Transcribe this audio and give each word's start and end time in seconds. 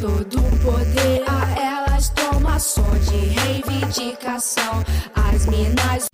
todo 0.00 0.38
poder 0.64 1.22
a 1.28 1.60
elas 1.60 2.08
toma 2.08 2.58
som 2.58 2.88
de 3.00 3.18
reivindicação. 3.38 4.82
As 5.14 5.44
minas. 5.44 6.06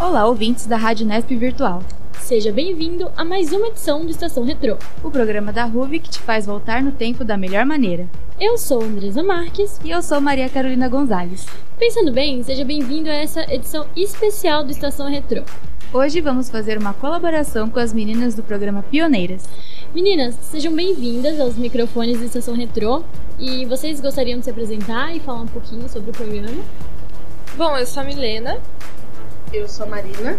Olá, 0.00 0.24
ouvintes 0.24 0.64
da 0.64 0.78
Rádio 0.78 1.06
Nesp 1.06 1.36
Virtual. 1.36 1.82
Seja 2.18 2.50
bem-vindo 2.50 3.12
a 3.14 3.22
mais 3.26 3.52
uma 3.52 3.68
edição 3.68 4.06
do 4.06 4.10
Estação 4.10 4.42
Retrô, 4.42 4.78
o 5.04 5.10
programa 5.10 5.52
da 5.52 5.64
RUV 5.64 6.00
que 6.00 6.08
te 6.08 6.18
faz 6.18 6.46
voltar 6.46 6.82
no 6.82 6.92
tempo 6.92 7.24
da 7.24 7.36
melhor 7.36 7.66
maneira. 7.66 8.08
Eu 8.40 8.56
sou 8.56 8.82
Andresa 8.82 9.22
Marques 9.22 9.78
e 9.84 9.90
eu 9.90 10.00
sou 10.02 10.18
Maria 10.18 10.48
Carolina 10.48 10.88
Gonzalez. 10.88 11.44
Pensando 11.78 12.10
bem, 12.10 12.42
seja 12.42 12.64
bem-vindo 12.64 13.10
a 13.10 13.14
essa 13.14 13.42
edição 13.52 13.86
especial 13.94 14.64
do 14.64 14.70
Estação 14.70 15.10
Retrô. 15.10 15.42
Hoje 15.92 16.20
vamos 16.20 16.50
fazer 16.50 16.76
uma 16.78 16.92
colaboração 16.92 17.70
com 17.70 17.78
as 17.78 17.92
meninas 17.92 18.34
do 18.34 18.42
programa 18.42 18.82
Pioneiras. 18.82 19.44
Meninas, 19.94 20.34
sejam 20.42 20.74
bem-vindas 20.74 21.38
aos 21.38 21.56
microfones 21.56 22.18
da 22.18 22.26
Estação 22.26 22.54
Retrô. 22.54 23.04
E 23.38 23.64
vocês 23.66 24.00
gostariam 24.00 24.40
de 24.40 24.44
se 24.44 24.50
apresentar 24.50 25.14
e 25.14 25.20
falar 25.20 25.42
um 25.42 25.46
pouquinho 25.46 25.88
sobre 25.88 26.10
o 26.10 26.12
programa? 26.12 26.60
Bom, 27.56 27.78
eu 27.78 27.86
sou 27.86 28.02
a 28.02 28.04
Milena. 28.04 28.58
Eu 29.52 29.68
sou 29.68 29.86
a 29.86 29.88
Marina. 29.88 30.36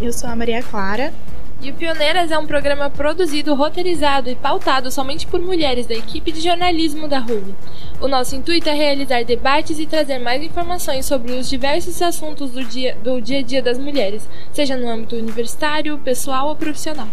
Eu 0.00 0.12
sou 0.12 0.28
a 0.28 0.36
Maria 0.36 0.62
Clara. 0.62 1.14
E 1.62 1.70
o 1.70 1.74
Pioneiras 1.74 2.30
é 2.30 2.38
um 2.38 2.46
programa 2.46 2.88
produzido, 2.88 3.54
roteirizado 3.54 4.30
e 4.30 4.34
pautado 4.34 4.90
somente 4.90 5.26
por 5.26 5.38
mulheres 5.38 5.86
da 5.86 5.94
equipe 5.94 6.32
de 6.32 6.40
jornalismo 6.40 7.06
da 7.06 7.18
RUV. 7.18 7.54
O 8.00 8.08
nosso 8.08 8.34
intuito 8.34 8.70
é 8.70 8.72
realizar 8.72 9.24
debates 9.24 9.78
e 9.78 9.84
trazer 9.84 10.18
mais 10.18 10.42
informações 10.42 11.04
sobre 11.04 11.32
os 11.32 11.50
diversos 11.50 12.00
assuntos 12.00 12.52
do 12.52 12.64
dia, 12.64 12.96
do 13.02 13.20
dia 13.20 13.40
a 13.40 13.42
dia 13.42 13.60
das 13.60 13.76
mulheres, 13.76 14.26
seja 14.52 14.74
no 14.74 14.88
âmbito 14.88 15.16
universitário, 15.16 15.98
pessoal 15.98 16.48
ou 16.48 16.56
profissional. 16.56 17.08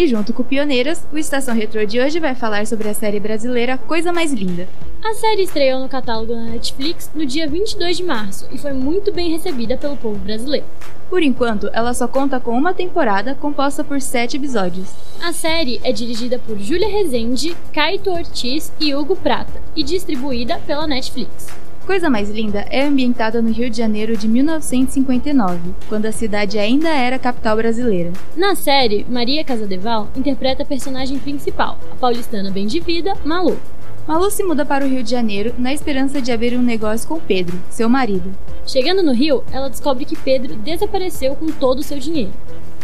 E 0.00 0.06
junto 0.06 0.32
com 0.32 0.42
Pioneiras, 0.42 1.06
o 1.12 1.18
Estação 1.18 1.54
Retro 1.54 1.86
de 1.86 2.00
hoje 2.00 2.18
vai 2.18 2.34
falar 2.34 2.66
sobre 2.66 2.88
a 2.88 2.94
série 2.94 3.20
brasileira 3.20 3.76
Coisa 3.76 4.10
Mais 4.10 4.32
Linda. 4.32 4.66
A 5.04 5.12
série 5.12 5.42
estreou 5.42 5.78
no 5.78 5.90
catálogo 5.90 6.34
da 6.34 6.40
Netflix 6.40 7.10
no 7.14 7.26
dia 7.26 7.46
22 7.46 7.98
de 7.98 8.02
março 8.02 8.48
e 8.50 8.56
foi 8.56 8.72
muito 8.72 9.12
bem 9.12 9.30
recebida 9.30 9.76
pelo 9.76 9.98
povo 9.98 10.16
brasileiro. 10.16 10.64
Por 11.10 11.22
enquanto, 11.22 11.68
ela 11.74 11.92
só 11.92 12.08
conta 12.08 12.40
com 12.40 12.56
uma 12.56 12.72
temporada 12.72 13.34
composta 13.34 13.84
por 13.84 14.00
sete 14.00 14.38
episódios. 14.38 14.88
A 15.22 15.34
série 15.34 15.78
é 15.84 15.92
dirigida 15.92 16.38
por 16.38 16.58
Júlia 16.58 16.88
Rezende, 16.88 17.54
Caito 17.70 18.08
Ortiz 18.10 18.72
e 18.80 18.94
Hugo 18.94 19.14
Prata 19.14 19.60
e 19.76 19.82
distribuída 19.82 20.58
pela 20.66 20.86
Netflix. 20.86 21.48
Coisa 21.86 22.08
Mais 22.08 22.30
Linda 22.30 22.66
é 22.70 22.84
ambientada 22.84 23.42
no 23.42 23.50
Rio 23.50 23.68
de 23.68 23.78
Janeiro 23.78 24.16
de 24.16 24.28
1959, 24.28 25.58
quando 25.88 26.06
a 26.06 26.12
cidade 26.12 26.58
ainda 26.58 26.88
era 26.88 27.18
capital 27.18 27.56
brasileira. 27.56 28.12
Na 28.36 28.54
série, 28.54 29.04
Maria 29.08 29.42
Casadeval 29.42 30.08
interpreta 30.14 30.62
a 30.62 30.66
personagem 30.66 31.18
principal, 31.18 31.78
a 31.90 31.96
paulistana 31.96 32.50
bem 32.50 32.66
de 32.66 32.78
vida, 32.78 33.14
Malu. 33.24 33.58
Malu 34.06 34.30
se 34.30 34.44
muda 34.44 34.64
para 34.64 34.84
o 34.84 34.88
Rio 34.88 35.02
de 35.02 35.10
Janeiro 35.10 35.54
na 35.58 35.72
esperança 35.72 36.20
de 36.20 36.30
abrir 36.30 36.56
um 36.56 36.62
negócio 36.62 37.08
com 37.08 37.18
Pedro, 37.18 37.58
seu 37.70 37.88
marido. 37.88 38.30
Chegando 38.66 39.02
no 39.02 39.12
Rio, 39.12 39.42
ela 39.52 39.70
descobre 39.70 40.04
que 40.04 40.16
Pedro 40.16 40.56
desapareceu 40.56 41.34
com 41.34 41.46
todo 41.46 41.80
o 41.80 41.82
seu 41.82 41.98
dinheiro. 41.98 42.32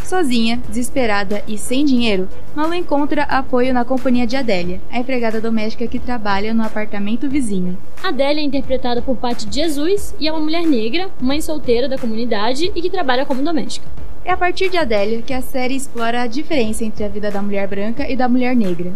Sozinha, 0.06 0.62
desesperada 0.68 1.42
e 1.48 1.58
sem 1.58 1.84
dinheiro, 1.84 2.28
Malu 2.54 2.74
encontra 2.74 3.24
apoio 3.24 3.74
na 3.74 3.84
companhia 3.84 4.24
de 4.24 4.36
Adélia, 4.36 4.80
a 4.88 5.00
empregada 5.00 5.40
doméstica 5.40 5.88
que 5.88 5.98
trabalha 5.98 6.54
no 6.54 6.62
apartamento 6.62 7.28
vizinho. 7.28 7.76
Adélia 8.04 8.40
é 8.40 8.44
interpretada 8.44 9.02
por 9.02 9.16
Paty 9.16 9.48
Jesus 9.50 10.14
e 10.20 10.28
é 10.28 10.30
uma 10.30 10.40
mulher 10.40 10.64
negra, 10.64 11.10
mãe 11.20 11.40
solteira 11.40 11.88
da 11.88 11.98
comunidade 11.98 12.70
e 12.72 12.80
que 12.80 12.88
trabalha 12.88 13.27
como 13.27 13.42
doméstica. 13.42 13.88
É 14.24 14.30
a 14.30 14.36
partir 14.36 14.70
de 14.70 14.77
Adélia 14.77 15.22
que 15.22 15.34
a 15.34 15.42
série 15.42 15.74
explora 15.74 16.22
a 16.22 16.28
diferença 16.28 16.84
entre 16.84 17.02
a 17.02 17.08
vida 17.08 17.28
da 17.28 17.42
mulher 17.42 17.66
branca 17.66 18.08
e 18.08 18.14
da 18.14 18.28
mulher 18.28 18.54
negra. 18.54 18.92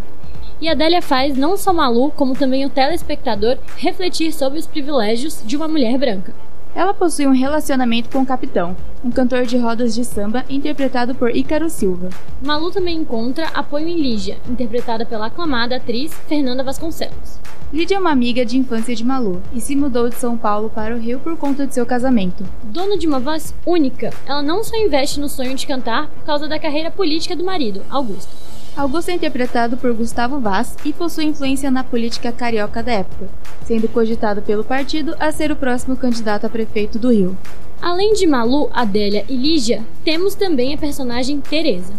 E 0.61 0.69
Adélia 0.69 1.03
faz 1.03 1.37
não 1.37 1.57
só 1.57 1.73
Malu, 1.73 2.13
como 2.13 2.37
também 2.37 2.65
o 2.65 2.71
telespectador 2.71 3.59
refletir 3.79 4.33
sobre 4.33 4.61
os 4.61 4.67
privilégios 4.69 5.43
de 5.45 5.57
uma 5.57 5.67
mulher 5.67 5.99
branca. 5.99 6.33
Ela 6.75 6.95
possui 6.95 7.27
um 7.27 7.33
relacionamento 7.33 8.09
com 8.11 8.23
o 8.23 8.27
Capitão, 8.27 8.77
um 9.05 9.11
cantor 9.11 9.45
de 9.45 9.59
rodas 9.59 9.95
de 9.95 10.05
samba 10.05 10.45
interpretado 10.49 11.15
por 11.15 11.35
Ícaro 11.35 11.69
Silva. 11.69 12.11
Malu 12.41 12.71
também 12.71 12.99
encontra 12.99 13.49
apoio 13.49 13.89
em 13.89 14.01
Lígia, 14.01 14.39
interpretada 14.49 15.05
pela 15.05 15.27
aclamada 15.27 15.77
atriz 15.77 16.15
Fernanda 16.29 16.63
Vasconcelos. 16.63 17.41
Lídia 17.73 17.97
é 17.97 17.99
uma 18.01 18.11
amiga 18.11 18.45
de 18.45 18.57
infância 18.57 18.95
de 18.95 19.05
Malu 19.05 19.43
e 19.53 19.61
se 19.61 19.77
mudou 19.77 20.09
de 20.09 20.17
São 20.17 20.37
Paulo 20.37 20.71
para 20.71 20.95
o 20.95 20.99
Rio 20.99 21.19
por 21.21 21.37
conta 21.37 21.67
de 21.67 21.75
seu 21.75 21.85
casamento. 21.85 22.45
Dona 22.63 22.97
de 22.97 23.07
uma 23.07 23.21
voz 23.21 23.55
única, 23.67 24.11
ela 24.27 24.43
não 24.43 24.63
só 24.63 24.77
investe 24.77 25.21
no 25.21 25.29
sonho 25.29 25.55
de 25.55 25.67
cantar 25.67 26.09
por 26.09 26.25
causa 26.25 26.49
da 26.49 26.59
carreira 26.59 26.91
política 26.91 27.37
do 27.37 27.45
marido, 27.45 27.83
Augusto. 27.91 28.31
Augusto 28.77 29.11
é 29.11 29.15
interpretado 29.15 29.77
por 29.77 29.93
Gustavo 29.93 30.39
Vaz 30.39 30.77
e 30.85 30.93
possui 30.93 31.25
influência 31.25 31.71
na 31.71 31.83
política 31.83 32.31
carioca 32.31 32.83
da 32.83 32.93
época, 32.93 33.29
sendo 33.65 33.89
cogitado 33.89 34.41
pelo 34.43 34.65
partido 34.65 35.15
a 35.19 35.31
ser 35.33 35.51
o 35.51 35.57
próximo 35.57 35.97
candidato 35.97 36.47
a 36.47 36.49
prefeito 36.49 36.99
do 36.99 37.13
Rio. 37.13 37.37
Além 37.83 38.15
de 38.15 38.27
Malu, 38.27 38.71
Adélia 38.73 39.25
e 39.29 39.37
Lígia, 39.37 39.85
temos 40.05 40.35
também 40.35 40.73
a 40.73 40.79
personagem 40.79 41.41
Teresa. 41.41 41.93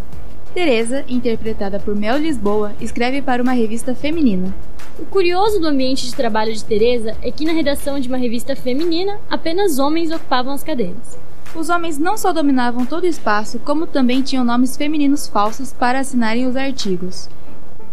Teresa, 0.54 1.04
interpretada 1.08 1.80
por 1.80 1.96
Mel 1.96 2.18
Lisboa, 2.18 2.74
escreve 2.80 3.22
para 3.22 3.44
uma 3.44 3.54
revista 3.54 3.94
feminina. 3.94 4.54
O 4.98 5.06
curioso 5.06 5.60
do 5.60 5.68
ambiente 5.68 6.06
de 6.06 6.16
trabalho 6.16 6.54
de 6.54 6.64
Teresa 6.64 7.16
é 7.22 7.32
que 7.32 7.46
na 7.46 7.54
redação 7.54 8.00
de 8.00 8.08
uma 8.08 8.18
revista 8.18 8.56
feminina, 8.56 9.18
apenas 9.30 9.78
homens 9.78 10.12
ocupavam 10.12 10.54
as 10.54 10.64
cadeiras. 10.64 11.18
Os 11.54 11.70
homens 11.70 11.98
não 11.98 12.16
só 12.16 12.32
dominavam 12.32 12.86
todo 12.86 13.04
o 13.04 13.08
espaço, 13.08 13.60
como 13.60 13.86
também 13.86 14.22
tinham 14.22 14.46
nomes 14.46 14.78
femininos 14.78 15.28
falsos 15.28 15.74
para 15.74 16.00
assinarem 16.00 16.48
os 16.48 16.56
artigos. 16.56 17.30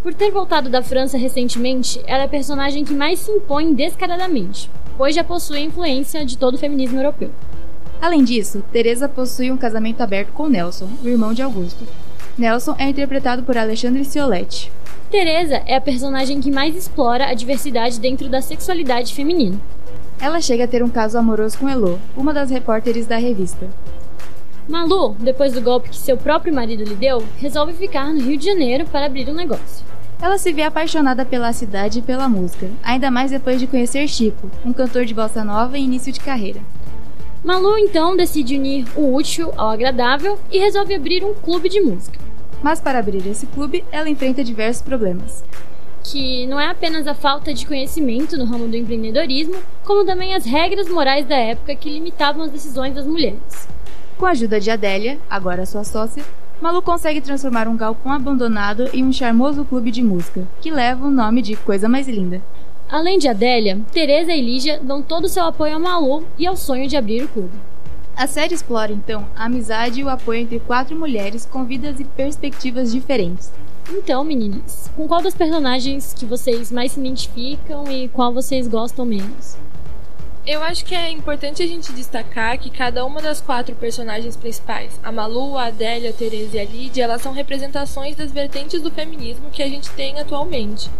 Por 0.00 0.14
ter 0.14 0.30
voltado 0.30 0.68
da 0.70 0.80
França 0.80 1.18
recentemente, 1.18 2.00
ela 2.06 2.22
é 2.22 2.26
a 2.26 2.28
personagem 2.28 2.84
que 2.84 2.94
mais 2.94 3.18
se 3.18 3.32
impõe 3.32 3.74
descaradamente, 3.74 4.70
pois 4.96 5.14
já 5.14 5.24
possui 5.24 5.58
a 5.58 5.62
influência 5.62 6.24
de 6.24 6.38
todo 6.38 6.54
o 6.54 6.58
feminismo 6.58 6.98
europeu. 6.98 7.32
Além 8.00 8.22
disso, 8.22 8.62
Teresa 8.72 9.08
possui 9.08 9.50
um 9.50 9.56
casamento 9.56 10.00
aberto 10.02 10.32
com 10.32 10.48
Nelson, 10.48 10.88
o 11.02 11.08
irmão 11.08 11.34
de 11.34 11.42
Augusto. 11.42 11.84
Nelson 12.38 12.76
é 12.78 12.88
interpretado 12.88 13.42
por 13.42 13.58
Alexandre 13.58 14.04
Cioletti. 14.04 14.70
Teresa 15.10 15.62
é 15.66 15.74
a 15.74 15.80
personagem 15.80 16.40
que 16.40 16.50
mais 16.50 16.76
explora 16.76 17.26
a 17.26 17.34
diversidade 17.34 17.98
dentro 17.98 18.28
da 18.28 18.40
sexualidade 18.40 19.12
feminina. 19.12 19.58
Ela 20.20 20.40
chega 20.40 20.64
a 20.64 20.68
ter 20.68 20.82
um 20.82 20.88
caso 20.88 21.16
amoroso 21.16 21.56
com 21.56 21.68
Elo, 21.68 22.00
uma 22.16 22.34
das 22.34 22.50
repórteres 22.50 23.06
da 23.06 23.16
revista. 23.16 23.68
Malu, 24.68 25.14
depois 25.20 25.52
do 25.52 25.60
golpe 25.60 25.90
que 25.90 25.96
seu 25.96 26.16
próprio 26.16 26.52
marido 26.52 26.82
lhe 26.82 26.96
deu, 26.96 27.22
resolve 27.36 27.72
ficar 27.72 28.12
no 28.12 28.20
Rio 28.20 28.36
de 28.36 28.44
Janeiro 28.44 28.84
para 28.86 29.06
abrir 29.06 29.28
um 29.28 29.34
negócio. 29.34 29.86
Ela 30.20 30.36
se 30.36 30.52
vê 30.52 30.62
apaixonada 30.62 31.24
pela 31.24 31.52
cidade 31.52 32.00
e 32.00 32.02
pela 32.02 32.28
música, 32.28 32.68
ainda 32.82 33.12
mais 33.12 33.30
depois 33.30 33.60
de 33.60 33.68
conhecer 33.68 34.08
Chico, 34.08 34.50
um 34.66 34.72
cantor 34.72 35.04
de 35.04 35.14
bossa 35.14 35.44
nova 35.44 35.78
em 35.78 35.84
início 35.84 36.12
de 36.12 36.18
carreira. 36.18 36.60
Malu 37.44 37.78
então 37.78 38.16
decide 38.16 38.56
unir 38.56 38.88
o 38.96 39.14
útil 39.14 39.52
ao 39.56 39.70
agradável 39.70 40.36
e 40.50 40.58
resolve 40.58 40.96
abrir 40.96 41.22
um 41.24 41.32
clube 41.32 41.68
de 41.68 41.80
música. 41.80 42.18
Mas 42.60 42.80
para 42.80 42.98
abrir 42.98 43.24
esse 43.28 43.46
clube, 43.46 43.84
ela 43.92 44.10
enfrenta 44.10 44.42
diversos 44.42 44.82
problemas 44.82 45.44
que 46.10 46.46
não 46.46 46.58
é 46.58 46.68
apenas 46.68 47.06
a 47.06 47.14
falta 47.14 47.52
de 47.52 47.66
conhecimento 47.66 48.36
no 48.36 48.44
ramo 48.44 48.66
do 48.66 48.76
empreendedorismo, 48.76 49.56
como 49.84 50.04
também 50.04 50.34
as 50.34 50.44
regras 50.44 50.88
morais 50.88 51.26
da 51.26 51.36
época 51.36 51.74
que 51.74 51.90
limitavam 51.90 52.42
as 52.42 52.50
decisões 52.50 52.94
das 52.94 53.06
mulheres. 53.06 53.68
Com 54.16 54.26
a 54.26 54.30
ajuda 54.30 54.58
de 54.58 54.70
Adélia, 54.70 55.18
agora 55.28 55.66
sua 55.66 55.84
sócia, 55.84 56.24
Malu 56.60 56.82
consegue 56.82 57.20
transformar 57.20 57.68
um 57.68 57.76
galpão 57.76 58.12
abandonado 58.12 58.88
em 58.92 59.04
um 59.04 59.12
charmoso 59.12 59.64
clube 59.64 59.90
de 59.90 60.02
música, 60.02 60.46
que 60.60 60.70
leva 60.70 61.06
o 61.06 61.10
nome 61.10 61.40
de 61.40 61.54
Coisa 61.54 61.88
Mais 61.88 62.08
Linda. 62.08 62.42
Além 62.90 63.18
de 63.18 63.28
Adélia, 63.28 63.78
Teresa 63.92 64.32
e 64.32 64.40
Lígia 64.40 64.80
dão 64.82 65.02
todo 65.02 65.24
o 65.24 65.28
seu 65.28 65.44
apoio 65.44 65.76
a 65.76 65.78
Malu 65.78 66.24
e 66.38 66.46
ao 66.46 66.56
sonho 66.56 66.88
de 66.88 66.96
abrir 66.96 67.22
o 67.22 67.28
clube. 67.28 67.52
A 68.16 68.26
série 68.26 68.54
explora 68.54 68.90
então 68.90 69.24
a 69.36 69.44
amizade 69.44 70.00
e 70.00 70.04
o 70.04 70.08
apoio 70.08 70.40
entre 70.40 70.58
quatro 70.58 70.98
mulheres 70.98 71.46
com 71.46 71.64
vidas 71.64 72.00
e 72.00 72.04
perspectivas 72.04 72.90
diferentes, 72.90 73.52
então, 73.90 74.22
meninas, 74.22 74.90
com 74.94 75.08
qual 75.08 75.22
das 75.22 75.34
personagens 75.34 76.12
que 76.12 76.26
vocês 76.26 76.70
mais 76.70 76.92
se 76.92 77.00
identificam 77.00 77.90
e 77.90 78.08
qual 78.08 78.32
vocês 78.32 78.68
gostam 78.68 79.06
menos? 79.06 79.56
Eu 80.46 80.62
acho 80.62 80.84
que 80.84 80.94
é 80.94 81.10
importante 81.10 81.62
a 81.62 81.66
gente 81.66 81.92
destacar 81.92 82.58
que 82.58 82.70
cada 82.70 83.04
uma 83.04 83.20
das 83.22 83.40
quatro 83.40 83.74
personagens 83.74 84.36
principais, 84.36 84.92
a 85.02 85.10
Malu, 85.10 85.56
a 85.56 85.66
Adélia, 85.66 86.10
a 86.10 86.12
Teresa 86.12 86.56
e 86.56 86.60
a 86.60 86.64
Lídia, 86.64 87.04
elas 87.04 87.22
são 87.22 87.32
representações 87.32 88.14
das 88.14 88.30
vertentes 88.30 88.82
do 88.82 88.90
feminismo 88.90 89.50
que 89.50 89.62
a 89.62 89.68
gente 89.68 89.90
tem 89.90 90.18
atualmente. 90.20 90.90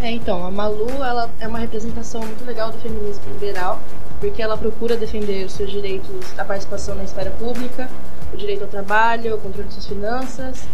É, 0.00 0.10
então, 0.10 0.44
a 0.44 0.50
Malu 0.50 0.90
ela 1.02 1.30
é 1.40 1.46
uma 1.46 1.58
representação 1.58 2.20
muito 2.22 2.44
legal 2.44 2.72
do 2.72 2.78
feminismo 2.78 3.22
liberal, 3.32 3.80
porque 4.18 4.42
ela 4.42 4.56
procura 4.56 4.96
defender 4.96 5.44
os 5.44 5.52
seus 5.52 5.70
direitos 5.70 6.38
à 6.38 6.44
participação 6.44 6.94
na 6.94 7.04
esfera 7.04 7.30
pública, 7.32 7.88
o 8.32 8.36
direito 8.36 8.62
ao 8.62 8.68
trabalho, 8.68 9.34
o 9.34 9.38
controle 9.38 9.68
de 9.68 9.74
suas 9.74 9.86
finanças 9.86 10.66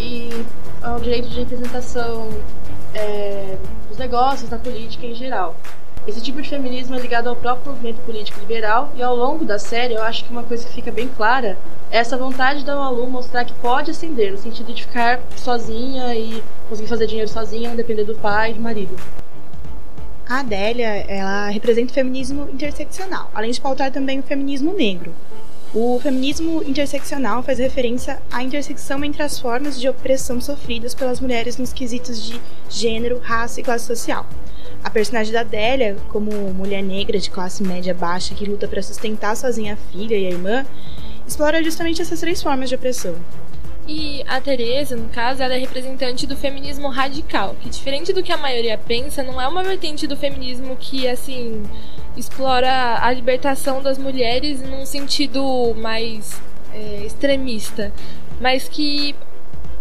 e 0.00 0.30
ao 0.82 0.98
direito 0.98 1.28
de 1.28 1.40
representação 1.40 2.30
é, 2.94 3.56
dos 3.88 3.98
negócios, 3.98 4.48
da 4.48 4.56
política 4.56 5.06
em 5.06 5.14
geral. 5.14 5.54
Esse 6.06 6.20
tipo 6.20 6.40
de 6.40 6.48
feminismo 6.48 6.94
é 6.96 6.98
ligado 6.98 7.28
ao 7.28 7.36
próprio 7.36 7.72
movimento 7.72 8.00
político 8.06 8.40
liberal 8.40 8.90
e 8.96 9.02
ao 9.02 9.14
longo 9.14 9.44
da 9.44 9.58
série 9.58 9.94
eu 9.94 10.02
acho 10.02 10.24
que 10.24 10.30
uma 10.30 10.42
coisa 10.42 10.66
que 10.66 10.72
fica 10.72 10.90
bem 10.90 11.06
clara 11.08 11.58
é 11.90 11.98
essa 11.98 12.16
vontade 12.16 12.64
da 12.64 12.74
Malu 12.74 13.06
mostrar 13.06 13.44
que 13.44 13.52
pode 13.54 13.90
ascender, 13.90 14.32
no 14.32 14.38
sentido 14.38 14.72
de 14.72 14.82
ficar 14.82 15.20
sozinha 15.36 16.14
e 16.14 16.42
conseguir 16.68 16.88
fazer 16.88 17.06
dinheiro 17.06 17.30
sozinha, 17.30 17.68
não 17.68 17.76
depender 17.76 18.04
do 18.04 18.14
pai 18.14 18.52
e 18.52 18.54
do 18.54 18.60
marido. 18.60 18.96
A 20.26 20.40
Adélia, 20.40 21.04
ela 21.08 21.48
representa 21.48 21.90
o 21.90 21.94
feminismo 21.94 22.48
interseccional, 22.50 23.30
além 23.34 23.50
de 23.50 23.60
pautar 23.60 23.90
também 23.90 24.20
o 24.20 24.22
feminismo 24.22 24.72
negro. 24.72 25.12
O 25.72 26.00
feminismo 26.00 26.64
interseccional 26.64 27.44
faz 27.44 27.60
referência 27.60 28.20
à 28.28 28.42
intersecção 28.42 29.04
entre 29.04 29.22
as 29.22 29.38
formas 29.38 29.80
de 29.80 29.88
opressão 29.88 30.40
sofridas 30.40 30.96
pelas 30.96 31.20
mulheres 31.20 31.58
nos 31.58 31.72
quesitos 31.72 32.24
de 32.24 32.40
gênero, 32.68 33.20
raça 33.22 33.60
e 33.60 33.62
classe 33.62 33.86
social. 33.86 34.26
A 34.82 34.90
personagem 34.90 35.32
da 35.32 35.42
Adélia, 35.42 35.96
como 36.08 36.32
mulher 36.52 36.82
negra 36.82 37.20
de 37.20 37.30
classe 37.30 37.62
média 37.62 37.94
baixa 37.94 38.34
que 38.34 38.44
luta 38.44 38.66
para 38.66 38.82
sustentar 38.82 39.36
sozinha 39.36 39.74
a 39.74 39.92
filha 39.92 40.16
e 40.16 40.26
a 40.26 40.30
irmã, 40.30 40.66
explora 41.24 41.62
justamente 41.62 42.02
essas 42.02 42.18
três 42.18 42.42
formas 42.42 42.68
de 42.68 42.74
opressão. 42.74 43.14
E 43.86 44.24
a 44.26 44.40
Teresa, 44.40 44.96
no 44.96 45.08
caso, 45.08 45.40
ela 45.40 45.54
é 45.54 45.58
representante 45.58 46.26
do 46.26 46.36
feminismo 46.36 46.88
radical, 46.88 47.54
que 47.60 47.68
diferente 47.68 48.12
do 48.12 48.24
que 48.24 48.32
a 48.32 48.36
maioria 48.36 48.76
pensa, 48.76 49.22
não 49.22 49.40
é 49.40 49.46
uma 49.46 49.62
vertente 49.62 50.08
do 50.08 50.16
feminismo 50.16 50.76
que 50.76 51.06
assim 51.06 51.62
explora 52.20 52.98
a 53.00 53.12
libertação 53.12 53.82
das 53.82 53.98
mulheres 53.98 54.60
num 54.62 54.86
sentido 54.86 55.74
mais 55.76 56.40
é, 56.72 57.04
extremista, 57.04 57.92
mas 58.40 58.68
que 58.68 59.14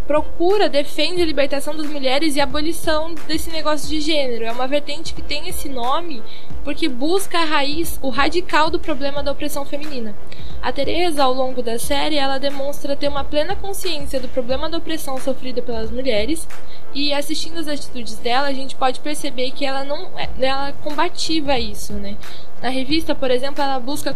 procura, 0.08 0.68
defende 0.68 1.22
a 1.22 1.26
libertação 1.26 1.76
das 1.76 1.86
mulheres 1.86 2.36
e 2.36 2.42
a 2.42 2.44
abolição 2.44 3.14
desse 3.28 3.52
negócio 3.52 3.88
de 3.88 4.02
gênero. 4.02 4.44
É 4.44 4.52
uma 4.52 4.68
vertente 4.68 5.14
que 5.14 5.22
tem 5.22 5.48
esse 5.48 5.70
nome 5.70 6.24
porque 6.70 6.88
busca 6.88 7.40
a 7.40 7.46
raiz, 7.46 7.98
o 8.00 8.10
radical 8.10 8.70
do 8.70 8.80
problema 8.80 9.24
da 9.24 9.32
opressão 9.32 9.66
feminina. 9.66 10.16
A 10.62 10.72
Teresa, 10.72 11.24
ao 11.24 11.34
longo 11.34 11.64
da 11.64 11.80
série, 11.80 12.16
ela 12.16 12.38
demonstra 12.38 12.96
ter 12.96 13.08
uma 13.08 13.24
plena 13.24 13.56
consciência 13.56 14.20
do 14.20 14.28
problema 14.28 14.70
da 14.70 14.78
opressão 14.78 15.20
sofrida 15.20 15.64
pelas 15.64 15.90
mulheres 15.90 16.48
e 16.94 17.12
assistindo 17.12 17.58
as 17.58 17.68
atitudes 17.68 18.20
dela, 18.20 18.48
a 18.48 18.54
gente 18.54 18.76
pode 18.76 19.00
perceber 19.00 19.50
que 19.50 19.66
ela 19.66 19.84
não 19.84 20.12
é, 20.16 20.30
ela 20.40 20.72
combativa 20.84 21.58
isso, 21.58 21.94
né? 21.94 22.16
Na 22.62 22.70
revista, 22.70 23.16
por 23.16 23.32
exemplo, 23.32 23.64
ela 23.64 23.80
busca 23.80 24.16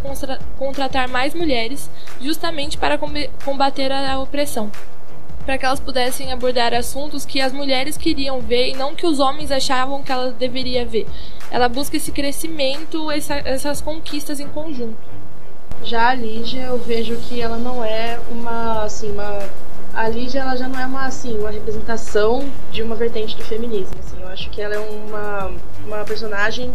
contratar 0.60 1.10
mais 1.10 1.34
mulheres 1.34 1.90
justamente 2.22 2.78
para 2.78 3.00
combater 3.44 3.92
a 3.92 4.20
opressão 4.20 4.70
para 5.46 5.58
que 5.58 5.66
elas 5.66 5.80
pudessem 5.80 6.32
abordar 6.32 6.74
assuntos 6.74 7.26
que 7.26 7.42
as 7.42 7.52
mulheres 7.52 7.98
queriam 7.98 8.40
ver 8.40 8.70
e 8.70 8.74
não 8.76 8.96
que 8.96 9.06
os 9.06 9.20
homens 9.20 9.52
achavam 9.52 10.02
que 10.02 10.12
ela 10.12 10.32
deveria 10.32 10.86
ver. 10.86 11.06
Ela 11.54 11.70
busca 11.70 11.96
esse 11.96 12.12
crescimento, 12.12 13.12
essa, 13.12 13.36
essas 13.36 13.80
conquistas 13.80 14.40
em 14.40 14.48
conjunto. 14.48 14.98
Já 15.84 16.10
a 16.10 16.16
Lígia, 16.16 16.64
eu 16.64 16.80
vejo 16.80 17.16
que 17.18 17.40
ela 17.40 17.58
não 17.58 17.86
é 17.86 18.20
uma, 18.32 18.82
assim, 18.82 19.12
uma... 19.12 19.38
A 19.94 20.10
Lígia, 20.10 20.42
ela 20.42 20.56
já 20.56 20.68
não 20.68 20.80
é 20.80 20.86
uma, 20.88 21.06
assim, 21.06 21.38
uma 21.38 21.52
representação 21.52 22.50
de 22.72 22.82
uma 22.82 22.96
vertente 22.96 23.38
do 23.38 23.44
feminismo, 23.44 23.94
assim. 24.00 24.20
Eu 24.20 24.30
acho 24.30 24.50
que 24.50 24.64
ela 24.64 24.74
é 24.74 24.80
uma, 24.80 25.52
uma 25.86 26.04
personagem 26.04 26.72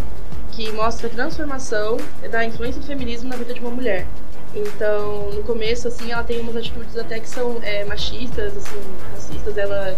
que 0.53 0.71
mostra 0.71 1.09
a 1.09 1.11
transformação 1.11 1.97
da 2.31 2.45
influência 2.45 2.81
do 2.81 2.87
feminismo 2.87 3.29
na 3.29 3.35
vida 3.35 3.53
de 3.53 3.59
uma 3.59 3.71
mulher. 3.71 4.07
Então, 4.55 5.33
no 5.33 5.43
começo, 5.43 5.89
assim, 5.89 6.13
ela 6.13 6.23
tem 6.23 6.39
umas 6.39 6.55
atitudes 6.55 6.97
até 6.97 7.19
que 7.19 7.29
são 7.29 7.59
é, 7.63 7.85
machistas, 7.85 8.57
assim, 8.57 8.81
racistas. 9.13 9.59
Ela 9.59 9.97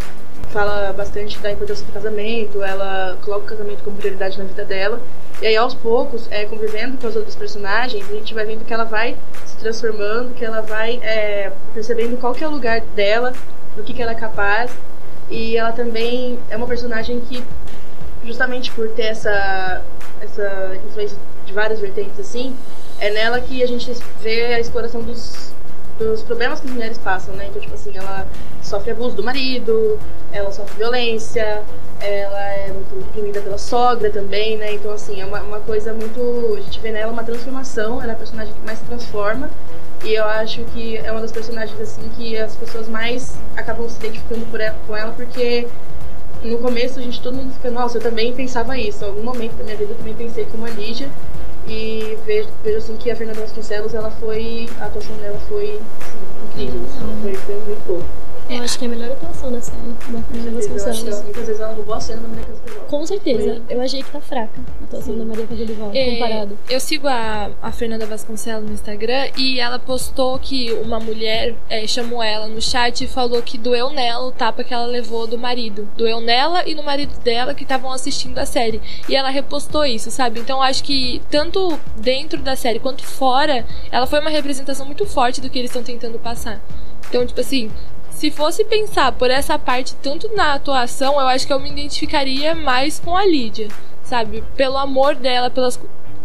fala 0.50 0.93
bastante 0.93 1.38
da 1.38 1.50
importância 1.50 1.85
do 1.87 1.93
casamento, 1.93 2.62
ela 2.62 3.17
coloca 3.23 3.44
o 3.44 3.49
casamento 3.49 3.82
como 3.82 3.97
prioridade 3.97 4.38
na 4.38 4.44
vida 4.44 4.64
dela. 4.64 5.00
E 5.41 5.47
aí, 5.47 5.56
aos 5.56 5.75
poucos, 5.75 6.29
é, 6.31 6.44
convivendo 6.44 6.99
com 6.99 7.06
as 7.06 7.17
outras 7.17 7.35
personagens, 7.35 8.05
a 8.08 8.12
gente 8.12 8.35
vai 8.35 8.44
vendo 8.44 8.64
que 8.64 8.75
ela 8.75 8.85
vai 8.85 9.17
se 9.47 9.56
transformando, 9.56 10.35
que 10.35 10.44
ela 10.44 10.61
vai 10.61 11.00
é, 11.02 11.52
percebendo 11.73 12.19
qual 12.19 12.35
que 12.35 12.44
é 12.44 12.49
o 12.49 12.50
lugar 12.50 12.81
dela, 12.94 13.32
do 13.76 13.82
que, 13.82 13.94
que 13.94 14.02
ela 14.02 14.12
é 14.12 14.17
capaz. 14.17 14.70
E 15.31 15.56
ela 15.56 15.73
também 15.73 16.38
é 16.50 16.56
uma 16.56 16.67
personagem 16.67 17.20
que, 17.20 17.43
justamente 18.25 18.70
por 18.73 18.88
ter 18.91 19.05
essa, 19.05 19.82
essa 20.20 20.76
influência 20.87 21.17
de 21.47 21.52
várias 21.52 21.81
vertentes, 21.81 22.19
assim, 22.19 22.56
é 22.99 23.11
nela 23.11 23.41
que 23.41 23.62
a 23.62 23.67
gente 23.67 23.91
vê 24.20 24.47
a 24.47 24.61
exploração 24.61 25.00
dos, 25.00 25.55
dos 26.00 26.23
problemas 26.23 26.61
que 26.61 26.67
as 26.67 26.73
mulheres 26.73 26.99
passam, 26.99 27.35
né? 27.35 27.47
Então, 27.49 27.61
tipo 27.61 27.75
assim, 27.75 27.93
ela 27.94 28.26
sofre 28.62 28.93
abuso 28.93 29.14
do 29.14 29.23
marido, 29.23 29.99
ela 30.32 30.50
sofre 30.50 30.76
violência, 30.79 31.62
ela 32.00 32.41
é 32.41 32.73
muito 32.73 33.06
reprimida 33.06 33.43
pela 33.43 33.58
sogra 33.58 34.11
também, 34.11 34.56
né? 34.56 34.73
Então, 34.73 34.91
assim, 34.91 35.20
é 35.20 35.26
uma, 35.26 35.41
uma 35.43 35.61
coisa 35.61 35.93
muito. 35.93 36.56
A 36.56 36.61
gente 36.61 36.81
vê 36.81 36.91
nela 36.91 37.12
uma 37.12 37.23
transformação, 37.23 38.02
ela 38.02 38.12
é 38.12 38.14
a 38.14 38.19
personagem 38.19 38.55
que 38.55 38.61
mais 38.64 38.79
se 38.79 38.85
transforma. 38.87 39.50
E 40.02 40.14
eu 40.14 40.25
acho 40.25 40.64
que 40.73 40.97
é 40.97 41.12
uma 41.12 41.20
das 41.20 41.31
personagens, 41.31 41.79
assim, 41.79 42.08
que 42.17 42.38
as 42.38 42.56
pessoas 42.56 42.88
mais 42.88 43.37
acabam 43.55 43.87
se 43.87 43.99
identificando 43.99 44.47
por 44.47 44.58
ela, 44.58 44.76
com 44.87 44.97
ela, 44.97 45.12
porque 45.12 45.69
no 46.43 46.56
começo 46.56 46.99
a 46.99 47.02
gente 47.02 47.20
todo 47.20 47.37
mundo 47.37 47.52
fica, 47.52 47.70
nossa, 47.70 47.99
eu 47.99 48.02
também 48.02 48.32
pensava 48.32 48.79
isso. 48.79 49.05
Em 49.05 49.08
algum 49.08 49.23
momento 49.23 49.56
da 49.56 49.64
minha 49.64 49.76
vida 49.76 49.93
eu 49.93 49.97
também 49.97 50.14
pensei 50.14 50.47
como 50.47 50.64
a 50.64 50.70
Lígia. 50.70 51.11
E 51.67 52.19
vejo, 52.27 52.49
vejo 52.65 52.79
assim 52.79 52.97
que 52.97 53.11
a 53.11 53.17
Fernanda 53.17 53.41
Vasconcelos, 53.41 53.95
ela 53.95 54.11
foi. 54.11 54.69
A 54.81 54.87
atuação 54.87 55.17
dela 55.17 55.39
foi 55.49 55.81
assim, 56.01 56.65
incrível, 56.65 56.81
assim, 56.83 57.23
foi, 57.23 57.35
foi 57.35 57.55
muito 57.55 57.87
boa. 57.87 58.05
Eu 58.50 58.64
acho 58.64 58.76
que 58.81 58.85
é 58.85 58.88
a 58.88 58.91
melhor 58.91 59.12
atuação 59.12 59.52
da 59.52 59.61
série, 59.61 59.79
da 60.08 60.23
Fernanda 60.23 60.50
Vasconcelos. 60.50 61.23
Muitas 61.23 61.47
vezes 61.47 61.61
ela 61.61 61.73
roubou 61.73 61.94
a 61.94 62.00
cena 62.00 62.20
da 62.20 62.29
Maria 62.29 62.44
Casa 62.47 62.61
de 62.64 62.70
Volta. 62.73 62.87
Com 62.88 63.06
certeza. 63.06 63.62
Eu 63.69 63.81
achei 63.81 64.02
que 64.02 64.11
tá 64.11 64.20
fraca 64.20 64.61
a 64.81 64.85
atuação 64.85 65.17
da 65.17 65.25
Maria 65.25 65.47
Casa 65.47 65.62
É, 65.94 66.11
comparado. 66.11 66.58
Eu 66.69 66.81
sigo 66.81 67.06
a, 67.06 67.52
a 67.62 67.70
Fernanda 67.70 68.06
Vasconcelos 68.06 68.64
no 68.64 68.73
Instagram 68.73 69.29
e 69.37 69.61
ela 69.61 69.79
postou 69.79 70.37
que 70.41 70.73
uma 70.73 70.99
mulher 70.99 71.55
é, 71.69 71.87
chamou 71.87 72.20
ela 72.20 72.49
no 72.49 72.61
chat 72.61 73.05
e 73.05 73.06
falou 73.06 73.41
que 73.41 73.56
doeu 73.56 73.91
nela 73.91 74.26
o 74.26 74.32
tapa 74.32 74.64
que 74.64 74.75
ela 74.75 74.87
levou 74.87 75.29
do 75.29 75.38
marido. 75.38 75.88
Doeu 75.97 76.20
nela 76.20 76.69
e 76.69 76.75
no 76.75 76.82
marido 76.82 77.17
dela 77.20 77.55
que 77.55 77.62
estavam 77.62 77.93
assistindo 77.93 78.37
a 78.38 78.47
série. 78.47 78.82
E 79.08 79.14
ela 79.14 79.31
repostou 79.31 79.87
isso, 79.87 80.11
sabe? 80.11 80.41
Então 80.41 80.58
eu 80.58 80.62
acho 80.64 80.82
que 80.82 81.23
tanto 81.31 81.79
dentro 81.97 82.43
da 82.43 82.56
série 82.56 82.81
quanto 82.81 83.06
fora, 83.06 83.64
ela 83.93 84.08
foi 84.08 84.19
uma 84.19 84.31
representação 84.31 84.85
muito 84.85 85.06
forte 85.06 85.41
do 85.41 85.49
que 85.49 85.56
eles 85.56 85.70
estão 85.70 85.85
tentando 85.85 86.19
passar. 86.19 86.61
Então, 87.08 87.26
tipo 87.26 87.41
assim, 87.41 87.70
se 88.20 88.31
fosse 88.31 88.62
pensar 88.67 89.12
por 89.12 89.31
essa 89.31 89.58
parte, 89.58 89.94
tanto 89.94 90.28
na 90.37 90.52
atuação, 90.52 91.14
eu 91.14 91.26
acho 91.26 91.46
que 91.46 91.52
eu 91.55 91.58
me 91.58 91.70
identificaria 91.70 92.55
mais 92.55 92.99
com 92.99 93.17
a 93.17 93.25
Lídia, 93.25 93.69
sabe? 94.05 94.44
Pelo 94.55 94.76
amor 94.76 95.14
dela, 95.14 95.49
pelas 95.49 95.81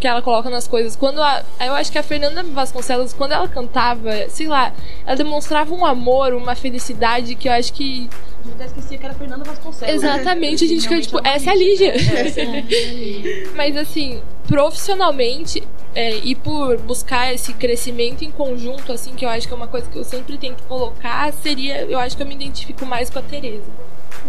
que 0.05 0.09
ela 0.09 0.21
coloca 0.21 0.51
nas 0.51 0.67
coisas. 0.67 0.95
Quando 0.95 1.19
a, 1.19 1.43
eu 1.61 1.73
acho 1.73 1.91
que 1.91 1.97
a 1.97 2.03
Fernanda 2.03 2.43
Vasconcelos, 2.43 3.11
quando 3.11 3.31
ela 3.31 3.47
cantava, 3.47 4.29
sei 4.29 4.45
lá, 4.47 4.71
ela 5.03 5.15
demonstrava 5.15 5.73
um 5.73 5.83
amor, 5.83 6.33
uma 6.35 6.53
felicidade 6.55 7.33
que 7.33 7.47
eu 7.47 7.51
acho 7.53 7.73
que 7.73 8.07
A 8.39 8.43
gente 8.47 8.53
até 8.55 8.65
esquecia 8.65 8.97
que 8.99 9.03
era 9.03 9.13
a 9.15 9.17
Fernanda 9.17 9.43
Vasconcelos. 9.43 10.03
né? 10.03 10.09
exatamente 10.13 10.63
a 10.63 10.67
gente 10.67 10.81
fica 10.81 10.89
Realmente 10.89 11.07
tipo, 11.07 11.17
uma 11.19 11.27
essa 11.27 11.49
é 11.49 11.53
a 11.53 11.55
Lídia. 11.55 11.93
né? 11.93 12.65
Mas 13.55 13.75
assim, 13.75 14.21
profissionalmente, 14.47 15.63
é, 15.95 16.17
e 16.17 16.35
por 16.35 16.77
buscar 16.81 17.33
esse 17.33 17.51
crescimento 17.53 18.23
em 18.23 18.29
conjunto, 18.29 18.91
assim, 18.91 19.13
que 19.15 19.25
eu 19.25 19.29
acho 19.29 19.47
que 19.47 19.53
é 19.53 19.57
uma 19.57 19.67
coisa 19.67 19.89
que 19.89 19.97
eu 19.97 20.03
sempre 20.03 20.37
tento 20.37 20.61
colocar, 20.67 21.33
seria, 21.33 21.81
eu 21.81 21.97
acho 21.97 22.15
que 22.15 22.21
eu 22.21 22.27
me 22.27 22.35
identifico 22.35 22.85
mais 22.85 23.09
com 23.09 23.17
a 23.17 23.21
Tereza. 23.23 23.63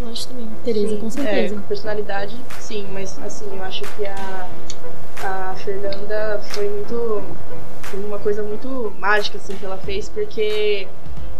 Eu 0.01 0.09
acho 0.11 0.27
também. 0.27 0.47
Tereza, 0.63 0.89
Sim, 0.89 0.97
com 0.99 1.07
É, 1.07 1.09
certeza. 1.09 1.55
com 1.55 1.61
personalidade, 1.61 2.35
sim, 2.59 2.85
mas 2.93 3.17
assim, 3.23 3.45
eu 3.51 3.63
acho 3.63 3.81
que 3.95 4.05
a, 4.05 4.47
a 5.23 5.55
Fernanda 5.55 6.39
foi 6.49 6.69
muito. 6.69 7.23
Foi 7.83 7.99
uma 8.03 8.19
coisa 8.19 8.43
muito 8.43 8.93
mágica, 8.99 9.37
assim, 9.37 9.55
que 9.55 9.65
ela 9.65 9.77
fez, 9.77 10.09
porque 10.09 10.87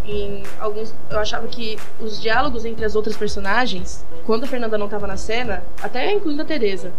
em 0.04 0.42
alguns. 0.58 0.94
Eu 1.10 1.18
achava 1.18 1.46
que 1.46 1.78
os 2.00 2.20
diálogos 2.20 2.64
entre 2.64 2.84
as 2.84 2.96
outras 2.96 3.16
personagens, 3.16 4.04
quando 4.24 4.44
a 4.44 4.46
Fernanda 4.46 4.78
não 4.78 4.86
estava 4.86 5.06
na 5.06 5.16
cena, 5.16 5.62
até 5.82 6.10
incluindo 6.12 6.42
a 6.42 6.44
Tereza, 6.44 6.92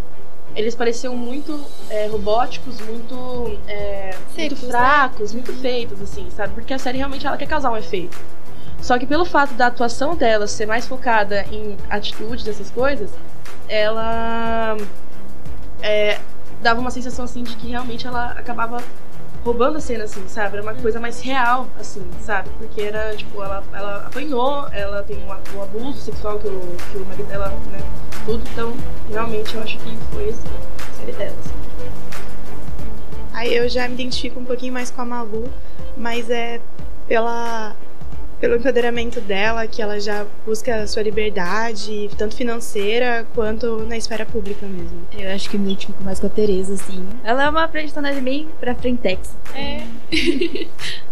eles 0.55 0.75
pareciam 0.75 1.15
muito 1.15 1.59
é, 1.89 2.07
robóticos, 2.07 2.79
muito, 2.81 3.57
é, 3.67 4.15
muito 4.37 4.65
né? 4.65 4.71
fracos, 4.71 5.33
muito 5.33 5.53
feitos, 5.53 6.01
assim, 6.01 6.27
sabe? 6.31 6.53
Porque 6.53 6.73
a 6.73 6.79
série 6.79 6.97
realmente 6.97 7.25
ela 7.25 7.37
quer 7.37 7.47
causar 7.47 7.71
um 7.71 7.77
efeito. 7.77 8.17
Só 8.81 8.97
que 8.97 9.05
pelo 9.05 9.25
fato 9.25 9.53
da 9.53 9.67
atuação 9.67 10.15
dela 10.15 10.47
ser 10.47 10.65
mais 10.65 10.87
focada 10.87 11.45
em 11.51 11.75
atitudes, 11.89 12.47
essas 12.47 12.71
coisas, 12.71 13.09
ela 13.67 14.77
é, 15.81 16.19
dava 16.61 16.79
uma 16.79 16.91
sensação 16.91 17.25
assim 17.25 17.43
de 17.43 17.55
que 17.55 17.67
realmente 17.67 18.05
ela 18.05 18.31
acabava 18.31 18.83
roubando 19.43 19.77
a 19.77 19.81
cena, 19.81 20.03
assim, 20.03 20.27
sabe? 20.27 20.57
Era 20.57 20.63
uma 20.63 20.73
coisa 20.73 20.99
mais 20.99 21.21
real, 21.21 21.67
assim, 21.79 22.05
sabe? 22.21 22.49
Porque 22.57 22.81
era, 22.81 23.15
tipo, 23.15 23.41
ela, 23.41 23.63
ela 23.73 24.07
apanhou, 24.07 24.67
ela 24.71 25.01
tem 25.03 25.17
um, 25.17 25.57
um 25.57 25.63
abuso 25.63 25.99
sexual 25.99 26.39
que 26.39 26.47
o, 26.47 26.77
que 26.91 26.97
o 26.97 27.05
marido 27.05 27.27
dela, 27.27 27.49
né, 27.71 27.79
tudo, 28.25 28.43
então 28.51 28.73
realmente 29.09 29.55
eu 29.55 29.63
acho 29.63 29.77
que 29.79 29.97
foi 30.11 30.29
assim, 30.29 30.49
a 30.91 30.99
série 30.99 31.11
dela. 31.13 31.35
assim. 31.39 31.59
Aí 33.33 33.55
eu 33.55 33.69
já 33.69 33.87
me 33.87 33.93
identifico 33.93 34.39
um 34.39 34.45
pouquinho 34.45 34.73
mais 34.73 34.91
com 34.91 35.01
a 35.01 35.05
Malu, 35.05 35.49
mas 35.95 36.29
é 36.29 36.59
pela 37.07 37.75
pelo 38.39 38.55
empoderamento 38.55 39.19
dela, 39.21 39.67
que 39.67 39.81
ela 39.81 39.99
já 39.99 40.25
busca 40.45 40.83
a 40.83 40.87
sua 40.87 41.03
liberdade, 41.03 42.09
tanto 42.17 42.35
financeira 42.35 43.25
quanto 43.35 43.83
na 43.85 43.97
esfera 43.97 44.25
pública 44.25 44.65
mesmo. 44.65 45.01
Eu 45.17 45.31
acho 45.31 45.49
que 45.49 45.57
me 45.57 45.65
identifico 45.65 46.03
mais 46.03 46.19
com 46.19 46.27
a 46.27 46.29
Tereza, 46.29 46.73
assim. 46.73 47.05
Ela 47.23 47.45
é 47.45 47.49
uma 47.49 47.67
personagem 47.67 48.23
bem 48.23 48.47
pra 48.59 48.73
frentex. 48.73 49.35
É. 49.53 49.83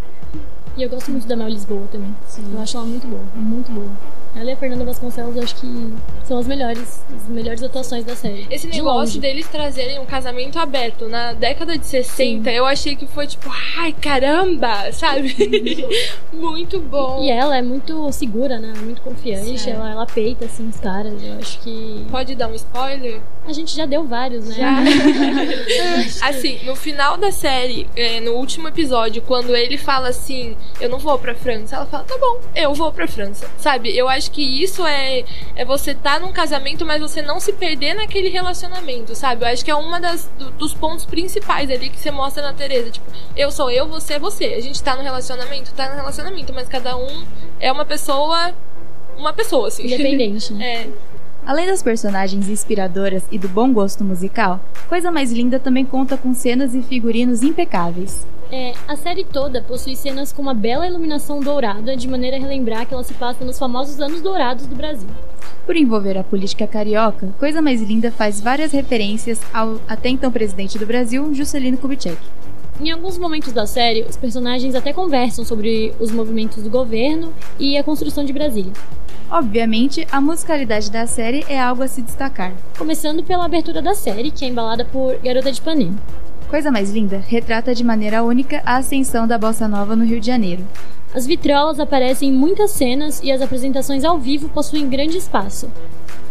E 0.77 0.83
eu 0.83 0.89
gosto 0.89 1.09
muito 1.09 1.27
da 1.27 1.35
Mel 1.35 1.49
Lisboa 1.49 1.87
também. 1.91 2.13
Eu 2.53 2.61
acho 2.61 2.77
ela 2.77 2.85
muito 2.85 3.07
boa, 3.07 3.23
muito 3.35 3.71
boa. 3.71 3.89
Ela 4.35 4.51
e 4.51 4.53
a 4.53 4.57
Fernanda 4.57 4.85
Vasconcelos, 4.85 5.35
eu 5.35 5.41
acho 5.41 5.55
que 5.55 5.93
são 6.23 6.37
as 6.37 6.45
melhores, 6.45 7.03
as 7.15 7.27
melhores 7.27 7.63
atuações 7.63 8.05
da 8.05 8.15
série. 8.15 8.45
Esse 8.51 8.67
De 8.67 8.77
negócio 8.77 8.99
longe. 8.99 9.19
deles 9.19 9.47
trazerem 9.47 9.97
um 9.99 10.05
casamento 10.05 10.59
aberto 10.59 11.07
na 11.07 11.33
década 11.33 11.75
de 11.75 11.83
60, 11.87 12.51
eu 12.51 12.63
achei 12.67 12.95
que 12.95 13.07
foi 13.07 13.25
tipo, 13.25 13.49
ai 13.79 13.91
caramba, 13.93 14.91
sabe? 14.91 15.35
Muito 16.31 16.79
bom. 16.79 17.17
E 17.27 17.31
ela 17.31 17.57
é 17.57 17.61
muito 17.63 18.11
segura, 18.11 18.59
né? 18.59 18.73
Muito 18.83 19.01
confiante. 19.01 19.57
Sim. 19.57 19.71
Ela, 19.71 19.89
ela 19.91 20.05
peita, 20.05 20.45
assim, 20.45 20.67
os 20.69 20.79
caras. 20.79 21.13
Eu 21.23 21.33
acho 21.39 21.59
que. 21.61 22.05
Pode 22.11 22.35
dar 22.35 22.47
um 22.49 22.53
spoiler? 22.53 23.19
A 23.47 23.53
gente 23.53 23.75
já 23.75 23.85
deu 23.85 24.03
vários, 24.03 24.45
né? 24.49 24.55
Assim, 26.21 26.59
no 26.65 26.75
final 26.75 27.17
da 27.17 27.31
série, 27.31 27.87
é, 27.95 28.19
no 28.19 28.33
último 28.33 28.67
episódio, 28.67 29.21
quando 29.21 29.55
ele 29.55 29.77
fala 29.77 30.09
assim, 30.09 30.55
eu 30.81 30.89
não 30.89 30.99
vou 30.99 31.17
pra 31.17 31.33
França, 31.33 31.75
ela 31.77 31.85
fala, 31.85 32.03
tá 32.03 32.17
bom, 32.17 32.39
eu 32.55 32.73
vou 32.73 32.91
pra 32.91 33.07
França. 33.07 33.49
Sabe? 33.57 33.95
Eu 33.95 34.09
acho 34.09 34.31
que 34.31 34.41
isso 34.41 34.85
é, 34.85 35.23
é 35.55 35.63
você 35.65 35.93
tá 35.93 36.19
num 36.19 36.31
casamento, 36.31 36.85
mas 36.85 37.01
você 37.01 37.21
não 37.21 37.39
se 37.39 37.53
perder 37.53 37.93
naquele 37.93 38.29
relacionamento, 38.29 39.15
sabe? 39.15 39.45
Eu 39.45 39.49
acho 39.49 39.63
que 39.63 39.71
é 39.71 39.75
uma 39.75 39.99
das, 39.99 40.29
do- 40.37 40.51
dos 40.51 40.73
pontos 40.73 41.05
principais 41.05 41.69
ali 41.69 41.89
que 41.89 41.99
você 41.99 42.11
mostra 42.11 42.43
na 42.43 42.53
Tereza. 42.53 42.91
Tipo, 42.91 43.05
eu 43.35 43.51
sou 43.51 43.69
eu, 43.71 43.87
você 43.87 44.15
é 44.15 44.19
você. 44.19 44.45
A 44.55 44.61
gente 44.61 44.81
tá 44.83 44.95
no 44.95 45.03
relacionamento, 45.03 45.71
tá 45.73 45.89
no 45.89 45.95
relacionamento, 45.95 46.51
mas 46.53 46.67
cada 46.67 46.97
um 46.97 47.23
é 47.59 47.71
uma 47.71 47.85
pessoa. 47.85 48.53
Uma 49.17 49.33
pessoa, 49.33 49.69
assim. 49.69 49.85
Independente, 49.85 50.53
né? 50.53 50.83
É, 50.83 50.87
Além 51.47 51.65
das 51.65 51.81
personagens 51.81 52.49
inspiradoras 52.49 53.23
e 53.31 53.39
do 53.39 53.47
bom 53.47 53.71
gosto 53.71 54.03
musical, 54.03 54.59
Coisa 54.89 55.09
Mais 55.09 55.31
Linda 55.31 55.57
também 55.57 55.85
conta 55.85 56.17
com 56.17 56.33
cenas 56.33 56.75
e 56.75 56.81
figurinos 56.81 57.41
impecáveis. 57.41 58.27
É, 58.51 58.73
a 58.85 58.97
série 58.97 59.23
toda 59.23 59.61
possui 59.61 59.95
cenas 59.95 60.33
com 60.33 60.41
uma 60.41 60.53
bela 60.53 60.85
iluminação 60.85 61.39
dourada, 61.39 61.95
de 61.95 62.05
maneira 62.05 62.35
a 62.35 62.39
relembrar 62.41 62.85
que 62.85 62.93
ela 62.93 63.03
se 63.03 63.13
passa 63.13 63.45
nos 63.45 63.57
famosos 63.57 64.01
anos 64.01 64.19
dourados 64.19 64.67
do 64.67 64.75
Brasil. 64.75 65.07
Por 65.65 65.77
envolver 65.77 66.17
a 66.17 66.23
política 66.23 66.67
carioca, 66.67 67.29
Coisa 67.39 67.61
Mais 67.61 67.81
Linda 67.81 68.11
faz 68.11 68.41
várias 68.41 68.73
referências 68.73 69.39
ao 69.53 69.79
até 69.87 70.09
então 70.09 70.29
presidente 70.29 70.77
do 70.77 70.85
Brasil, 70.85 71.33
Juscelino 71.33 71.77
Kubitschek. 71.77 72.17
Em 72.79 72.91
alguns 72.91 73.17
momentos 73.17 73.51
da 73.51 73.65
série, 73.65 74.05
os 74.07 74.15
personagens 74.15 74.75
até 74.75 74.93
conversam 74.93 75.43
sobre 75.43 75.95
os 75.99 76.11
movimentos 76.11 76.61
do 76.61 76.69
governo 76.69 77.33
e 77.59 77.75
a 77.75 77.83
construção 77.83 78.23
de 78.23 78.31
Brasília. 78.31 78.71
Obviamente, 79.31 80.07
a 80.11 80.21
musicalidade 80.21 80.91
da 80.91 81.07
série 81.07 81.43
é 81.49 81.59
algo 81.59 81.81
a 81.81 81.87
se 81.87 82.03
destacar. 82.03 82.53
Começando 82.77 83.23
pela 83.23 83.45
abertura 83.45 83.81
da 83.81 83.95
série, 83.95 84.29
que 84.29 84.45
é 84.45 84.47
embalada 84.47 84.85
por 84.85 85.17
Garota 85.17 85.51
de 85.51 85.59
Ipanema. 85.59 85.95
Coisa 86.49 86.71
Mais 86.71 86.91
Linda 86.91 87.17
retrata 87.17 87.73
de 87.73 87.83
maneira 87.83 88.23
única 88.23 88.61
a 88.63 88.77
ascensão 88.77 89.27
da 89.27 89.39
bossa 89.39 89.67
nova 89.67 89.95
no 89.95 90.05
Rio 90.05 90.19
de 90.19 90.27
Janeiro. 90.27 90.63
As 91.15 91.25
vitrolas 91.25 91.79
aparecem 91.79 92.29
em 92.29 92.33
muitas 92.33 92.71
cenas 92.71 93.21
e 93.23 93.31
as 93.31 93.41
apresentações 93.41 94.03
ao 94.03 94.19
vivo 94.19 94.49
possuem 94.49 94.87
grande 94.87 95.17
espaço. 95.17 95.67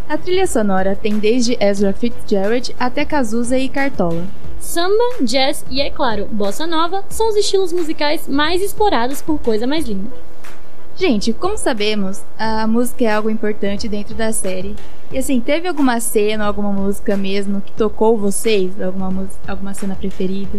A 0.09 0.17
trilha 0.17 0.47
sonora 0.47 0.95
tem 0.95 1.19
desde 1.19 1.59
Ezra 1.61 1.93
Fitzgerald 1.93 2.75
até 2.79 3.05
Cazuza 3.05 3.59
e 3.59 3.69
Cartola. 3.69 4.25
Samba, 4.67 5.23
jazz 5.23 5.65
e, 5.71 5.81
é 5.81 5.89
claro, 5.91 6.27
bossa 6.27 6.67
nova 6.67 7.05
são 7.09 7.29
os 7.29 7.37
estilos 7.37 7.73
musicais 7.73 8.27
mais 8.27 8.61
explorados 8.61 9.23
por 9.23 9.39
Coisa 9.39 9.65
Mais 9.65 9.87
Linda. 9.87 10.11
Gente, 10.97 11.33
como 11.33 11.57
sabemos, 11.57 12.21
a 12.37 12.67
música 12.67 13.05
é 13.05 13.13
algo 13.13 13.31
importante 13.31 13.87
dentro 13.87 14.13
da 14.17 14.33
série. 14.33 14.75
E 15.13 15.19
assim, 15.19 15.41
teve 15.41 15.69
alguma 15.69 16.01
cena, 16.01 16.45
alguma 16.45 16.73
música 16.73 17.17
mesmo 17.17 17.61
que 17.61 17.71
tocou 17.73 18.19
vocês? 18.19 18.79
Alguma, 18.83 19.29
alguma 19.47 19.73
cena 19.73 19.95
preferida? 19.95 20.59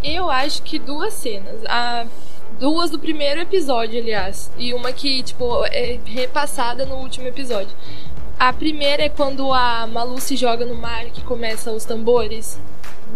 Eu 0.00 0.30
acho 0.30 0.62
que 0.62 0.78
duas 0.78 1.14
cenas. 1.14 1.64
A 1.66 2.06
duas 2.60 2.90
do 2.90 2.98
primeiro 2.98 3.40
episódio, 3.40 3.98
aliás, 3.98 4.52
e 4.56 4.72
uma 4.72 4.92
que 4.92 5.22
tipo 5.24 5.64
é 5.66 5.98
repassada 6.04 6.86
no 6.86 6.94
último 6.94 7.26
episódio. 7.26 7.74
A 8.44 8.52
primeira 8.52 9.04
é 9.04 9.08
quando 9.08 9.52
a 9.52 9.86
Malu 9.86 10.20
se 10.20 10.34
joga 10.34 10.66
no 10.66 10.74
mar 10.74 11.04
que 11.04 11.22
começa 11.22 11.70
os 11.70 11.84
tambores. 11.84 12.58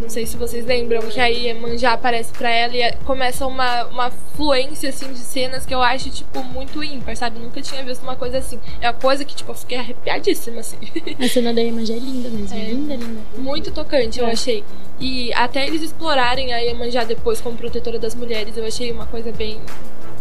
Não 0.00 0.09
sei 0.09 0.25
se 0.25 0.37
vocês 0.37 0.64
lembram 0.64 1.00
que 1.02 1.18
aí 1.18 1.50
a 1.50 1.54
Manjá 1.56 1.95
aparece 1.95 2.33
pra 2.33 2.49
ela 2.49 2.76
e 2.76 2.80
é- 2.80 2.92
começa 3.04 3.45
uma, 3.45 3.87
uma 3.87 4.11
fluência 4.37 4.88
assim 4.90 5.12
de 5.12 5.18
cenas 5.18 5.66
que 5.66 5.75
eu 5.75 5.83
acho 5.83 6.11
tipo 6.11 6.45
muito 6.45 6.80
ímpar, 6.85 7.16
sabe? 7.16 7.40
Nunca 7.40 7.61
tinha 7.61 7.83
visto 7.83 8.04
uma 8.04 8.14
coisa 8.14 8.38
assim. 8.38 8.61
É 8.80 8.87
uma 8.88 8.95
coisa 8.95 9.25
que 9.25 9.35
tipo 9.35 9.50
eu 9.50 9.56
fiquei 9.56 9.78
arrepiadíssima 9.78 10.61
assim. 10.61 10.76
A 11.18 11.26
cena 11.28 11.52
da 11.52 11.61
Iemanjá 11.61 11.95
é 11.95 11.99
linda 11.99 12.28
mesmo. 12.28 12.56
É. 12.56 12.64
Linda, 12.66 12.95
linda. 12.95 13.21
Muito 13.37 13.73
tocante, 13.73 14.21
eu 14.21 14.28
É. 14.28 14.30
achei. 14.30 14.62
E 15.00 15.35
até 15.35 15.66
eles 15.66 15.83
explorarem 15.83 16.52
a 16.52 16.59
Iemanjá 16.59 17.02
depois 17.02 17.40
como 17.40 17.56
protetora 17.56 17.99
das 17.99 18.14
mulheres, 18.14 18.56
eu 18.56 18.64
achei 18.64 18.92
uma 18.92 19.06
coisa 19.06 19.33
bem, 19.33 19.61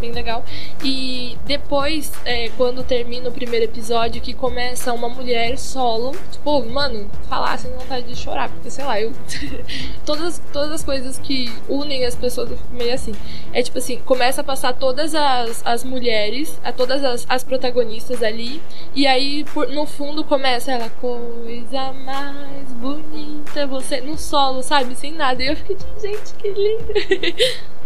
bem 0.05 0.12
legal. 0.12 0.43
E 0.83 1.38
depois, 1.45 2.12
é, 2.25 2.50
quando 2.57 2.83
termina 2.83 3.29
o 3.29 3.31
primeiro 3.31 3.65
episódio, 3.65 4.21
que 4.21 4.33
começa 4.33 4.93
uma 4.93 5.09
mulher 5.09 5.57
solo, 5.57 6.12
tipo, 6.31 6.63
mano, 6.65 7.09
falar 7.29 7.55
dá 7.57 7.69
vontade 7.69 8.05
de 8.07 8.15
chorar, 8.15 8.50
porque 8.50 8.69
sei 8.69 8.83
lá, 8.85 9.00
eu. 9.00 9.12
todas, 10.05 10.41
todas 10.51 10.71
as 10.71 10.83
coisas 10.83 11.17
que 11.17 11.51
unem 11.67 12.05
as 12.05 12.15
pessoas, 12.15 12.51
eu 12.51 12.57
fico 12.57 12.74
meio 12.74 12.93
assim. 12.93 13.13
É 13.53 13.62
tipo 13.62 13.77
assim, 13.77 13.97
começa 14.00 14.41
a 14.41 14.43
passar 14.43 14.74
todas 14.74 15.15
as, 15.15 15.65
as 15.65 15.83
mulheres, 15.83 16.59
a 16.63 16.71
todas 16.71 17.03
as, 17.03 17.25
as 17.27 17.43
protagonistas 17.43 18.21
ali, 18.21 18.62
e 18.93 19.07
aí 19.07 19.43
por- 19.53 19.69
no 19.69 19.85
fundo 19.85 20.24
começa 20.24 20.71
ela, 20.71 20.89
coisa 20.89 21.93
mais 21.93 22.71
bonita, 22.74 23.65
você 23.67 24.01
no 24.01 24.17
solo, 24.17 24.62
sabe? 24.62 24.95
Sem 24.95 25.13
nada. 25.13 25.41
E 25.41 25.47
eu 25.47 25.55
fiquei 25.55 25.75
tipo, 25.75 26.00
gente, 26.00 26.33
que 26.35 26.50
lindo. 26.50 27.75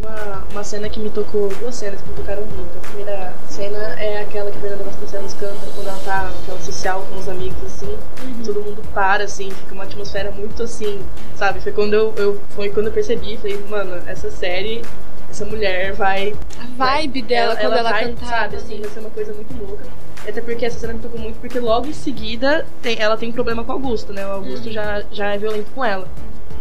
Uma, 0.00 0.44
uma 0.50 0.64
cena 0.64 0.88
que 0.88 0.98
me 1.00 1.10
tocou, 1.10 1.48
duas 1.60 1.74
cenas 1.74 2.00
que 2.00 2.08
me 2.08 2.16
tocaram 2.16 2.42
muito. 2.42 2.76
A 2.76 2.80
primeira 2.88 3.34
cena 3.48 3.78
é 4.00 4.20
aquela 4.22 4.50
que 4.50 4.58
a 4.58 4.60
Fernanda 4.60 4.84
Vasconcelos 4.84 5.34
canta 5.34 5.66
quando 5.74 5.88
ela 5.88 6.00
tá 6.04 6.30
naquela 6.34 6.60
social 6.60 7.06
com 7.10 7.18
os 7.18 7.28
amigos, 7.28 7.56
assim. 7.66 7.96
Todo 8.44 8.62
mundo 8.62 8.82
para, 8.94 9.24
assim, 9.24 9.50
fica 9.50 9.74
uma 9.74 9.84
atmosfera 9.84 10.30
muito 10.30 10.62
assim, 10.62 11.00
sabe? 11.36 11.60
Foi 11.60 11.72
quando 11.72 11.94
eu, 11.94 12.14
eu, 12.16 12.40
foi 12.50 12.70
quando 12.70 12.86
eu 12.86 12.92
percebi, 12.92 13.36
falei, 13.36 13.62
mano, 13.68 14.02
essa 14.06 14.30
série, 14.30 14.82
essa 15.30 15.44
mulher 15.44 15.92
vai. 15.92 16.34
A 16.58 16.66
vibe 16.76 17.22
dela 17.22 17.54
quando 17.56 17.72
ela, 17.74 17.90
vai, 17.90 18.06
cantava. 18.08 18.30
Sabe, 18.30 18.56
assim, 18.56 18.80
vai 18.80 18.90
ser 18.90 19.00
uma 19.00 19.10
coisa 19.10 19.32
muito 19.32 19.54
louca. 19.66 19.84
Até 20.26 20.40
porque 20.40 20.64
essa 20.64 20.78
cena 20.78 20.92
me 20.94 21.00
tocou 21.00 21.18
muito, 21.20 21.38
porque 21.40 21.58
logo 21.58 21.86
em 21.88 21.92
seguida 21.92 22.64
tem- 22.80 22.96
ela 23.00 23.16
tem 23.16 23.32
problema 23.32 23.64
com 23.64 23.70
o 23.72 23.74
Augusto, 23.74 24.12
né? 24.12 24.24
O 24.26 24.30
Augusto 24.30 24.70
já, 24.70 25.02
já 25.10 25.34
é 25.34 25.38
violento 25.38 25.70
com 25.74 25.84
ela. 25.84 26.06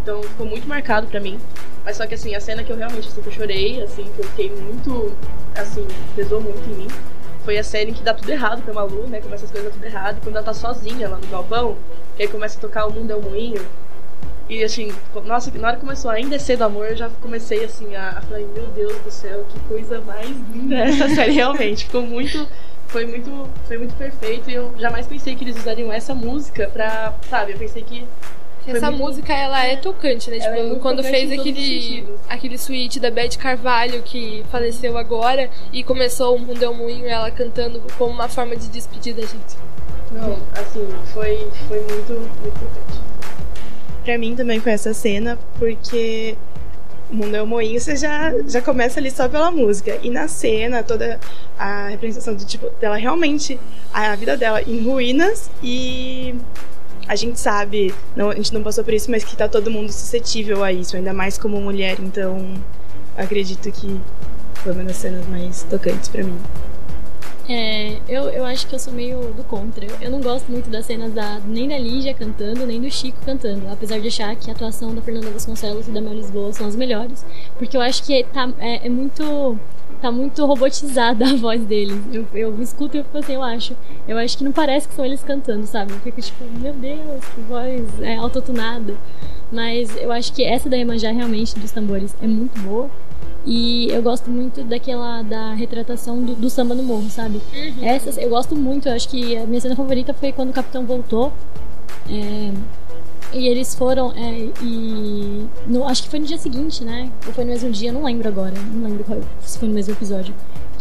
Então 0.02 0.22
ficou 0.24 0.46
muito 0.46 0.68
marcado 0.68 1.08
pra 1.08 1.20
mim. 1.20 1.40
Mas 1.84 1.98
só 1.98 2.06
que 2.06 2.16
assim, 2.16 2.36
a 2.36 2.40
cena 2.40 2.64
que 2.64 2.72
eu 2.72 2.78
realmente 2.78 3.08
assim, 3.08 3.22
que 3.22 3.28
eu 3.28 3.34
chorei, 3.34 3.82
assim, 3.82 4.04
que 4.16 4.20
eu 4.20 4.26
fiquei 4.26 4.52
muito. 4.52 5.16
Assim, 5.56 5.88
pesou 6.16 6.42
muito 6.42 6.70
em 6.70 6.74
mim. 6.74 6.88
Foi 7.44 7.58
a 7.58 7.64
cena 7.64 7.90
em 7.90 7.94
que 7.94 8.04
dá 8.04 8.14
tudo 8.14 8.30
errado 8.30 8.62
pra 8.62 8.74
Malu, 8.74 9.08
né? 9.08 9.20
Começa 9.20 9.46
as 9.46 9.52
coisas 9.52 9.74
tudo 9.74 9.86
errado. 9.86 10.20
Quando 10.24 10.36
ela 10.36 10.46
tá 10.46 10.54
sozinha 10.54 11.10
lá 11.10 11.18
no 11.18 11.28
galpão, 11.28 11.76
que 12.16 12.24
aí 12.24 12.30
começa 12.30 12.58
a 12.58 12.62
tocar 12.62 12.86
O 12.86 12.94
Mundo 12.94 13.12
é 13.12 13.16
um 13.16 13.22
Moinho. 13.22 13.66
E 14.52 14.66
assim, 14.66 14.94
nossa, 15.24 15.50
na 15.58 15.70
hora 15.70 15.78
que 15.78 15.82
começou 15.82 16.12
a 16.12 16.16
Ainda 16.16 16.36
é 16.36 16.40
Cedo 16.40 16.64
Amor, 16.64 16.88
eu 16.88 16.96
já 16.98 17.10
comecei 17.22 17.64
assim 17.64 17.96
a, 17.96 18.10
a 18.10 18.22
falar, 18.22 18.40
meu 18.40 18.68
Deus 18.76 18.98
do 18.98 19.10
céu, 19.10 19.46
que 19.50 19.58
coisa 19.62 20.02
mais 20.02 20.30
linda 20.54 20.76
é 20.76 20.90
essa 20.90 21.08
série 21.08 21.32
realmente. 21.32 21.86
Ficou 21.86 22.02
muito. 22.02 22.46
Foi 22.88 23.06
muito, 23.06 23.48
foi 23.66 23.78
muito 23.78 23.96
perfeito 23.96 24.50
e 24.50 24.54
eu 24.54 24.74
jamais 24.78 25.08
pensei 25.08 25.38
que 25.38 25.46
eles 25.46 25.56
usariam 25.56 25.92
essa 25.92 26.14
música 26.14 26.68
pra. 26.68 27.14
Sabe, 27.30 27.54
eu 27.54 27.58
pensei 27.58 27.82
que. 27.82 28.06
Essa 28.68 28.92
muito- 28.92 29.04
música, 29.04 29.34
ela 29.34 29.66
é 29.66 29.76
tocante, 29.76 30.30
né? 30.30 30.38
Ela 30.40 30.56
Tipo, 30.58 30.76
é 30.76 30.80
quando 30.80 31.04
fez 31.04 31.32
aquele, 31.32 32.08
aquele 32.30 32.58
suíte 32.58 33.00
da 33.00 33.10
Beth 33.10 33.38
Carvalho, 33.38 34.02
que 34.04 34.46
faleceu 34.52 34.98
agora, 34.98 35.50
e 35.74 35.84
começou 35.84 36.36
o 36.36 36.40
Mundo 36.40 36.70
um 36.70 36.74
Moinho, 36.76 37.08
ela 37.08 37.32
cantando 37.32 37.82
como 37.98 38.12
uma 38.14 38.30
forma 38.30 38.56
de 38.56 38.68
despedida, 38.68 39.22
gente. 39.22 39.58
Não, 40.12 40.38
assim, 40.54 40.88
foi, 41.14 41.48
foi 41.68 41.80
muito, 41.80 42.14
muito 42.14 42.60
tocante. 42.60 43.02
Pra 44.04 44.18
mim 44.18 44.36
também 44.36 44.60
foi 44.60 44.74
essa 44.74 44.94
cena, 44.94 45.40
porque 45.58 46.36
o 47.10 47.16
Mundo 47.16 47.36
é 47.36 47.44
Moinho, 47.44 47.80
você 47.80 47.96
já, 47.96 48.34
já 48.48 48.62
começa 48.62 49.00
ali 49.00 49.10
só 49.10 49.28
pela 49.28 49.50
música. 49.52 49.98
E 50.04 50.10
na 50.10 50.28
cena, 50.28 50.84
toda 50.84 51.20
a 51.58 51.88
representação 51.88 52.36
do 52.36 52.46
tipo, 52.46 52.70
dela 52.80 52.96
realmente, 52.98 53.60
a 53.94 54.16
vida 54.16 54.38
dela 54.38 54.62
em 54.62 54.84
ruínas 54.84 55.50
e 55.64 56.36
a 57.08 57.16
gente 57.16 57.40
sabe, 57.40 57.94
não, 58.16 58.30
a 58.30 58.36
gente 58.36 58.54
não 58.54 58.64
passou 58.64 58.84
por 58.84 58.94
isso, 58.94 59.10
mas 59.10 59.24
que 59.24 59.36
tá 59.36 59.48
todo 59.48 59.70
mundo 59.70 59.92
suscetível 59.92 60.64
a 60.64 60.72
isso, 60.72 60.96
ainda 60.96 61.14
mais 61.14 61.38
como 61.38 61.60
mulher, 61.60 61.98
então 62.00 62.54
acredito 63.18 63.72
que 63.72 64.00
foi 64.56 64.72
uma 64.72 64.84
das 64.84 64.98
cenas 64.98 65.26
mais 65.28 65.64
tocantes 65.64 66.08
pra 66.10 66.24
mim. 66.24 66.38
É, 67.50 67.98
eu, 68.08 68.30
eu 68.30 68.46
acho 68.46 68.66
que 68.68 68.76
eu 68.76 68.80
sou 68.80 68.94
meio 68.94 69.20
do 69.34 69.44
contra. 69.44 69.86
Eu, 69.86 69.98
eu 70.00 70.12
não 70.12 70.22
gosto 70.22 70.50
muito 70.50 70.70
das 70.70 70.86
cenas 70.86 71.12
da, 71.12 71.40
nem 71.46 71.68
da 71.68 71.78
Lígia 71.78 72.14
cantando, 72.14 72.66
nem 72.66 72.80
do 72.80 72.90
Chico 72.90 73.18
cantando. 73.26 73.68
Apesar 73.70 74.00
de 74.00 74.08
achar 74.08 74.34
que 74.36 74.50
a 74.50 74.54
atuação 74.54 74.96
da 74.96 75.02
Fernanda 75.02 75.30
Vasconcelos 75.32 75.88
e 75.88 75.92
da 75.92 76.00
Mel 76.00 76.14
Lisboa 76.14 76.54
são 76.54 76.68
as 76.68 76.76
melhores. 76.76 77.26
Porque 77.58 77.76
eu 77.76 77.82
acho 77.82 78.04
que 78.04 78.24
tá, 78.32 78.50
é, 78.58 78.86
é 78.86 78.90
muito 78.90 79.60
tá 80.02 80.12
muito 80.12 80.46
robotizada 80.46 81.26
a 81.30 81.36
voz 81.36 81.64
deles. 81.64 82.02
Eu, 82.12 82.26
eu 82.34 82.62
escuto 82.62 82.98
e 82.98 83.00
eu 83.00 83.04
fico 83.04 83.18
assim, 83.18 83.34
eu 83.34 83.44
acho. 83.44 83.76
Eu 84.08 84.18
acho 84.18 84.38
que 84.38 84.44
não 84.44 84.52
parece 84.52 84.88
que 84.88 84.94
são 84.94 85.06
eles 85.06 85.24
cantando, 85.24 85.66
sabe? 85.66 85.94
Eu 85.94 86.00
fico 86.00 86.22
tipo, 86.22 86.44
meu 86.60 86.74
Deus, 86.74 87.24
que 87.34 87.42
voz 87.42 88.02
é 88.02 88.16
autotunada. 88.16 88.96
Mas 89.52 89.96
eu 89.98 90.12
acho 90.12 90.34
que 90.34 90.44
essa 90.44 90.70
da 90.70 90.78
Iemanjá 90.78 91.12
realmente 91.12 91.58
dos 91.60 91.72
tambores 91.72 92.16
é 92.22 92.28
muito 92.28 92.60
boa. 92.62 92.90
E 93.46 93.88
eu 93.90 94.02
gosto 94.04 94.30
muito 94.30 94.64
daquela 94.64 95.24
da 95.24 95.54
retratação 95.54 96.24
do, 96.24 96.36
do 96.36 96.50
samba 96.50 96.76
no 96.76 96.84
morro, 96.84 97.10
sabe? 97.10 97.42
Uhum. 97.54 97.84
Essas 97.84 98.18
eu 98.18 98.30
gosto 98.30 98.56
muito, 98.56 98.88
eu 98.88 98.94
acho 98.94 99.10
que 99.10 99.36
a 99.36 99.46
minha 99.46 99.60
cena 99.60 99.76
favorita 99.76 100.14
foi 100.14 100.32
quando 100.32 100.52
o 100.52 100.54
capitão 100.54 100.86
voltou. 100.86 101.34
É, 102.10 102.52
e 103.34 103.48
eles 103.48 103.74
foram, 103.76 104.12
é, 104.12 104.50
e. 104.62 105.48
No, 105.68 105.86
acho 105.88 106.04
que 106.04 106.10
foi 106.10 106.20
no 106.20 106.26
dia 106.26 106.38
seguinte, 106.38 106.84
né? 106.84 107.12
Ou 107.26 107.34
foi 107.34 107.44
no 107.44 107.52
mesmo 107.52 107.70
dia, 107.72 107.92
não 107.92 108.04
lembro 108.04 108.28
agora. 108.28 108.54
Não 108.74 108.90
lembro 108.90 109.04
qual, 109.04 109.20
se 109.42 109.58
foi 109.58 109.68
no 109.68 109.74
mesmo 109.74 109.94
episódio. 109.94 110.34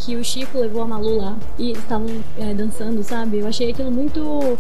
Que 0.02 0.16
o 0.16 0.24
Chico 0.24 0.58
levou 0.58 0.82
a 0.82 0.86
Malu 0.86 1.16
lá 1.16 1.36
e 1.58 1.70
eles 1.70 1.82
estavam 1.82 2.08
é, 2.38 2.54
dançando, 2.54 3.02
sabe? 3.02 3.38
Eu 3.38 3.46
achei 3.46 3.70
aquilo 3.70 3.90
muito. 3.90 4.58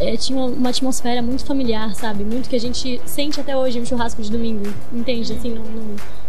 é, 0.00 0.16
tinha 0.16 0.38
uma, 0.38 0.70
atmosfera 0.70 1.22
muito 1.22 1.44
familiar, 1.44 1.94
sabe? 1.94 2.24
Muito 2.24 2.48
que 2.48 2.56
a 2.56 2.60
gente 2.60 3.00
sente 3.04 3.40
até 3.40 3.56
hoje 3.56 3.78
no 3.78 3.86
churrasco 3.86 4.20
de 4.20 4.30
domingo, 4.30 4.64
entende? 4.92 5.32
Assim, 5.32 5.56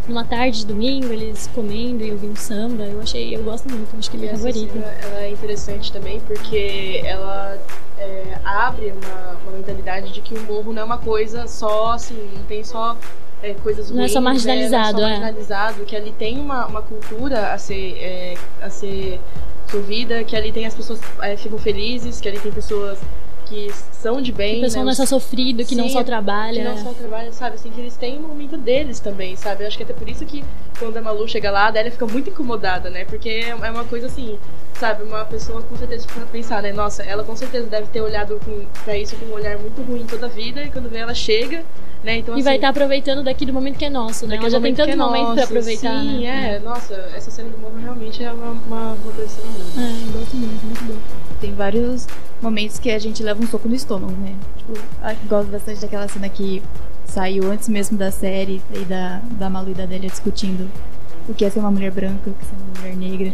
numa 0.07 0.23
tarde 0.23 0.59
de 0.59 0.65
domingo, 0.67 1.07
eles 1.07 1.49
comendo 1.55 2.03
e 2.03 2.11
ouvindo 2.11 2.37
samba. 2.37 2.83
Eu 2.83 3.01
achei, 3.01 3.35
eu 3.35 3.43
gosto 3.43 3.67
muito, 3.69 3.95
acho 3.97 4.11
que 4.11 4.17
é 4.17 4.19
minha 4.19 4.31
favorita. 4.31 4.73
cena, 4.73 4.85
ela 4.85 5.21
é 5.23 5.31
interessante 5.31 5.91
também 5.91 6.19
porque 6.21 7.01
ela 7.03 7.57
é, 7.97 8.39
abre 8.43 8.91
uma, 8.91 9.37
uma 9.43 9.51
mentalidade 9.57 10.11
de 10.11 10.21
que 10.21 10.33
o 10.33 10.43
morro 10.43 10.71
não 10.73 10.81
é 10.81 10.85
uma 10.85 10.97
coisa 10.97 11.47
só 11.47 11.93
assim, 11.93 12.29
não 12.35 12.43
tem 12.43 12.63
só 12.63 12.97
é, 13.41 13.53
coisas 13.55 13.89
Não 13.89 13.97
é 13.97 14.01
ruins, 14.01 14.11
só 14.11 14.19
né? 14.19 14.25
marginalizado, 14.25 15.01
não 15.01 15.07
é. 15.07 15.11
é. 15.11 15.15
Só 15.15 15.21
marginalizado, 15.21 15.85
que 15.85 15.95
ali 15.95 16.11
tem 16.11 16.39
uma, 16.39 16.67
uma 16.67 16.81
cultura 16.81 17.53
a 17.53 17.57
ser, 17.57 17.97
é, 17.97 18.37
a 18.61 18.69
ser 18.69 19.19
sorvida, 19.69 20.23
que 20.23 20.35
ali 20.35 20.51
tem 20.51 20.65
as 20.65 20.73
pessoas 20.73 20.99
é, 21.21 21.35
ficam 21.37 21.57
felizes, 21.57 22.19
que 22.19 22.27
ali 22.27 22.39
tem 22.39 22.51
pessoas 22.51 22.99
que 23.51 23.69
são 23.91 24.21
de 24.21 24.31
bem, 24.31 24.53
Que 24.53 24.59
o 24.59 24.63
pessoal 24.63 24.83
né? 24.83 24.85
não 24.85 24.91
é 24.93 24.95
só 24.95 25.05
sofrido, 25.05 25.65
que 25.65 25.75
não 25.75 25.83
Sim, 25.87 25.93
só 25.93 26.03
trabalha. 26.03 26.53
que 26.63 26.63
não 26.69 26.77
só 26.77 26.91
trabalham, 26.93 27.33
sabe? 27.33 27.55
Assim, 27.55 27.69
que 27.69 27.81
eles 27.81 27.97
têm 27.97 28.17
um 28.17 28.21
momento 28.29 28.55
deles 28.57 28.99
também, 29.01 29.35
sabe? 29.35 29.63
Eu 29.63 29.67
acho 29.67 29.75
que 29.75 29.83
até 29.83 29.93
por 29.93 30.07
isso 30.07 30.25
que 30.25 30.41
quando 30.79 30.95
a 30.95 31.01
Malu 31.01 31.27
chega 31.27 31.51
lá, 31.51 31.65
a 31.65 31.67
Adélia 31.67 31.91
fica 31.91 32.07
muito 32.07 32.29
incomodada, 32.29 32.89
né? 32.89 33.03
Porque 33.05 33.29
é 33.29 33.49
é 33.49 33.55
uma 33.71 33.83
coisa 33.83 34.07
assim, 34.07 34.39
sabe? 34.79 35.03
Uma 35.03 35.25
pessoa 35.25 35.61
com 35.61 35.75
certeza 35.75 36.07
pra 36.07 36.25
pensar, 36.25 36.63
né? 36.63 36.71
Nossa, 36.71 37.03
ela 37.03 37.23
com 37.23 37.35
certeza 37.35 37.67
deve 37.67 37.87
ter 37.87 38.01
olhado 38.01 38.39
com, 38.43 38.65
pra 38.85 38.97
isso 38.97 39.15
com 39.17 39.25
um 39.25 39.33
olhar 39.33 39.57
muito 39.57 39.81
ruim 39.81 40.05
toda 40.05 40.27
a 40.27 40.29
vida, 40.29 40.63
e 40.63 40.71
quando 40.71 40.89
vê 40.89 40.99
ela 40.99 41.13
chega, 41.13 41.63
né? 42.03 42.17
Então, 42.19 42.37
E 42.37 42.41
vai 42.41 42.53
assim, 42.53 42.57
estar 42.57 42.69
aproveitando 42.69 43.23
daqui 43.23 43.45
do 43.45 43.53
momento 43.53 43.77
que 43.77 43.85
é 43.85 43.89
nosso, 43.89 44.25
né? 44.25 44.37
Ela 44.37 44.49
já 44.49 44.59
tem 44.59 44.71
momento 44.71 44.77
tantos 44.77 44.93
é 44.93 44.95
momentos 44.97 45.25
pra 45.25 45.35
nosso, 45.35 45.43
aproveitar, 45.43 45.99
Sim, 46.01 46.21
né? 46.23 46.55
é. 46.55 46.59
Nossa, 46.59 46.93
essa 47.15 47.29
cena 47.29 47.49
do 47.49 47.57
morro 47.59 47.77
realmente 47.79 48.23
é 48.23 48.31
uma, 48.31 48.51
uma, 48.51 48.81
uma 48.93 48.97
coisa 48.97 49.23
assim, 49.23 49.41
né? 49.75 50.05
É, 50.07 50.17
gosto 50.17 50.35
muito, 50.37 50.65
muito 50.65 50.83
bom. 50.85 51.20
Tem 51.41 51.53
vários 51.55 52.07
momentos 52.41 52.77
que 52.77 52.91
a 52.91 52.99
gente 52.99 53.23
leva 53.23 53.43
um 53.43 53.47
soco 53.47 53.67
no 53.67 53.73
estômago, 53.75 54.13
né? 54.13 54.35
Tipo, 54.57 54.73
gosto 55.27 55.49
bastante 55.49 55.81
daquela 55.81 56.07
cena 56.07 56.29
que 56.29 56.61
saiu 57.05 57.51
antes 57.51 57.67
mesmo 57.67 57.97
da 57.97 58.11
série 58.11 58.61
e 58.73 58.85
da, 58.85 59.19
da 59.31 59.49
Malu 59.49 59.71
e 59.71 59.73
da 59.73 59.83
Adélia 59.83 60.09
discutindo 60.09 60.69
o 61.27 61.33
que 61.33 61.43
é 61.43 61.49
ser 61.49 61.59
uma 61.59 61.71
mulher 61.71 61.91
branca, 61.91 62.29
o 62.29 62.33
que 62.33 62.41
é 62.41 62.45
ser 62.45 62.55
uma 62.55 62.79
mulher 62.79 62.95
negra. 62.95 63.33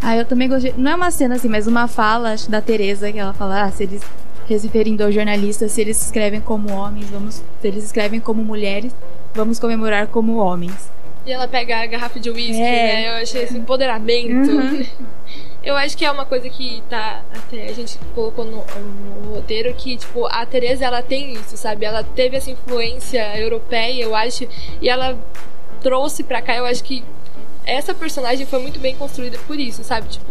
Ah, 0.00 0.16
eu 0.16 0.24
também 0.24 0.48
gostei. 0.48 0.74
Não 0.76 0.92
é 0.92 0.94
uma 0.94 1.10
cena 1.10 1.34
assim, 1.34 1.48
mas 1.48 1.66
uma 1.66 1.88
fala 1.88 2.32
acho, 2.32 2.50
da 2.50 2.60
Teresa 2.60 3.10
que 3.10 3.18
ela 3.18 3.32
fala: 3.32 3.64
ah, 3.64 3.70
se 3.70 3.82
eles 3.82 4.02
referindo 4.46 5.02
aos 5.02 5.14
jornalistas, 5.14 5.72
se 5.72 5.80
eles 5.80 6.00
escrevem 6.00 6.40
como 6.40 6.70
homens, 6.70 7.08
vamos. 7.10 7.36
Se 7.60 7.68
eles 7.68 7.84
escrevem 7.84 8.20
como 8.20 8.44
mulheres, 8.44 8.94
vamos 9.34 9.58
comemorar 9.58 10.06
como 10.08 10.36
homens. 10.36 10.90
E 11.26 11.32
ela 11.32 11.48
pega 11.48 11.82
a 11.82 11.86
garrafa 11.86 12.20
de 12.20 12.28
uísque, 12.30 12.60
É. 12.60 12.92
né? 12.94 13.08
Eu 13.08 13.22
achei 13.22 13.42
esse 13.44 13.56
empoderamento. 13.56 14.50
Uhum. 14.50 14.84
Eu 15.64 15.76
acho 15.76 15.96
que 15.96 16.04
é 16.04 16.10
uma 16.10 16.26
coisa 16.26 16.48
que 16.50 16.82
tá 16.90 17.22
até 17.34 17.64
a 17.64 17.72
gente 17.72 17.98
colocou 18.14 18.44
no, 18.44 18.64
no 19.22 19.34
roteiro 19.34 19.72
que 19.74 19.96
tipo 19.96 20.26
a 20.26 20.44
Teresa 20.44 20.84
ela 20.84 21.02
tem 21.02 21.32
isso, 21.32 21.56
sabe? 21.56 21.86
Ela 21.86 22.04
teve 22.04 22.36
essa 22.36 22.50
influência 22.50 23.38
europeia, 23.38 24.02
eu 24.02 24.14
acho, 24.14 24.46
e 24.80 24.88
ela 24.88 25.18
trouxe 25.80 26.22
pra 26.22 26.42
cá. 26.42 26.54
Eu 26.54 26.66
acho 26.66 26.84
que 26.84 27.02
essa 27.64 27.94
personagem 27.94 28.44
foi 28.44 28.60
muito 28.60 28.78
bem 28.78 28.94
construída 28.94 29.38
por 29.46 29.58
isso, 29.58 29.82
sabe? 29.82 30.08
Tipo, 30.08 30.26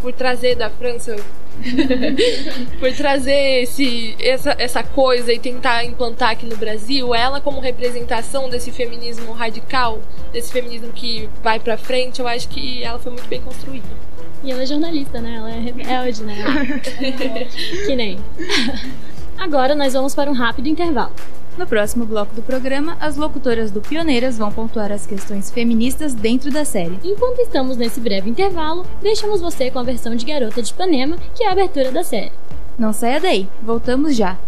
por 0.00 0.12
trazer 0.14 0.54
da 0.54 0.70
França 0.70 1.14
por 2.80 2.92
trazer 2.94 3.62
esse, 3.62 4.16
essa, 4.18 4.56
essa 4.58 4.82
coisa 4.82 5.30
e 5.30 5.38
tentar 5.38 5.84
implantar 5.84 6.30
aqui 6.30 6.46
no 6.46 6.56
Brasil, 6.56 7.14
ela 7.14 7.40
como 7.40 7.60
representação 7.60 8.48
desse 8.48 8.72
feminismo 8.72 9.32
radical, 9.32 10.00
desse 10.32 10.50
feminismo 10.50 10.90
que 10.92 11.28
vai 11.42 11.60
pra 11.60 11.76
frente, 11.76 12.20
eu 12.20 12.26
acho 12.26 12.48
que 12.48 12.82
ela 12.82 12.98
foi 12.98 13.12
muito 13.12 13.28
bem 13.28 13.42
construída. 13.42 14.09
E 14.42 14.50
ela 14.50 14.62
é 14.62 14.66
jornalista, 14.66 15.20
né? 15.20 15.34
Ela 15.36 15.50
é 15.50 15.60
rebelde, 15.60 16.22
né? 16.24 16.36
que 17.86 17.96
nem. 17.96 18.18
Agora 19.38 19.74
nós 19.74 19.92
vamos 19.92 20.14
para 20.14 20.30
um 20.30 20.34
rápido 20.34 20.68
intervalo. 20.68 21.12
No 21.58 21.66
próximo 21.66 22.06
bloco 22.06 22.34
do 22.34 22.42
programa, 22.42 22.96
as 23.00 23.16
locutoras 23.16 23.70
do 23.70 23.80
Pioneiras 23.80 24.38
vão 24.38 24.50
pontuar 24.50 24.90
as 24.92 25.06
questões 25.06 25.50
feministas 25.50 26.14
dentro 26.14 26.50
da 26.50 26.64
série. 26.64 26.98
Enquanto 27.04 27.40
estamos 27.40 27.76
nesse 27.76 28.00
breve 28.00 28.30
intervalo, 28.30 28.86
deixamos 29.02 29.40
você 29.40 29.70
com 29.70 29.78
a 29.78 29.82
versão 29.82 30.14
de 30.14 30.24
Garota 30.24 30.62
de 30.62 30.70
Ipanema, 30.70 31.16
que 31.34 31.42
é 31.42 31.48
a 31.48 31.52
abertura 31.52 31.90
da 31.90 32.02
série. 32.02 32.32
Não 32.78 32.92
saia 32.92 33.20
daí, 33.20 33.48
voltamos 33.62 34.16
já. 34.16 34.38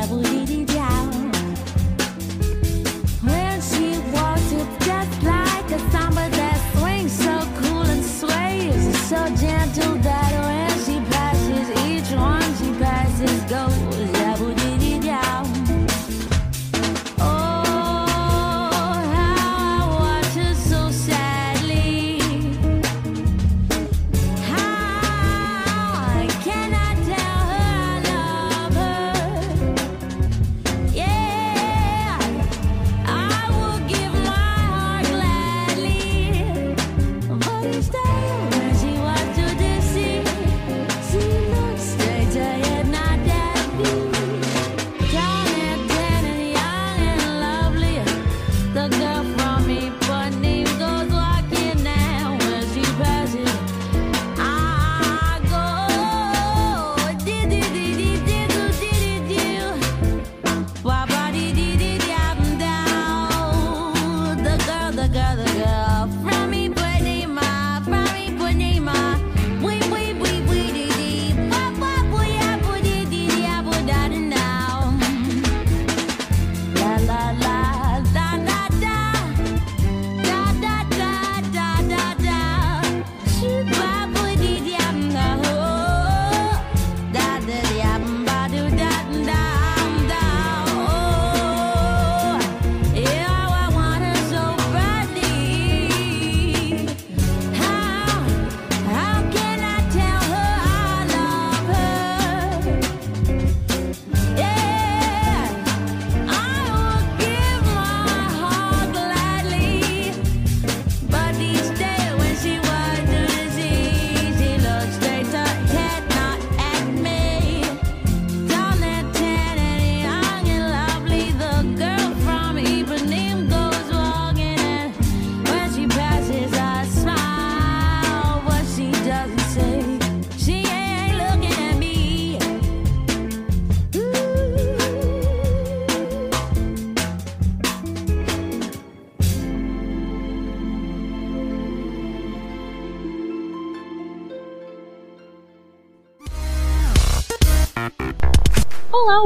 I 0.00 0.06
believe. 0.06 0.59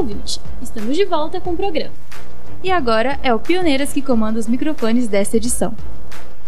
Ouvinte! 0.04 0.38
Estamos 0.62 0.94
de 0.94 1.04
volta 1.06 1.40
com 1.40 1.52
o 1.52 1.56
programa. 1.56 1.92
E 2.62 2.70
agora 2.70 3.18
é 3.22 3.32
o 3.32 3.38
Pioneiras 3.38 3.92
que 3.92 4.02
comanda 4.02 4.38
os 4.38 4.46
microfones 4.46 5.08
desta 5.08 5.38
edição. 5.38 5.74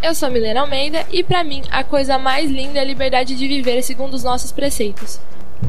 Eu 0.03 0.15
sou 0.15 0.31
Milena 0.31 0.61
Almeida 0.61 1.07
e 1.11 1.25
pra 1.25 1.43
mim 1.43 1.63
a 1.71 1.83
coisa 1.83 2.19
mais 2.19 2.51
linda 2.51 2.79
é 2.79 2.83
a 2.83 2.85
liberdade 2.85 3.35
de 3.35 3.49
viver 3.49 3.83
segundo 3.83 4.13
os 4.13 4.23
nossos 4.23 4.53
preceitos. 4.53 5.19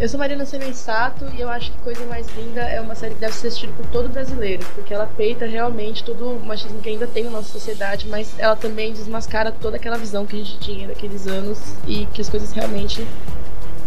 Eu 0.01 0.09
sou 0.09 0.19
Marina 0.19 0.45
Semensato 0.45 1.25
e 1.33 1.39
eu 1.39 1.49
acho 1.49 1.71
que 1.71 1.77
Coisa 1.77 2.05
Mais 2.07 2.27
Linda 2.35 2.59
é 2.59 2.79
uma 2.81 2.93
série 2.93 3.15
que 3.15 3.21
deve 3.21 3.33
ser 3.33 3.47
assistida 3.47 3.71
por 3.71 3.85
todo 3.85 4.09
brasileiro, 4.09 4.63
porque 4.75 4.93
ela 4.93 5.07
peita 5.07 5.45
realmente 5.45 6.03
todo 6.03 6.29
o 6.29 6.45
machismo 6.45 6.81
que 6.81 6.89
ainda 6.89 7.07
tem 7.07 7.23
na 7.23 7.29
nossa 7.29 7.49
sociedade, 7.49 8.05
mas 8.09 8.37
ela 8.37 8.57
também 8.57 8.91
desmascara 8.91 9.49
toda 9.49 9.77
aquela 9.77 9.97
visão 9.97 10.25
que 10.25 10.35
a 10.35 10.39
gente 10.39 10.59
tinha 10.59 10.89
daqueles 10.89 11.25
anos 11.25 11.57
e 11.87 12.05
que 12.07 12.19
as 12.19 12.27
coisas 12.27 12.51
realmente 12.51 13.07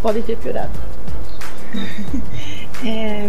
podem 0.01 0.23
ter 0.23 0.39
piorado. 0.39 0.73
É, 2.83 3.29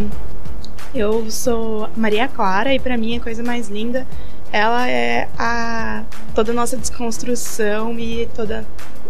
eu 0.93 1.29
sou 1.31 1.89
Maria 1.95 2.27
Clara 2.27 2.73
e 2.73 2.79
pra 2.79 2.97
mim 2.97 3.17
a 3.17 3.19
coisa 3.19 3.41
mais 3.43 3.69
linda 3.69 4.05
ela 4.51 4.87
é 4.87 5.29
a 5.39 6.03
toda 6.35 6.51
a 6.51 6.55
nossa 6.55 6.75
desconstrução 6.75 7.97
e 7.97 8.27
toda 8.35 8.65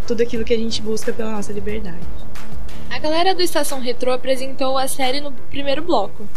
tudo 0.06 0.22
aquilo 0.22 0.44
que 0.44 0.54
a 0.54 0.58
gente 0.58 0.82
busca 0.82 1.12
pela 1.12 1.32
nossa 1.32 1.52
liberdade. 1.52 1.98
A 2.90 3.00
galera 3.00 3.34
do 3.34 3.42
Estação 3.42 3.80
Retrô 3.80 4.12
apresentou 4.12 4.78
a 4.78 4.88
série 4.88 5.22
no 5.22 5.32
primeiro 5.32 5.82
bloco. 5.82 6.28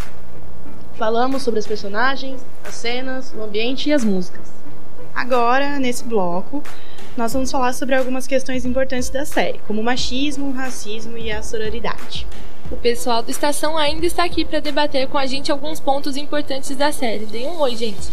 Falamos 0.96 1.42
sobre 1.42 1.60
os 1.60 1.66
personagens, 1.66 2.40
as 2.64 2.74
cenas, 2.74 3.34
o 3.36 3.42
ambiente 3.42 3.88
e 3.88 3.92
as 3.92 4.04
músicas. 4.04 4.52
Agora, 5.14 5.78
nesse 5.78 6.04
bloco, 6.04 6.62
nós 7.16 7.32
vamos 7.32 7.50
falar 7.50 7.72
sobre 7.72 7.94
algumas 7.94 8.26
questões 8.26 8.64
importantes 8.64 9.08
da 9.08 9.24
série, 9.24 9.60
como 9.66 9.80
o 9.80 9.84
machismo, 9.84 10.48
o 10.48 10.52
racismo 10.52 11.16
e 11.16 11.30
a 11.30 11.42
sororidade. 11.42 12.26
O 12.72 12.76
pessoal 12.76 13.22
do 13.22 13.30
Estação 13.30 13.78
ainda 13.78 14.04
está 14.04 14.24
aqui 14.24 14.44
para 14.44 14.58
debater 14.58 15.06
com 15.06 15.16
a 15.16 15.26
gente 15.26 15.52
alguns 15.52 15.78
pontos 15.78 16.16
importantes 16.16 16.74
da 16.76 16.90
série. 16.90 17.24
Deem 17.26 17.46
um 17.46 17.60
oi, 17.60 17.76
gente. 17.76 18.10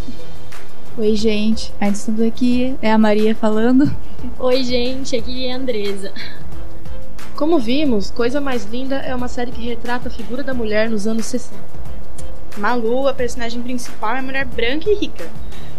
Oi, 0.98 1.16
gente. 1.16 1.74
Ainda 1.80 1.98
estamos 1.98 2.22
aqui. 2.22 2.76
É 2.82 2.92
a 2.92 2.98
Maria 2.98 3.34
falando. 3.34 3.92
Oi, 4.38 4.64
gente, 4.64 5.16
aqui 5.16 5.48
é 5.48 5.54
a 5.54 5.56
Andresa. 5.56 6.14
Como 7.36 7.58
vimos, 7.58 8.12
Coisa 8.12 8.40
Mais 8.40 8.66
Linda 8.66 8.98
é 8.98 9.16
uma 9.16 9.28
série 9.28 9.52
que 9.52 9.66
retrata 9.66 10.10
a 10.10 10.12
figura 10.12 10.44
da 10.44 10.54
mulher 10.54 10.90
nos 10.90 11.08
anos 11.08 11.26
60. 11.26 11.58
Malu, 12.58 13.08
a 13.08 13.14
personagem 13.16 13.64
principal, 13.64 14.18
é 14.18 14.22
mulher 14.22 14.46
branca 14.46 14.92
e 14.92 14.96
rica, 14.96 15.28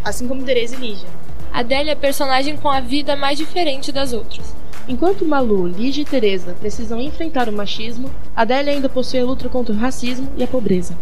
assim 0.02 0.26
como 0.26 0.42
Teresa 0.42 0.74
e 0.74 0.78
Lígia. 0.78 1.21
Adélia 1.52 1.90
é 1.90 1.92
a 1.92 1.96
personagem 1.96 2.56
com 2.56 2.70
a 2.70 2.80
vida 2.80 3.14
mais 3.14 3.36
diferente 3.36 3.92
das 3.92 4.14
outras. 4.14 4.54
Enquanto 4.88 5.26
Malu, 5.26 5.66
Lígia 5.66 6.00
e 6.00 6.06
Teresa 6.06 6.56
precisam 6.58 6.98
enfrentar 6.98 7.46
o 7.46 7.52
machismo, 7.52 8.10
Adélia 8.34 8.72
ainda 8.72 8.88
possui 8.88 9.20
a 9.20 9.24
luta 9.24 9.50
contra 9.50 9.74
o 9.74 9.76
racismo 9.76 10.32
e 10.36 10.42
a 10.42 10.46
pobreza. 10.46 10.96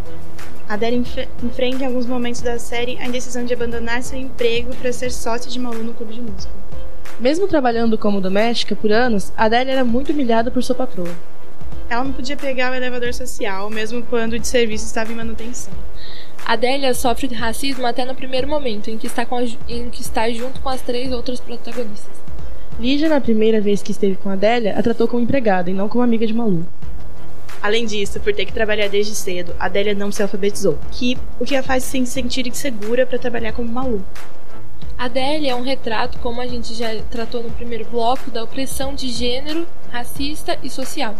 Adélia 0.67 0.99
enf 0.99 1.17
enfrenta 1.41 1.83
em 1.83 1.87
alguns 1.87 2.05
momentos 2.05 2.41
da 2.41 2.59
série 2.59 2.97
a 2.99 3.07
indecisão 3.07 3.45
de 3.45 3.53
abandonar 3.53 4.03
seu 4.03 4.19
emprego 4.19 4.75
para 4.75 4.91
ser 4.91 5.09
sócia 5.09 5.49
de 5.49 5.57
Malu 5.57 5.83
no 5.83 5.93
clube 5.93 6.13
de 6.13 6.21
música. 6.21 6.53
Mesmo 7.17 7.47
trabalhando 7.47 7.97
como 7.97 8.19
doméstica 8.19 8.75
por 8.75 8.91
anos, 8.91 9.31
Adélia 9.37 9.71
era 9.71 9.85
muito 9.85 10.11
humilhada 10.11 10.51
por 10.51 10.61
sua 10.61 10.75
patroa. 10.75 11.15
Ela 11.89 12.03
não 12.03 12.13
podia 12.13 12.37
pegar 12.37 12.71
o 12.71 12.75
elevador 12.75 13.13
social, 13.13 13.69
mesmo 13.69 14.03
quando 14.03 14.33
o 14.33 14.39
de 14.39 14.47
serviço 14.47 14.85
estava 14.85 15.11
em 15.11 15.15
manutenção. 15.15 15.73
Adélia 16.45 16.93
sofre 16.93 17.27
de 17.27 17.35
racismo 17.35 17.85
até 17.85 18.03
no 18.03 18.15
primeiro 18.15 18.47
momento, 18.47 18.89
em 18.89 18.97
que 18.97 19.07
está, 19.07 19.25
com 19.25 19.37
a, 19.37 19.43
em 19.67 19.89
que 19.89 20.01
está 20.01 20.29
junto 20.29 20.59
com 20.59 20.69
as 20.69 20.81
três 20.81 21.11
outras 21.11 21.39
protagonistas. 21.39 22.11
Lígia, 22.79 23.07
na 23.07 23.21
primeira 23.21 23.61
vez 23.61 23.83
que 23.83 23.91
esteve 23.91 24.15
com 24.15 24.29
Adélia, 24.29 24.77
a 24.77 24.81
tratou 24.81 25.07
como 25.07 25.23
empregada 25.23 25.69
e 25.69 25.73
não 25.73 25.87
como 25.87 26.03
amiga 26.03 26.25
de 26.25 26.33
Malu. 26.33 26.65
Além 27.61 27.85
disso, 27.85 28.19
por 28.19 28.33
ter 28.33 28.45
que 28.45 28.53
trabalhar 28.53 28.89
desde 28.89 29.13
cedo, 29.13 29.55
Adélia 29.59 29.93
não 29.93 30.11
se 30.11 30.23
alfabetizou, 30.23 30.79
que, 30.91 31.15
o 31.39 31.45
que 31.45 31.55
a 31.55 31.61
faz 31.61 31.83
se 31.83 32.05
sentir 32.07 32.47
insegura 32.47 33.05
para 33.05 33.19
trabalhar 33.19 33.53
como 33.53 33.71
Malu. 33.71 34.03
Adélia 34.97 35.51
é 35.51 35.55
um 35.55 35.61
retrato, 35.61 36.19
como 36.19 36.41
a 36.41 36.47
gente 36.47 36.73
já 36.73 36.95
tratou 37.09 37.41
no 37.43 37.51
primeiro 37.51 37.85
bloco, 37.85 38.31
da 38.31 38.43
opressão 38.43 38.93
de 38.93 39.09
gênero, 39.09 39.67
racista 39.91 40.57
e 40.63 40.69
social. 40.69 41.15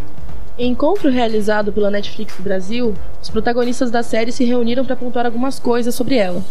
Em 0.58 0.72
encontro 0.72 1.10
realizado 1.10 1.72
pela 1.72 1.90
Netflix 1.90 2.36
do 2.36 2.44
Brasil, 2.44 2.94
os 3.22 3.30
protagonistas 3.30 3.90
da 3.90 4.04
série 4.04 4.34
se 4.34 4.44
reuniram 4.44 4.86
para 4.86 4.98
pontuar 4.98 5.26
algumas 5.26 5.58
coisas 5.58 5.96
sobre 5.96 6.16
ela. 6.16 6.44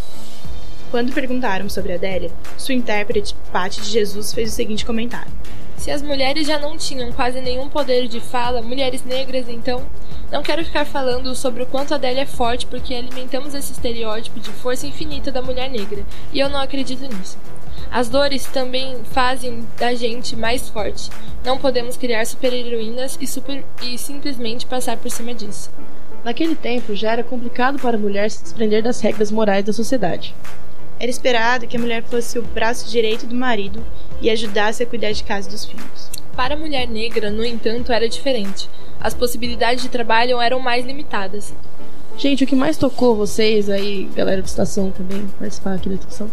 Quando 0.90 1.12
perguntaram 1.12 1.68
sobre 1.68 1.92
Adélia, 1.92 2.30
sua 2.56 2.74
intérprete, 2.74 3.34
Paty 3.52 3.82
de 3.82 3.90
Jesus, 3.90 4.32
fez 4.32 4.50
o 4.50 4.56
seguinte 4.56 4.86
comentário. 4.86 5.30
Se 5.76 5.90
as 5.90 6.02
mulheres 6.02 6.46
já 6.46 6.58
não 6.58 6.76
tinham 6.76 7.12
quase 7.12 7.40
nenhum 7.40 7.68
poder 7.68 8.08
de 8.08 8.20
fala, 8.20 8.62
mulheres 8.62 9.04
negras 9.04 9.48
então, 9.48 9.82
não 10.32 10.42
quero 10.42 10.64
ficar 10.64 10.86
falando 10.86 11.34
sobre 11.34 11.62
o 11.62 11.66
quanto 11.66 11.94
Adélia 11.94 12.22
é 12.22 12.26
forte 12.26 12.66
porque 12.66 12.94
alimentamos 12.94 13.54
esse 13.54 13.72
estereótipo 13.72 14.40
de 14.40 14.50
força 14.50 14.86
infinita 14.86 15.30
da 15.30 15.42
mulher 15.42 15.70
negra, 15.70 16.02
e 16.32 16.40
eu 16.40 16.48
não 16.48 16.58
acredito 16.58 17.02
nisso. 17.02 17.38
As 17.90 18.08
dores 18.08 18.46
também 18.46 18.98
fazem 19.04 19.66
da 19.76 19.94
gente 19.94 20.36
mais 20.36 20.68
forte. 20.68 21.10
Não 21.44 21.58
podemos 21.58 21.96
criar 21.96 22.24
super-heroínas 22.24 23.18
e, 23.20 23.26
super... 23.26 23.64
e 23.82 23.98
simplesmente 23.98 24.64
passar 24.64 24.96
por 24.96 25.10
cima 25.10 25.34
disso. 25.34 25.70
Naquele 26.22 26.54
tempo 26.54 26.94
já 26.94 27.12
era 27.12 27.24
complicado 27.24 27.78
para 27.80 27.96
a 27.96 28.00
mulher 28.00 28.30
se 28.30 28.42
desprender 28.42 28.82
das 28.82 29.00
regras 29.00 29.32
morais 29.32 29.64
da 29.64 29.72
sociedade. 29.72 30.34
Era 31.00 31.10
esperado 31.10 31.66
que 31.66 31.76
a 31.76 31.80
mulher 31.80 32.02
fosse 32.04 32.38
o 32.38 32.42
braço 32.42 32.90
direito 32.90 33.26
do 33.26 33.34
marido 33.34 33.84
e 34.20 34.30
ajudasse 34.30 34.82
a 34.82 34.86
cuidar 34.86 35.12
de 35.12 35.24
casa 35.24 35.48
e 35.48 35.52
dos 35.52 35.64
filhos. 35.64 36.10
Para 36.36 36.54
a 36.54 36.58
mulher 36.58 36.86
negra, 36.86 37.30
no 37.30 37.44
entanto, 37.44 37.90
era 37.90 38.08
diferente. 38.08 38.68
As 39.00 39.14
possibilidades 39.14 39.82
de 39.82 39.88
trabalho 39.88 40.40
eram 40.40 40.60
mais 40.60 40.84
limitadas. 40.84 41.54
Gente, 42.18 42.44
o 42.44 42.46
que 42.46 42.54
mais 42.54 42.76
tocou 42.76 43.16
vocês 43.16 43.70
aí, 43.70 44.10
galera 44.14 44.42
do 44.42 44.46
Estação 44.46 44.90
também, 44.90 45.26
participar 45.38 45.74
aqui 45.74 45.88
da 45.88 45.96
discussão, 45.96 46.30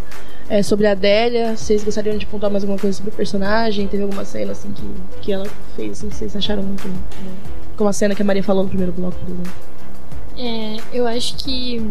é 0.49 0.63
sobre 0.63 0.87
a 0.87 0.91
Adélia. 0.91 1.55
Vocês 1.55 1.83
gostariam 1.83 2.17
de 2.17 2.25
pontuar 2.25 2.51
mais 2.51 2.63
alguma 2.63 2.79
coisa 2.79 2.97
sobre 2.97 3.11
o 3.11 3.15
personagem? 3.15 3.87
Teve 3.87 4.03
alguma 4.03 4.25
cena 4.25 4.51
assim 4.51 4.71
que, 4.71 5.21
que 5.21 5.31
ela 5.31 5.45
fez 5.75 5.91
assim, 5.91 6.09
que 6.09 6.15
vocês 6.15 6.35
acharam 6.35 6.63
muito. 6.63 6.87
Né? 6.87 6.95
Como 7.75 7.89
a 7.89 7.93
cena 7.93 8.15
que 8.15 8.21
a 8.21 8.25
Maria 8.25 8.43
falou 8.43 8.63
no 8.63 8.69
primeiro 8.69 8.91
bloco, 8.91 9.17
por 9.17 9.29
exemplo. 9.29 9.53
É, 10.37 10.77
eu 10.93 11.07
acho 11.07 11.35
que 11.37 11.83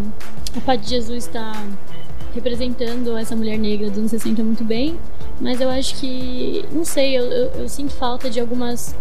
a 0.57 0.61
Pai 0.61 0.79
de 0.79 0.89
Jesus 0.89 1.27
está 1.27 1.53
representando 2.35 3.17
essa 3.17 3.35
mulher 3.35 3.59
negra 3.59 3.89
dos 3.89 3.99
anos 3.99 4.11
60 4.11 4.45
muito 4.45 4.63
bem, 4.63 4.99
mas 5.41 5.61
eu 5.61 5.71
acho 5.71 5.97
que, 5.97 6.65
não 6.71 6.85
sei, 6.85 7.17
eu, 7.17 7.25
eu, 7.25 7.47
eu 7.61 7.69
sinto 7.69 7.93
falta 7.95 8.31
de 8.31 8.39
algumas. 8.39 8.95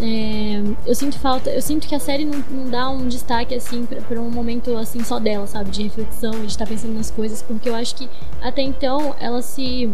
É, 0.00 0.62
eu 0.86 0.94
sinto 0.94 1.18
falta, 1.18 1.50
eu 1.50 1.60
sinto 1.60 1.88
que 1.88 1.94
a 1.94 1.98
série 1.98 2.24
não, 2.24 2.38
não 2.50 2.70
dá 2.70 2.88
um 2.88 3.08
destaque 3.08 3.52
assim 3.54 3.84
para 3.84 4.20
um 4.20 4.30
momento 4.30 4.76
assim 4.76 5.02
só 5.02 5.18
dela, 5.18 5.46
sabe, 5.46 5.70
de 5.70 5.82
reflexão 5.82 6.30
de 6.30 6.46
estar 6.46 6.66
pensando 6.66 6.94
nas 6.94 7.10
coisas, 7.10 7.42
porque 7.42 7.68
eu 7.68 7.74
acho 7.74 7.96
que 7.96 8.08
até 8.40 8.62
então 8.62 9.14
ela 9.18 9.42
se 9.42 9.90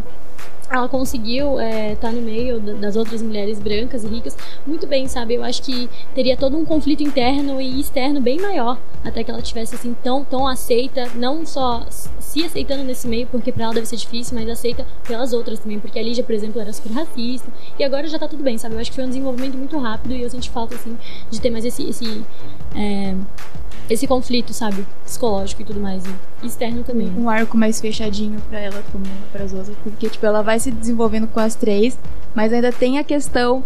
ela 0.71 0.89
conseguiu 0.89 1.61
estar 1.61 1.65
é, 1.65 1.95
tá 1.97 2.11
no 2.11 2.21
meio 2.21 2.59
das 2.59 2.97
outras 2.97 3.23
mulheres 3.23 3.59
brancas 3.59 4.03
e 4.03 4.09
ricas 4.09 4.37
muito 4.67 4.87
bem, 4.87 5.07
sabe? 5.07 5.35
Eu 5.35 5.45
acho 5.45 5.63
que 5.63 5.89
teria 6.15 6.37
todo 6.37 6.57
um 6.57 6.65
conflito 6.65 7.03
interno 7.03 7.61
e 7.61 7.81
externo 7.81 8.21
bem 8.21 8.41
maior 8.41 8.79
até 9.05 9.23
que 9.23 9.31
ela 9.31 9.43
tivesse 9.43 9.75
assim 9.75 9.95
tão 10.03 10.25
tão 10.25 10.47
aceita, 10.49 11.11
não 11.15 11.47
só 11.47 11.87
se 12.35 12.45
aceitando 12.45 12.83
nesse 12.83 13.07
meio, 13.07 13.29
porque 13.29 13.53
para 13.53 13.65
ela 13.65 13.75
deve 13.75 13.87
ser 13.87 13.97
difícil, 13.97 14.37
mas 14.37 14.49
aceita 14.49 14.85
pelas 15.07 15.33
outras 15.33 15.61
também, 15.61 15.79
porque 15.79 15.99
a 15.99 16.03
Lígia, 16.03 16.25
por 16.25 16.35
exemplo, 16.35 16.61
era 16.61 16.73
super 16.73 16.93
racista 16.93 17.49
e 17.79 17.85
agora 17.85 18.09
já 18.09 18.19
tá 18.19 18.27
tudo 18.27 18.43
bem, 18.43 18.59
sabe? 18.59 18.75
Eu 18.75 18.81
acho 18.81 18.91
que 18.91 18.97
foi 18.97 19.05
um 19.05 19.09
desenvolvimento 19.09 19.57
muito 19.57 19.79
rápido 19.79 20.15
e 20.15 20.23
eu 20.23 20.29
senti 20.29 20.51
falta 20.51 20.75
assim 20.75 20.97
de 21.31 21.41
ter 21.41 21.51
mais 21.51 21.65
esse 21.65 21.85
esse 21.89 22.25
é, 22.75 23.15
esse 23.89 24.07
conflito, 24.07 24.53
sabe? 24.53 24.85
Psicológico 25.05 25.63
e 25.63 25.65
tudo 25.65 25.79
mais. 25.79 26.03
E 26.43 26.47
externo 26.47 26.83
também. 26.83 27.09
Um 27.17 27.29
arco 27.29 27.57
mais 27.57 27.81
fechadinho 27.81 28.41
pra 28.49 28.59
ela 28.59 28.83
como 28.91 29.05
para 29.31 29.45
as 29.45 29.53
outras. 29.53 29.77
Porque, 29.85 30.09
tipo, 30.09 30.27
ela 30.27 30.43
vai 30.43 30.59
se 30.59 30.73
desenvolvendo 30.73 31.29
com 31.29 31.39
as 31.39 31.55
três, 31.55 31.97
mas 32.35 32.53
ainda 32.53 32.73
tem 32.73 32.99
a 32.99 33.05
questão 33.05 33.63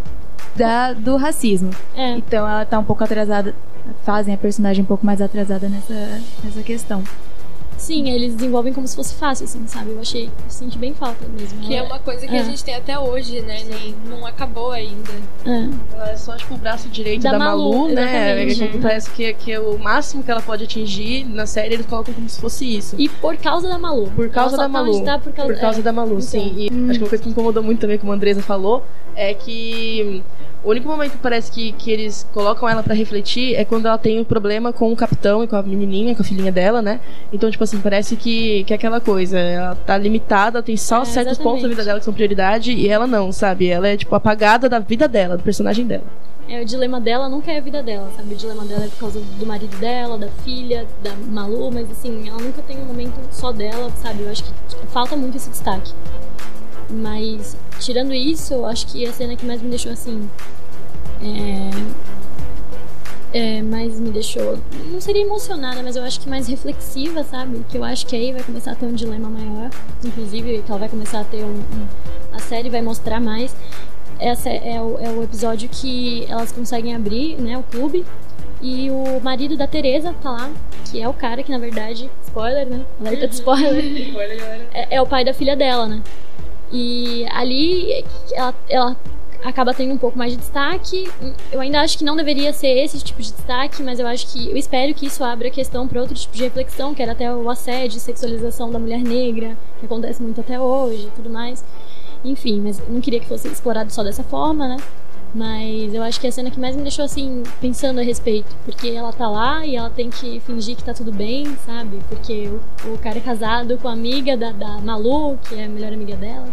da, 0.56 0.92
do 0.92 1.16
racismo. 1.16 1.70
É. 1.96 2.16
Então 2.16 2.46
ela 2.46 2.66
tá 2.66 2.78
um 2.78 2.84
pouco 2.84 3.02
atrasada. 3.02 3.54
Fazem 4.04 4.34
a 4.34 4.36
personagem 4.36 4.82
um 4.82 4.86
pouco 4.86 5.06
mais 5.06 5.22
atrasada 5.22 5.68
nessa, 5.68 6.20
nessa 6.44 6.62
questão. 6.62 7.02
Sim, 7.78 8.10
eles 8.10 8.34
desenvolvem 8.34 8.72
como 8.72 8.86
se 8.86 8.94
fosse 8.96 9.14
fácil, 9.14 9.44
assim, 9.44 9.64
sabe? 9.66 9.90
Eu 9.92 10.00
achei, 10.00 10.24
eu 10.26 10.30
senti 10.48 10.76
bem 10.76 10.92
falta 10.92 11.24
mesmo. 11.28 11.60
Que 11.60 11.74
é 11.76 11.82
uma 11.82 11.98
coisa 12.00 12.26
que 12.26 12.34
É. 12.36 12.40
a 12.40 12.42
gente 12.42 12.62
tem 12.64 12.74
até 12.74 12.98
hoje, 12.98 13.40
né? 13.40 13.62
Não, 14.04 14.18
não 14.18 14.26
acabou 14.26 14.72
ainda. 14.72 15.12
É. 15.46 15.68
Ela 15.94 16.10
é 16.10 16.16
só 16.16 16.36
tipo 16.36 16.54
o 16.54 16.58
braço 16.58 16.88
direito 16.88 17.22
Da 17.22 17.32
da, 17.32 17.38
Malu, 17.38 17.72
Malu, 17.72 17.94
né? 17.94 18.32
exatamente, 18.32 18.64
É, 18.64 18.68
que 18.68 18.76
é. 18.76 18.80
Parece 18.80 19.10
que, 19.10 19.32
que 19.34 19.52
é 19.52 19.60
o 19.60 19.78
máximo 19.78 20.22
que 20.22 20.30
ela 20.30 20.42
pode 20.42 20.64
atingir 20.64 21.24
na 21.24 21.46
série, 21.46 21.74
eles 21.74 21.86
colocam 21.86 22.12
como 22.12 22.28
se 22.28 22.40
fosse 22.40 22.76
isso. 22.76 22.96
E 22.98 23.08
por 23.08 23.36
causa 23.36 23.68
da 23.68 23.78
Malu. 23.78 24.10
Por 24.14 24.28
causa 24.28 24.56
da 24.56 24.64
tá 24.64 24.68
Malu. 24.68 25.04
tá 25.04 25.18
por 25.18 25.32
causa, 25.32 25.52
Por 25.54 25.60
causa 25.60 25.78
é. 25.78 25.82
da 25.82 25.92
Malu, 25.92 26.10
Então. 26.16 26.20
sim. 26.22 26.52
E 26.56 26.66
acho 26.90 26.98
que 26.98 27.04
uma 27.04 27.08
coisa 27.08 27.18
que 27.22 27.26
me 27.28 27.32
incomodou 27.32 27.62
muito 27.62 27.80
também, 27.80 27.96
como 27.96 28.10
a 28.12 28.14
Andresa 28.16 28.42
falou, 28.42 28.84
é 29.14 29.32
que 29.34 30.22
o 30.64 30.70
único 30.70 30.88
momento 30.88 31.12
que 31.12 31.18
parece 31.18 31.50
que, 31.52 31.72
que 31.72 31.90
eles 31.90 32.26
colocam 32.32 32.68
ela 32.68 32.82
pra 32.82 32.94
refletir 32.94 33.54
é 33.54 33.64
quando 33.64 33.86
ela 33.86 33.96
tem 33.98 34.18
um 34.20 34.24
problema 34.24 34.72
com 34.72 34.92
o 34.92 34.96
capitão 34.96 35.42
e 35.44 35.46
com 35.46 35.56
a 35.56 35.62
menininha, 35.62 36.14
com 36.14 36.22
a 36.22 36.24
filhinha 36.24 36.50
dela, 36.52 36.82
né? 36.82 37.00
Então, 37.32 37.50
tipo 37.50 37.62
assim, 37.64 37.80
parece 37.80 38.16
que, 38.16 38.64
que 38.64 38.72
é 38.72 38.76
aquela 38.76 39.00
coisa, 39.00 39.38
ela 39.38 39.74
tá 39.76 39.96
limitada, 39.96 40.62
tem 40.62 40.76
só 40.76 41.02
É, 41.02 41.04
certos 41.04 41.32
exatamente. 41.32 41.42
pontos 41.42 41.62
da 41.62 41.68
vida 41.68 41.84
dela 41.84 41.98
que 42.00 42.04
são 42.04 42.12
prioridade 42.14 42.72
e 42.72 42.88
ela 42.88 43.06
não, 43.06 43.30
sabe? 43.32 43.68
Ela 43.68 43.88
é, 43.88 43.96
tipo, 43.96 44.14
apagada 44.14 44.68
da 44.68 44.78
vida 44.80 45.06
dela, 45.06 45.36
do 45.36 45.42
personagem 45.42 45.86
dela. 45.86 46.04
é, 46.48 46.60
o 46.60 46.64
dilema 46.64 46.98
dela 47.00 47.28
nunca 47.28 47.52
é 47.52 47.58
a 47.58 47.60
vida 47.60 47.82
dela, 47.82 48.10
sabe? 48.16 48.34
O 48.34 48.36
dilema 48.36 48.64
dela 48.64 48.84
é 48.84 48.88
por 48.88 48.98
causa 48.98 49.20
do 49.20 49.46
marido 49.46 49.76
dela, 49.78 50.16
da 50.18 50.28
filha, 50.44 50.86
da 51.04 51.12
Malu, 51.28 51.70
mas 51.70 51.90
assim, 51.90 52.26
ela 52.28 52.38
nunca 52.40 52.62
tem 52.62 52.78
um 52.78 52.86
momento 52.86 53.14
só 53.30 53.52
dela, 53.52 53.90
sabe? 54.02 54.22
Eu 54.22 54.30
acho 54.30 54.42
que 54.44 54.50
tipo, 54.68 54.86
falta 54.88 55.14
muito 55.14 55.36
esse 55.36 55.50
destaque. 55.50 55.92
Mas, 56.90 57.56
tirando 57.80 58.12
isso, 58.14 58.54
eu 58.54 58.66
acho 58.66 58.86
que 58.86 59.06
a 59.06 59.12
cena 59.12 59.36
que 59.36 59.44
mais 59.44 59.60
me 59.60 59.68
deixou 59.68 59.92
assim. 59.92 60.28
É, 61.22 61.70
é, 63.32 63.62
mais 63.62 64.00
me 64.00 64.10
deixou. 64.10 64.58
Não 64.90 65.00
seria 65.00 65.22
emocionada, 65.22 65.82
mas 65.82 65.96
eu 65.96 66.02
acho 66.02 66.20
que 66.20 66.28
mais 66.28 66.48
reflexiva, 66.48 67.22
sabe? 67.24 67.64
Que 67.68 67.76
eu 67.76 67.84
acho 67.84 68.06
que 68.06 68.16
aí 68.16 68.32
vai 68.32 68.42
começar 68.42 68.72
a 68.72 68.74
ter 68.74 68.86
um 68.86 68.94
dilema 68.94 69.28
maior. 69.28 69.70
Inclusive, 70.04 70.62
que 70.62 70.70
ela 70.70 70.80
vai 70.80 70.88
começar 70.88 71.20
a 71.20 71.24
ter 71.24 71.44
um. 71.44 71.58
um 71.58 71.86
a 72.32 72.38
série 72.38 72.70
vai 72.70 72.80
mostrar 72.80 73.20
mais. 73.20 73.54
Essa 74.18 74.48
é 74.48 74.80
o, 74.80 74.98
é 74.98 75.10
o 75.10 75.22
episódio 75.22 75.68
que 75.68 76.24
elas 76.28 76.50
conseguem 76.50 76.94
abrir, 76.94 77.40
né? 77.40 77.58
O 77.58 77.62
clube. 77.62 78.04
E 78.60 78.90
o 78.90 79.20
marido 79.20 79.56
da 79.56 79.68
Teresa 79.68 80.12
tá 80.20 80.30
lá, 80.32 80.50
que 80.90 81.00
é 81.00 81.08
o 81.08 81.12
cara 81.12 81.44
que, 81.44 81.50
na 81.52 81.58
verdade, 81.58 82.10
spoiler, 82.26 82.66
né? 82.66 82.84
Alerta 82.98 83.28
de 83.28 83.34
spoiler. 83.34 83.84
é, 84.74 84.96
é 84.96 85.02
o 85.02 85.06
pai 85.06 85.24
da 85.24 85.32
filha 85.32 85.54
dela, 85.54 85.86
né? 85.86 86.02
E 86.72 87.26
ali 87.30 88.04
ela, 88.32 88.54
ela 88.68 88.96
acaba 89.42 89.72
tendo 89.72 89.94
um 89.94 89.98
pouco 89.98 90.18
mais 90.18 90.32
de 90.32 90.38
destaque. 90.38 91.08
Eu 91.52 91.60
ainda 91.60 91.80
acho 91.80 91.96
que 91.96 92.04
não 92.04 92.16
deveria 92.16 92.52
ser 92.52 92.68
esse 92.84 92.98
tipo 93.00 93.22
de 93.22 93.32
destaque, 93.32 93.82
mas 93.82 93.98
eu 93.98 94.06
acho 94.06 94.26
que 94.28 94.50
eu 94.50 94.56
espero 94.56 94.92
que 94.94 95.06
isso 95.06 95.22
abra 95.22 95.50
questão 95.50 95.86
para 95.86 96.00
outro 96.00 96.14
tipo 96.14 96.36
de 96.36 96.42
reflexão, 96.42 96.94
que 96.94 97.02
era 97.02 97.12
até 97.12 97.32
o 97.32 97.48
assédio, 97.48 98.00
sexualização 98.00 98.70
da 98.70 98.78
mulher 98.78 99.02
negra, 99.02 99.56
que 99.78 99.86
acontece 99.86 100.22
muito 100.22 100.40
até 100.40 100.60
hoje 100.60 101.06
e 101.06 101.10
tudo 101.10 101.30
mais. 101.30 101.64
Enfim, 102.24 102.60
mas 102.60 102.82
não 102.88 103.00
queria 103.00 103.20
que 103.20 103.26
fosse 103.26 103.48
explorado 103.48 103.92
só 103.92 104.02
dessa 104.02 104.24
forma, 104.24 104.66
né? 104.68 104.76
Mas 105.34 105.92
eu 105.92 106.02
acho 106.02 106.18
que 106.18 106.26
é 106.26 106.30
a 106.30 106.32
cena 106.32 106.50
que 106.50 106.58
mais 106.58 106.74
me 106.74 106.82
deixou 106.82 107.04
assim, 107.04 107.42
pensando 107.60 108.00
a 108.00 108.02
respeito. 108.02 108.54
Porque 108.64 108.88
ela 108.88 109.12
tá 109.12 109.28
lá 109.28 109.64
e 109.66 109.76
ela 109.76 109.90
tem 109.90 110.10
que 110.10 110.40
fingir 110.40 110.76
que 110.76 110.84
tá 110.84 110.94
tudo 110.94 111.12
bem, 111.12 111.56
sabe? 111.66 111.98
Porque 112.08 112.48
o, 112.48 112.94
o 112.94 112.98
cara 112.98 113.18
é 113.18 113.20
casado 113.20 113.76
com 113.78 113.88
a 113.88 113.92
amiga 113.92 114.36
da, 114.36 114.52
da 114.52 114.78
Malu, 114.78 115.38
que 115.48 115.54
é 115.54 115.64
a 115.64 115.68
melhor 115.68 115.92
amiga 115.92 116.16
dela. 116.16 116.48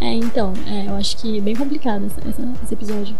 É, 0.00 0.12
então, 0.12 0.52
é, 0.66 0.88
eu 0.88 0.94
acho 0.94 1.16
que 1.16 1.38
é 1.38 1.40
bem 1.40 1.56
complicado 1.56 2.06
essa, 2.06 2.28
essa, 2.28 2.48
esse 2.62 2.74
episódio. 2.74 3.16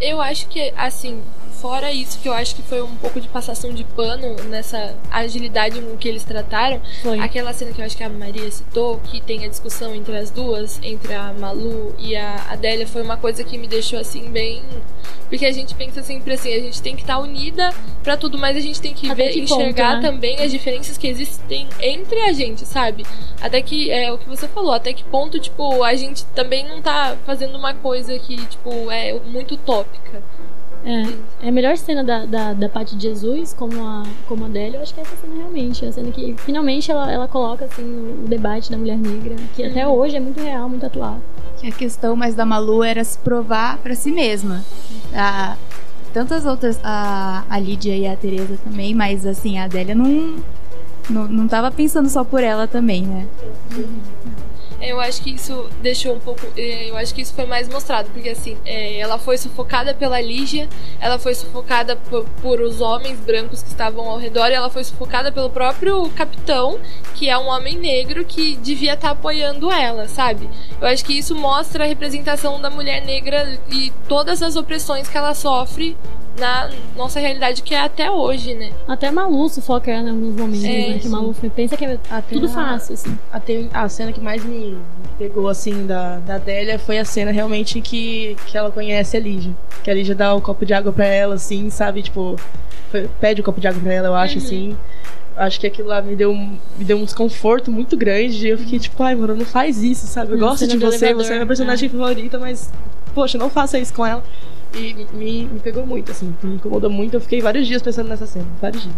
Eu 0.00 0.20
acho 0.20 0.48
que, 0.48 0.72
assim, 0.76 1.20
fora 1.64 1.90
isso, 1.90 2.18
que 2.18 2.28
eu 2.28 2.34
acho 2.34 2.54
que 2.54 2.60
foi 2.60 2.82
um 2.82 2.94
pouco 2.96 3.18
de 3.18 3.26
passação 3.26 3.72
de 3.72 3.84
pano 3.84 4.36
nessa 4.50 4.94
agilidade 5.10 5.80
no 5.80 5.96
que 5.96 6.06
eles 6.06 6.22
trataram, 6.22 6.78
Foi. 7.00 7.18
aquela 7.18 7.54
cena 7.54 7.72
que 7.72 7.80
eu 7.80 7.86
acho 7.86 7.96
que 7.96 8.02
a 8.02 8.08
Maria 8.10 8.50
citou, 8.50 8.98
que 8.98 9.18
tem 9.18 9.46
a 9.46 9.48
discussão 9.48 9.94
entre 9.94 10.14
as 10.14 10.30
duas, 10.30 10.78
entre 10.82 11.14
a 11.14 11.32
Malu 11.32 11.94
e 11.98 12.14
a 12.16 12.48
Adélia, 12.50 12.86
foi 12.86 13.00
uma 13.00 13.16
coisa 13.16 13.42
que 13.42 13.56
me 13.56 13.66
deixou 13.66 13.98
assim 13.98 14.30
bem. 14.30 14.62
Porque 15.30 15.46
a 15.46 15.52
gente 15.52 15.74
pensa 15.74 16.02
sempre 16.02 16.34
assim, 16.34 16.52
a 16.52 16.60
gente 16.60 16.82
tem 16.82 16.94
que 16.94 17.00
estar 17.00 17.18
unida 17.18 17.70
pra 18.02 18.14
tudo, 18.14 18.36
mas 18.36 18.58
a 18.58 18.60
gente 18.60 18.78
tem 18.78 18.92
que 18.92 19.10
Até 19.10 19.24
ver, 19.24 19.32
que 19.32 19.46
ponto, 19.46 19.62
enxergar 19.62 19.96
né? 19.96 20.02
também 20.02 20.38
as 20.40 20.52
diferenças 20.52 20.98
que 20.98 21.06
existem 21.06 21.66
entre 21.80 22.20
a 22.20 22.32
gente, 22.34 22.66
sabe? 22.66 23.06
Até 23.40 23.62
que 23.62 23.90
é 23.90 24.12
o 24.12 24.18
que 24.18 24.28
você 24.28 24.46
falou, 24.46 24.72
até 24.74 24.92
que 24.92 25.02
ponto, 25.04 25.40
tipo, 25.40 25.82
a 25.82 25.94
gente 25.94 26.26
também 26.26 26.68
não 26.68 26.82
tá 26.82 27.16
fazendo 27.24 27.56
uma 27.56 27.72
coisa 27.72 28.18
que, 28.18 28.36
tipo, 28.48 28.90
é 28.90 29.18
muito 29.20 29.54
utópica. 29.54 30.22
É, 30.84 31.46
é 31.46 31.48
a 31.48 31.52
melhor 31.52 31.76
cena 31.78 32.04
da, 32.04 32.26
da, 32.26 32.52
da 32.52 32.68
parte 32.68 32.94
de 32.94 33.02
Jesus 33.02 33.54
como 33.54 33.82
a, 33.82 34.02
como 34.28 34.44
a 34.44 34.48
Adélia, 34.48 34.76
eu 34.76 34.82
acho 34.82 34.92
que 34.92 35.00
é 35.00 35.02
essa 35.02 35.16
cena 35.16 35.34
realmente. 35.34 35.84
A 35.84 35.92
cena 35.92 36.10
que 36.10 36.34
finalmente 36.38 36.90
ela, 36.90 37.10
ela 37.10 37.26
coloca 37.26 37.64
assim 37.64 37.82
o, 37.82 38.28
debate 38.28 38.70
da 38.70 38.76
mulher 38.76 38.98
negra, 38.98 39.36
que 39.54 39.64
até 39.64 39.86
hoje 39.88 40.16
é 40.16 40.20
muito 40.20 40.40
real, 40.40 40.68
muito 40.68 40.84
atual. 40.84 41.20
Que 41.58 41.68
a 41.68 41.72
questão 41.72 42.14
mais 42.14 42.34
da 42.34 42.44
Malu 42.44 42.84
era 42.84 43.02
se 43.02 43.16
provar 43.18 43.78
pra 43.78 43.94
si 43.94 44.12
mesma. 44.12 44.62
A, 45.14 45.56
tantas 46.12 46.44
outras, 46.44 46.78
a, 46.84 47.44
a 47.48 47.58
Lídia 47.58 47.96
e 47.96 48.06
a 48.06 48.14
Teresa 48.14 48.58
também, 48.62 48.94
mas 48.94 49.26
assim, 49.26 49.58
a 49.58 49.64
Adélia 49.64 49.94
não, 49.94 50.36
não, 51.08 51.26
não 51.28 51.48
tava 51.48 51.70
pensando 51.70 52.10
só 52.10 52.22
por 52.22 52.42
ela 52.42 52.68
também, 52.68 53.06
né? 53.06 53.26
Eu 54.88 55.00
acho 55.00 55.22
que 55.22 55.30
isso 55.30 55.68
deixou 55.80 56.14
um 56.14 56.20
pouco. 56.20 56.46
eh, 56.56 56.88
Eu 56.88 56.96
acho 56.96 57.14
que 57.14 57.20
isso 57.22 57.34
foi 57.34 57.46
mais 57.46 57.68
mostrado, 57.68 58.10
porque 58.10 58.28
assim, 58.28 58.56
eh, 58.64 58.98
ela 58.98 59.18
foi 59.18 59.38
sufocada 59.38 59.94
pela 59.94 60.20
Lígia, 60.20 60.68
ela 61.00 61.18
foi 61.18 61.34
sufocada 61.34 61.96
por, 61.96 62.24
por 62.42 62.60
os 62.60 62.80
homens 62.80 63.18
brancos 63.20 63.62
que 63.62 63.68
estavam 63.68 64.08
ao 64.08 64.18
redor, 64.18 64.48
e 64.50 64.54
ela 64.54 64.70
foi 64.70 64.84
sufocada 64.84 65.30
pelo 65.32 65.50
próprio 65.50 66.08
capitão, 66.10 66.78
que 67.14 67.28
é 67.28 67.36
um 67.38 67.48
homem 67.48 67.76
negro 67.76 68.24
que 68.24 68.56
devia 68.56 68.94
estar 68.94 69.10
apoiando 69.10 69.70
ela, 69.70 70.08
sabe? 70.08 70.48
Eu 70.80 70.86
acho 70.88 71.04
que 71.04 71.16
isso 71.16 71.34
mostra 71.34 71.84
a 71.84 71.86
representação 71.86 72.60
da 72.60 72.70
mulher 72.70 73.04
negra 73.04 73.58
e 73.70 73.92
todas 74.08 74.42
as 74.42 74.56
opressões 74.56 75.08
que 75.08 75.16
ela 75.16 75.34
sofre 75.34 75.96
na 76.38 76.68
nossa 76.96 77.20
realidade, 77.20 77.62
que 77.62 77.74
é 77.74 77.80
até 77.80 78.10
hoje, 78.10 78.54
né? 78.54 78.72
Até 78.88 79.06
a 79.08 79.12
Malu 79.12 79.48
sufoca 79.48 79.90
ela 79.90 80.08
em 80.08 80.10
alguns 80.10 80.34
momentos, 80.34 80.64
É, 80.64 80.88
né? 80.88 80.94
Que 80.96 81.02
sim. 81.02 81.08
a 81.08 81.10
Malu 81.12 81.34
pensa 81.54 81.76
que 81.76 81.84
é 81.84 81.98
Até 82.10 82.34
tudo 82.34 82.46
a- 82.46 82.50
fácil, 82.50 82.94
assim. 82.94 83.18
Até 83.32 83.66
a 83.72 83.88
cena 83.88 84.12
que 84.12 84.20
mais 84.20 84.44
me 84.44 84.76
pegou, 85.18 85.48
assim, 85.48 85.86
da, 85.86 86.18
da 86.18 86.34
Adélia 86.36 86.78
foi 86.78 86.98
a 86.98 87.04
cena 87.04 87.30
realmente 87.30 87.80
que, 87.80 88.36
que 88.46 88.58
ela 88.58 88.70
conhece 88.70 89.16
a 89.16 89.20
Lígia. 89.20 89.52
Que 89.84 89.90
a 89.90 89.94
Lígia 89.94 90.14
dá 90.14 90.34
o 90.34 90.40
copo 90.40 90.66
de 90.66 90.74
água 90.74 90.92
pra 90.92 91.06
ela, 91.06 91.34
assim, 91.36 91.70
sabe? 91.70 92.02
Tipo, 92.02 92.36
foi- 92.90 93.08
pede 93.20 93.40
o 93.40 93.44
copo 93.44 93.60
de 93.60 93.68
água 93.68 93.80
pra 93.80 93.92
ela, 93.92 94.08
eu 94.08 94.14
acho, 94.14 94.38
assim. 94.38 94.76
Acho 95.36 95.58
que 95.58 95.66
aquilo 95.66 95.88
lá 95.88 96.00
me 96.00 96.14
deu, 96.14 96.30
um, 96.32 96.56
me 96.78 96.84
deu 96.84 96.96
um 96.96 97.04
desconforto 97.04 97.70
muito 97.70 97.96
grande. 97.96 98.46
E 98.46 98.50
eu 98.50 98.58
fiquei 98.58 98.78
tipo, 98.78 99.00
ai, 99.02 99.14
mano, 99.16 99.34
não 99.34 99.44
faz 99.44 99.82
isso, 99.82 100.06
sabe? 100.06 100.32
Eu 100.32 100.36
Hum, 100.36 100.40
gosto 100.40 100.58
cena 100.60 100.72
de 100.72 100.78
você, 100.78 101.06
elevador, 101.06 101.24
você 101.24 101.32
é 101.32 101.34
minha 101.36 101.46
personagem 101.46 101.88
favorita, 101.88 102.38
mas, 102.38 102.72
poxa, 103.14 103.36
não 103.38 103.50
faça 103.50 103.78
isso 103.78 103.92
com 103.94 104.04
ela. 104.06 104.22
E 104.74 105.06
me, 105.12 105.44
me 105.44 105.60
pegou 105.60 105.86
muito, 105.86 106.10
assim, 106.10 106.34
me 106.42 106.56
incomodou 106.56 106.90
muito. 106.90 107.14
Eu 107.14 107.20
fiquei 107.20 107.40
vários 107.40 107.66
dias 107.66 107.80
pensando 107.80 108.08
nessa 108.08 108.26
cena, 108.26 108.46
vários 108.60 108.82
dias. 108.82 108.94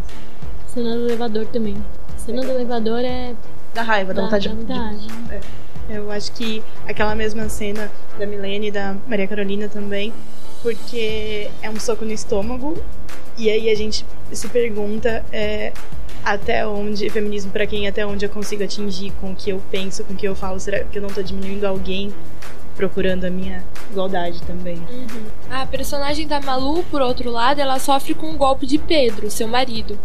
Cena 0.68 0.96
do 0.96 1.06
elevador 1.06 1.46
também. 1.46 1.76
Cena 2.16 2.42
do 2.42 2.50
elevador 2.50 3.00
é. 3.00 3.34
Da 3.74 3.82
raiva, 3.82 4.14
da 4.14 4.22
dá, 4.22 4.26
vontade 4.26 4.48
dá 4.48 4.92
de. 4.92 5.08
raiva. 5.08 5.46
Eu 5.88 6.10
acho 6.10 6.32
que 6.32 6.62
aquela 6.86 7.14
mesma 7.14 7.48
cena 7.48 7.90
da 8.18 8.26
Milene 8.26 8.68
e 8.68 8.70
da 8.70 8.96
Maria 9.06 9.28
Carolina 9.28 9.68
também, 9.68 10.12
porque 10.62 11.48
é 11.62 11.70
um 11.70 11.78
soco 11.78 12.04
no 12.04 12.12
estômago, 12.12 12.76
e 13.38 13.48
aí 13.48 13.70
a 13.70 13.74
gente 13.74 14.04
se 14.32 14.48
pergunta 14.48 15.24
é, 15.32 15.72
até 16.24 16.66
onde, 16.66 17.08
feminismo 17.08 17.52
pra 17.52 17.66
quem, 17.66 17.86
até 17.86 18.04
onde 18.04 18.26
eu 18.26 18.30
consigo 18.30 18.64
atingir 18.64 19.12
com 19.20 19.30
o 19.30 19.36
que 19.36 19.50
eu 19.50 19.62
penso, 19.70 20.02
com 20.02 20.12
o 20.12 20.16
que 20.16 20.26
eu 20.26 20.34
falo, 20.34 20.58
será 20.58 20.82
que 20.82 20.98
eu 20.98 21.02
não 21.02 21.08
tô 21.08 21.22
diminuindo 21.22 21.64
alguém 21.64 22.12
procurando 22.76 23.24
a 23.24 23.30
minha 23.30 23.64
igualdade 23.90 24.40
também? 24.42 24.80
A 25.50 25.66
personagem 25.66 26.26
da 26.26 26.40
Malu, 26.40 26.84
por 26.84 27.00
outro 27.00 27.30
lado, 27.30 27.60
ela 27.60 27.78
sofre 27.78 28.14
com 28.14 28.30
o 28.30 28.36
golpe 28.36 28.66
de 28.66 28.78
Pedro, 28.78 29.30
seu 29.30 29.48
marido. 29.48 29.98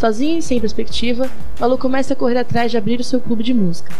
Sozinha 0.00 0.38
e 0.38 0.42
sem 0.42 0.58
perspectiva, 0.58 1.30
Malu 1.60 1.78
começa 1.78 2.14
a 2.14 2.16
correr 2.16 2.38
atrás 2.38 2.70
de 2.70 2.76
abrir 2.76 2.98
o 2.98 3.04
seu 3.04 3.20
clube 3.20 3.42
de 3.42 3.54
música. 3.54 3.92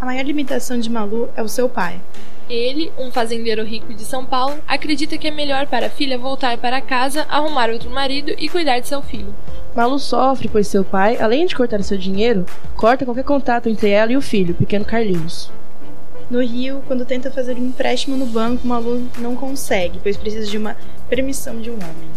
A 0.00 0.06
maior 0.06 0.24
limitação 0.24 0.78
de 0.78 0.88
Malu 0.88 1.28
é 1.34 1.42
o 1.42 1.48
seu 1.48 1.68
pai. 1.68 2.00
Ele, 2.48 2.90
um 2.96 3.10
fazendeiro 3.10 3.62
rico 3.62 3.92
de 3.92 4.04
São 4.04 4.24
Paulo, 4.24 4.56
acredita 4.66 5.18
que 5.18 5.28
é 5.28 5.30
melhor 5.30 5.66
para 5.66 5.86
a 5.86 5.90
filha 5.90 6.16
voltar 6.16 6.56
para 6.56 6.80
casa, 6.80 7.26
arrumar 7.28 7.68
outro 7.68 7.90
marido 7.90 8.32
e 8.38 8.48
cuidar 8.48 8.78
de 8.78 8.88
seu 8.88 9.02
filho. 9.02 9.34
Malu 9.74 9.98
sofre 9.98 10.48
pois 10.48 10.66
seu 10.66 10.82
pai, 10.82 11.18
além 11.20 11.46
de 11.46 11.54
cortar 11.54 11.82
seu 11.82 11.98
dinheiro, 11.98 12.46
corta 12.74 13.04
qualquer 13.04 13.24
contato 13.24 13.68
entre 13.68 13.90
ela 13.90 14.12
e 14.12 14.16
o 14.16 14.22
filho, 14.22 14.54
pequeno 14.54 14.84
Carlinhos. 14.84 15.50
No 16.30 16.40
Rio, 16.42 16.82
quando 16.86 17.06
tenta 17.06 17.30
fazer 17.30 17.54
um 17.56 17.66
empréstimo 17.68 18.16
no 18.16 18.26
banco, 18.26 18.66
Malu 18.66 19.08
não 19.18 19.34
consegue, 19.34 19.98
pois 20.02 20.16
precisa 20.16 20.46
de 20.46 20.58
uma 20.58 20.76
permissão 21.08 21.58
de 21.60 21.70
um 21.70 21.74
homem. 21.74 22.08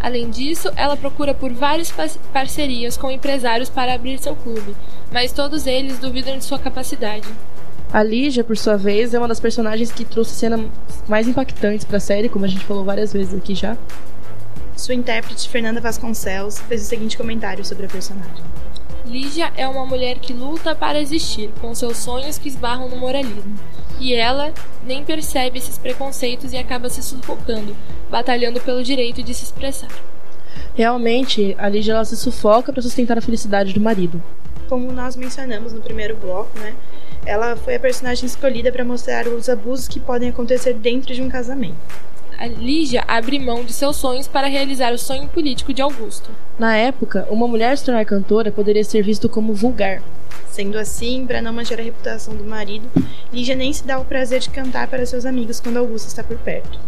Além 0.00 0.28
disso, 0.30 0.70
ela 0.76 0.96
procura 0.96 1.34
por 1.34 1.52
várias 1.52 1.90
pa- 1.92 2.08
parcerias 2.32 2.96
com 2.96 3.10
empresários 3.10 3.68
para 3.68 3.94
abrir 3.94 4.18
seu 4.18 4.34
clube, 4.34 4.74
mas 5.12 5.30
todos 5.30 5.66
eles 5.66 5.98
duvidam 5.98 6.36
de 6.36 6.44
sua 6.44 6.58
capacidade. 6.58 7.28
A 7.92 8.02
Lígia, 8.02 8.42
por 8.42 8.56
sua 8.56 8.76
vez, 8.76 9.14
é 9.14 9.18
uma 9.18 9.28
das 9.28 9.38
personagens 9.40 9.92
que 9.92 10.04
trouxe 10.04 10.34
cenas 10.34 10.60
mais 11.08 11.28
impactantes 11.28 11.84
pra 11.84 12.00
série, 12.00 12.28
como 12.28 12.44
a 12.44 12.48
gente 12.48 12.64
falou 12.64 12.84
várias 12.84 13.12
vezes 13.12 13.34
aqui 13.34 13.54
já. 13.54 13.76
Sua 14.76 14.94
intérprete, 14.94 15.48
Fernanda 15.48 15.80
Vasconcelos, 15.80 16.58
fez 16.60 16.82
o 16.82 16.84
seguinte 16.86 17.16
comentário 17.16 17.64
sobre 17.64 17.86
a 17.86 17.88
personagem. 17.88 18.42
Lígia 19.10 19.52
é 19.56 19.66
uma 19.66 19.84
mulher 19.84 20.20
que 20.20 20.32
luta 20.32 20.72
para 20.72 21.00
existir, 21.00 21.50
com 21.60 21.74
seus 21.74 21.96
sonhos 21.96 22.38
que 22.38 22.46
esbarram 22.46 22.88
no 22.88 22.96
moralismo. 22.96 23.56
E 23.98 24.14
ela 24.14 24.54
nem 24.86 25.04
percebe 25.04 25.58
esses 25.58 25.76
preconceitos 25.76 26.52
e 26.52 26.56
acaba 26.56 26.88
se 26.88 27.02
sufocando, 27.02 27.76
batalhando 28.08 28.60
pelo 28.60 28.84
direito 28.84 29.20
de 29.20 29.34
se 29.34 29.42
expressar. 29.42 29.90
Realmente, 30.76 31.56
a 31.58 31.68
Lígia 31.68 31.94
ela 31.94 32.04
se 32.04 32.16
sufoca 32.16 32.72
pra 32.72 32.80
sustentar 32.80 33.18
a 33.18 33.20
felicidade 33.20 33.72
do 33.72 33.80
marido. 33.80 34.22
Como 34.68 34.92
nós 34.92 35.16
mencionamos 35.16 35.72
no 35.72 35.80
primeiro 35.80 36.16
bloco, 36.16 36.56
né? 36.60 36.76
Ela 37.26 37.56
foi 37.56 37.74
a 37.74 37.80
personagem 37.80 38.26
escolhida 38.26 38.70
para 38.70 38.84
mostrar 38.84 39.26
os 39.26 39.48
abusos 39.48 39.88
que 39.88 39.98
podem 39.98 40.28
acontecer 40.28 40.74
dentro 40.74 41.12
de 41.12 41.20
um 41.20 41.28
casamento. 41.28 41.74
Lígia 42.48 43.04
abre 43.06 43.38
mão 43.38 43.64
de 43.64 43.72
seus 43.72 43.96
sonhos 43.96 44.26
para 44.26 44.46
realizar 44.46 44.92
o 44.92 44.98
sonho 44.98 45.28
político 45.28 45.74
de 45.74 45.82
Augusto. 45.82 46.30
Na 46.58 46.76
época, 46.76 47.26
uma 47.30 47.46
mulher 47.46 47.76
se 47.76 47.84
tornar 47.84 48.04
cantora 48.04 48.50
poderia 48.50 48.82
ser 48.82 49.02
visto 49.02 49.28
como 49.28 49.52
vulgar. 49.54 50.02
Sendo 50.50 50.78
assim, 50.78 51.26
para 51.26 51.40
não 51.42 51.52
manchar 51.52 51.78
a 51.78 51.82
reputação 51.82 52.34
do 52.34 52.44
marido, 52.44 52.88
Lígia 53.32 53.54
nem 53.54 53.72
se 53.72 53.84
dá 53.84 53.98
o 53.98 54.04
prazer 54.04 54.40
de 54.40 54.50
cantar 54.50 54.88
para 54.88 55.06
seus 55.06 55.24
amigos 55.24 55.60
quando 55.60 55.76
Augusto 55.76 56.08
está 56.08 56.24
por 56.24 56.38
perto. 56.38 56.78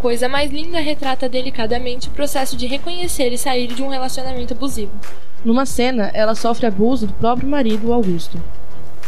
Coisa 0.00 0.28
mais 0.28 0.50
linda 0.50 0.80
retrata 0.80 1.28
delicadamente 1.28 2.08
o 2.08 2.12
processo 2.12 2.56
de 2.56 2.66
reconhecer 2.66 3.32
e 3.32 3.38
sair 3.38 3.68
de 3.68 3.82
um 3.82 3.88
relacionamento 3.88 4.54
abusivo. 4.54 4.92
Numa 5.44 5.64
cena, 5.64 6.10
ela 6.14 6.34
sofre 6.34 6.66
abuso 6.66 7.06
do 7.06 7.12
próprio 7.12 7.48
marido, 7.48 7.92
Augusto. 7.92 8.40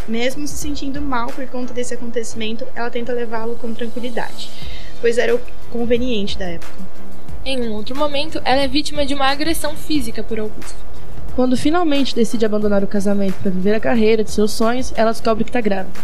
Mesmo 0.07 0.47
se 0.47 0.57
sentindo 0.57 1.01
mal 1.01 1.29
por 1.29 1.47
conta 1.47 1.73
desse 1.73 1.95
acontecimento, 1.95 2.67
ela 2.75 2.91
tenta 2.91 3.13
levá-lo 3.13 3.57
com 3.57 3.73
tranquilidade, 3.73 4.51
pois 5.01 5.17
era 5.19 5.35
o 5.35 5.41
conveniente 5.71 6.39
da 6.39 6.47
época. 6.47 6.73
Em 7.45 7.61
um 7.61 7.73
outro 7.73 7.97
momento, 7.97 8.41
ela 8.45 8.63
é 8.63 8.69
vítima 8.69 9.05
de 9.05 9.15
uma 9.15 9.27
agressão 9.27 9.75
física 9.77 10.23
por 10.23 10.41
Augusto. 10.41 10.75
Quando 11.37 11.57
finalmente 11.57 12.15
decide 12.15 12.47
abandonar 12.47 12.83
o 12.85 12.87
casamento 12.87 13.35
para 13.43 13.51
viver 13.51 13.75
a 13.75 13.81
carreira 13.81 14.25
de 14.25 14.31
seus 14.31 14.53
sonhos, 14.53 14.93
ela 14.97 15.11
descobre 15.11 15.45
que 15.45 15.51
está 15.51 15.61
grávida. 15.61 16.01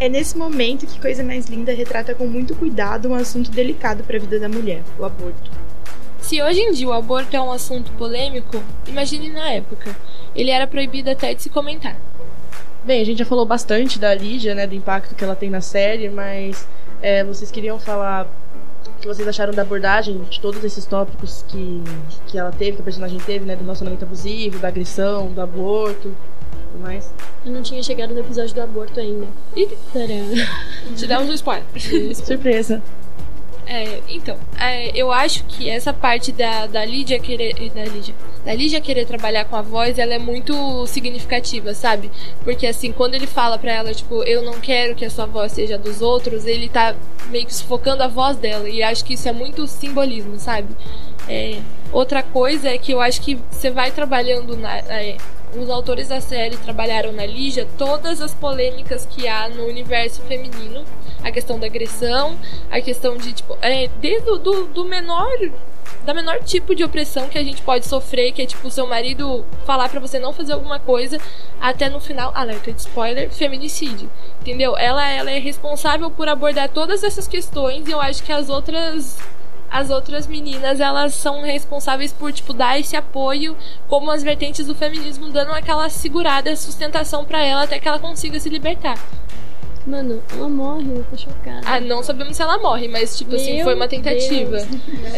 É 0.00 0.08
nesse 0.08 0.36
momento 0.36 0.86
que 0.86 1.00
Coisa 1.00 1.24
Mais 1.24 1.46
Linda 1.46 1.72
retrata 1.72 2.14
com 2.14 2.26
muito 2.26 2.54
cuidado 2.54 3.08
um 3.08 3.14
assunto 3.14 3.50
delicado 3.50 4.04
para 4.04 4.16
a 4.16 4.20
vida 4.20 4.38
da 4.38 4.48
mulher, 4.48 4.82
o 4.98 5.04
aborto. 5.04 5.50
Se 6.20 6.42
hoje 6.42 6.60
em 6.60 6.72
dia 6.72 6.86
o 6.86 6.92
aborto 6.92 7.34
é 7.34 7.40
um 7.40 7.50
assunto 7.50 7.90
polêmico, 7.92 8.62
imagine 8.86 9.30
na 9.30 9.50
época. 9.50 9.96
Ele 10.36 10.50
era 10.50 10.66
proibido 10.66 11.10
até 11.10 11.34
de 11.34 11.42
se 11.42 11.50
comentar. 11.50 11.96
Bem, 12.84 13.00
a 13.00 13.04
gente 13.04 13.18
já 13.18 13.24
falou 13.24 13.46
bastante 13.46 13.98
da 13.98 14.14
Lígia, 14.14 14.54
né, 14.54 14.66
do 14.66 14.74
impacto 14.74 15.14
que 15.14 15.24
ela 15.24 15.34
tem 15.34 15.50
na 15.50 15.60
série, 15.60 16.08
mas 16.08 16.66
é, 17.00 17.24
vocês 17.24 17.50
queriam 17.50 17.78
falar 17.78 18.26
que 19.00 19.06
vocês 19.06 19.26
acharam 19.26 19.52
da 19.52 19.62
abordagem 19.62 20.18
de 20.28 20.40
todos 20.40 20.62
esses 20.64 20.84
tópicos 20.84 21.44
que, 21.48 21.82
que 22.26 22.38
ela 22.38 22.50
teve, 22.50 22.72
que 22.72 22.80
a 22.80 22.84
personagem 22.84 23.18
teve, 23.18 23.44
né, 23.44 23.54
do 23.54 23.62
relacionamento 23.62 24.04
abusivo, 24.04 24.58
da 24.58 24.68
agressão, 24.68 25.28
do 25.28 25.40
aborto, 25.40 26.12
tudo 26.72 26.82
mais. 26.82 27.10
Eu 27.44 27.52
não 27.52 27.62
tinha 27.62 27.82
chegado 27.82 28.12
no 28.12 28.20
episódio 28.20 28.54
do 28.54 28.60
aborto 28.60 28.98
ainda. 28.98 29.26
Ih, 29.56 29.68
Tcharam. 29.92 30.94
te 30.96 31.06
dá 31.06 31.20
um 31.20 31.32
spoiler. 31.32 31.64
Surpresa. 32.14 32.82
É, 33.70 34.00
então, 34.08 34.34
é, 34.58 34.90
eu 34.94 35.12
acho 35.12 35.44
que 35.44 35.68
essa 35.68 35.92
parte 35.92 36.32
da, 36.32 36.66
da 36.66 36.82
Lídia 36.86 37.18
querer. 37.18 37.54
Da 37.68 37.84
Lídia, 37.84 38.14
da 38.42 38.54
Lídia 38.54 38.80
querer 38.80 39.04
trabalhar 39.04 39.44
com 39.44 39.56
a 39.56 39.60
voz, 39.60 39.98
ela 39.98 40.14
é 40.14 40.18
muito 40.18 40.86
significativa, 40.86 41.74
sabe? 41.74 42.10
Porque 42.42 42.66
assim, 42.66 42.92
quando 42.92 43.14
ele 43.14 43.26
fala 43.26 43.58
pra 43.58 43.70
ela, 43.70 43.92
tipo, 43.92 44.22
eu 44.22 44.40
não 44.40 44.54
quero 44.54 44.94
que 44.94 45.04
a 45.04 45.10
sua 45.10 45.26
voz 45.26 45.52
seja 45.52 45.76
dos 45.76 46.00
outros, 46.00 46.46
ele 46.46 46.70
tá 46.70 46.96
meio 47.28 47.44
que 47.44 47.54
sufocando 47.54 48.02
a 48.02 48.08
voz 48.08 48.38
dela. 48.38 48.70
E 48.70 48.82
acho 48.82 49.04
que 49.04 49.12
isso 49.12 49.28
é 49.28 49.32
muito 49.32 49.66
simbolismo, 49.66 50.38
sabe? 50.38 50.74
É, 51.28 51.60
outra 51.92 52.22
coisa 52.22 52.70
é 52.70 52.78
que 52.78 52.92
eu 52.92 53.02
acho 53.02 53.20
que 53.20 53.38
você 53.50 53.70
vai 53.70 53.90
trabalhando 53.90 54.56
na. 54.56 54.78
é, 54.78 55.18
os 55.54 55.68
autores 55.70 56.08
da 56.08 56.20
série 56.20 56.56
trabalharam 56.56 57.12
na 57.12 57.24
Lígia 57.24 57.66
todas 57.76 58.20
as 58.20 58.34
polêmicas 58.34 59.06
que 59.06 59.28
há 59.28 59.48
no 59.48 59.64
universo 59.66 60.22
feminino. 60.22 60.84
A 61.22 61.30
questão 61.30 61.58
da 61.58 61.66
agressão, 61.66 62.36
a 62.70 62.80
questão 62.80 63.16
de, 63.16 63.32
tipo, 63.32 63.56
é, 63.60 63.88
desde 64.00 64.30
o 64.30 64.38
do, 64.38 64.66
do 64.66 64.84
menor. 64.84 65.32
Da 66.04 66.14
menor 66.14 66.38
tipo 66.42 66.74
de 66.74 66.84
opressão 66.84 67.28
que 67.28 67.36
a 67.36 67.44
gente 67.44 67.60
pode 67.60 67.86
sofrer, 67.86 68.32
que 68.32 68.40
é 68.40 68.46
tipo 68.46 68.68
o 68.68 68.70
seu 68.70 68.86
marido 68.86 69.44
falar 69.66 69.88
pra 69.90 70.00
você 70.00 70.18
não 70.18 70.32
fazer 70.32 70.52
alguma 70.54 70.78
coisa, 70.78 71.18
até 71.60 71.90
no 71.90 72.00
final, 72.00 72.32
alerta 72.34 72.72
de 72.72 72.80
spoiler, 72.80 73.30
feminicídio. 73.30 74.10
Entendeu? 74.40 74.76
Ela, 74.76 75.06
ela 75.10 75.30
é 75.30 75.38
responsável 75.38 76.10
por 76.10 76.28
abordar 76.28 76.68
todas 76.70 77.02
essas 77.02 77.28
questões 77.28 77.86
e 77.86 77.90
eu 77.90 78.00
acho 78.00 78.22
que 78.22 78.32
as 78.32 78.48
outras 78.48 79.18
as 79.70 79.90
outras 79.90 80.26
meninas, 80.26 80.80
elas 80.80 81.14
são 81.14 81.42
responsáveis 81.42 82.12
por, 82.12 82.32
tipo, 82.32 82.52
dar 82.52 82.78
esse 82.78 82.96
apoio 82.96 83.56
como 83.86 84.10
as 84.10 84.22
vertentes 84.22 84.66
do 84.66 84.74
feminismo, 84.74 85.30
dando 85.30 85.52
aquela 85.52 85.88
segurada, 85.90 86.54
sustentação 86.56 87.24
pra 87.24 87.42
ela 87.42 87.64
até 87.64 87.78
que 87.78 87.86
ela 87.86 87.98
consiga 87.98 88.40
se 88.40 88.48
libertar. 88.48 88.98
Mano, 89.86 90.20
ela 90.34 90.48
morre, 90.48 90.90
eu 90.90 91.04
tô 91.10 91.16
chocada. 91.16 91.60
Ah, 91.64 91.80
não 91.80 92.02
sabemos 92.02 92.36
se 92.36 92.42
ela 92.42 92.58
morre, 92.58 92.88
mas, 92.88 93.16
tipo 93.16 93.34
assim, 93.34 93.54
Meu 93.56 93.64
foi 93.64 93.74
uma 93.74 93.88
tentativa. 93.88 94.58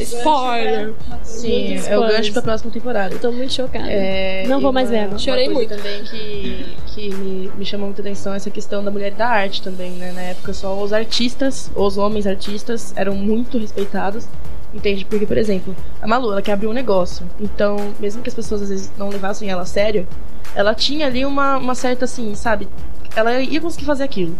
Spoiler! 0.00 0.92
Sim, 1.24 1.76
é 1.86 1.98
o 1.98 2.02
gancho 2.02 2.32
pra 2.32 2.42
próxima 2.42 2.70
temporada. 2.70 3.14
Eu 3.14 3.18
tô 3.18 3.32
muito 3.32 3.52
chocada. 3.52 3.90
É, 3.90 4.46
Não 4.46 4.60
vou 4.60 4.72
mais 4.72 4.88
uma- 4.88 4.98
ver 4.98 5.08
uma 5.08 5.18
Chorei 5.18 5.46
coisa 5.48 5.74
muito. 5.74 5.76
também 5.76 6.04
que, 6.04 6.76
que 6.86 7.14
me, 7.14 7.50
me 7.56 7.64
chamou 7.64 7.86
muita 7.86 8.00
atenção 8.02 8.32
é 8.32 8.36
essa 8.36 8.50
questão 8.50 8.84
da 8.84 8.90
mulher 8.90 9.12
e 9.12 9.14
da 9.16 9.28
arte 9.28 9.60
também, 9.62 9.90
né? 9.92 10.12
Na 10.12 10.22
época 10.22 10.52
só 10.52 10.80
os 10.80 10.92
artistas, 10.92 11.70
os 11.74 11.98
homens 11.98 12.26
artistas, 12.26 12.92
eram 12.96 13.14
muito 13.14 13.58
respeitados. 13.58 14.26
Entende? 14.72 15.04
Porque, 15.04 15.26
por 15.26 15.36
exemplo, 15.36 15.74
a 16.00 16.06
Malu, 16.06 16.30
ela 16.30 16.40
quer 16.42 16.52
abrir 16.52 16.68
um 16.68 16.72
negócio. 16.72 17.26
Então, 17.40 17.76
mesmo 17.98 18.22
que 18.22 18.28
as 18.28 18.34
pessoas 18.34 18.62
às 18.62 18.68
vezes 18.68 18.92
não 18.96 19.08
levassem 19.08 19.50
ela 19.50 19.62
a 19.62 19.66
sério, 19.66 20.06
ela 20.54 20.76
tinha 20.76 21.06
ali 21.06 21.24
uma, 21.26 21.56
uma 21.58 21.74
certa, 21.74 22.04
assim, 22.04 22.36
sabe? 22.36 22.68
Ela 23.14 23.40
ia 23.40 23.60
conseguir 23.60 23.84
fazer 23.84 24.04
aquilo. 24.04 24.36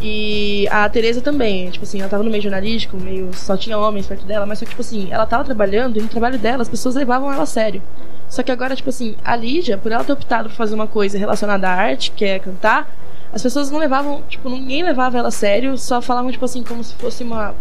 E 0.00 0.68
a 0.70 0.88
Tereza 0.88 1.20
também, 1.20 1.70
tipo 1.70 1.84
assim, 1.84 1.98
ela 1.98 2.08
tava 2.08 2.22
no 2.22 2.30
meio 2.30 2.42
jornalístico, 2.42 2.96
meio 2.96 3.34
só 3.34 3.56
tinha 3.56 3.76
homens 3.76 4.06
perto 4.06 4.24
dela, 4.24 4.46
mas 4.46 4.60
só 4.60 4.64
que, 4.64 4.70
tipo 4.70 4.80
assim, 4.80 5.08
ela 5.10 5.26
tava 5.26 5.44
trabalhando 5.44 5.96
e 5.96 6.02
no 6.02 6.08
trabalho 6.08 6.38
dela 6.38 6.62
as 6.62 6.68
pessoas 6.68 6.94
levavam 6.94 7.32
ela 7.32 7.42
a 7.42 7.46
sério. 7.46 7.82
Só 8.28 8.42
que 8.42 8.52
agora, 8.52 8.76
tipo 8.76 8.90
assim, 8.90 9.16
a 9.24 9.34
Lídia, 9.34 9.76
por 9.76 9.90
ela 9.90 10.04
ter 10.04 10.12
optado 10.12 10.48
por 10.50 10.54
fazer 10.54 10.74
uma 10.74 10.86
coisa 10.86 11.18
relacionada 11.18 11.68
à 11.68 11.72
arte, 11.72 12.12
que 12.12 12.24
é 12.24 12.38
cantar, 12.38 12.88
as 13.32 13.42
pessoas 13.42 13.70
não 13.70 13.78
levavam, 13.78 14.22
tipo, 14.28 14.48
ninguém 14.48 14.84
levava 14.84 15.18
ela 15.18 15.28
a 15.28 15.32
sério, 15.32 15.76
só 15.76 16.00
falavam, 16.00 16.30
tipo 16.30 16.44
assim, 16.44 16.62
como 16.62 16.84
se 16.84 16.94
fosse 16.94 17.24
uma, 17.24 17.54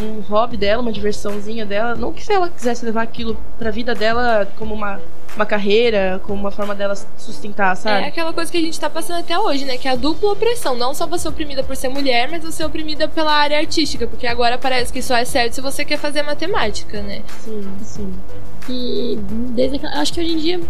um 0.00 0.20
hobby 0.20 0.56
dela, 0.56 0.82
uma 0.82 0.92
diversãozinha 0.92 1.64
dela. 1.64 1.94
Não 1.94 2.12
que 2.12 2.24
se 2.24 2.32
ela 2.32 2.48
quisesse 2.48 2.84
levar 2.84 3.02
aquilo 3.02 3.36
pra 3.58 3.70
vida 3.70 3.94
dela 3.94 4.46
como 4.56 4.74
uma, 4.74 5.00
uma 5.36 5.46
carreira, 5.46 6.20
como 6.24 6.40
uma 6.40 6.50
forma 6.50 6.74
dela 6.74 6.94
se 6.94 7.06
sustentar, 7.18 7.72
É 7.72 7.76
sabe? 7.76 8.04
aquela 8.06 8.32
coisa 8.32 8.50
que 8.50 8.58
a 8.58 8.60
gente 8.60 8.78
tá 8.78 8.90
passando 8.90 9.20
até 9.20 9.38
hoje, 9.38 9.64
né? 9.64 9.76
Que 9.76 9.86
é 9.88 9.92
a 9.92 9.96
dupla 9.96 10.32
opressão. 10.32 10.76
Não 10.76 10.92
só 10.94 11.06
você 11.06 11.26
é 11.26 11.30
oprimida 11.30 11.62
por 11.62 11.76
ser 11.76 11.88
mulher, 11.88 12.28
mas 12.30 12.42
você 12.42 12.62
é 12.62 12.66
oprimida 12.66 13.06
pela 13.08 13.32
área 13.32 13.58
artística. 13.58 14.06
Porque 14.06 14.26
agora 14.26 14.58
parece 14.58 14.92
que 14.92 15.00
só 15.02 15.16
é 15.16 15.24
certo 15.24 15.54
se 15.54 15.60
você 15.60 15.84
quer 15.84 15.98
fazer 15.98 16.22
matemática, 16.22 17.00
né? 17.02 17.22
Sim, 17.40 17.64
sim. 17.82 18.14
E 18.68 19.18
desde 19.50 19.76
aquela, 19.76 20.00
acho 20.00 20.12
que 20.12 20.20
hoje 20.20 20.32
em 20.32 20.38
dia 20.38 20.60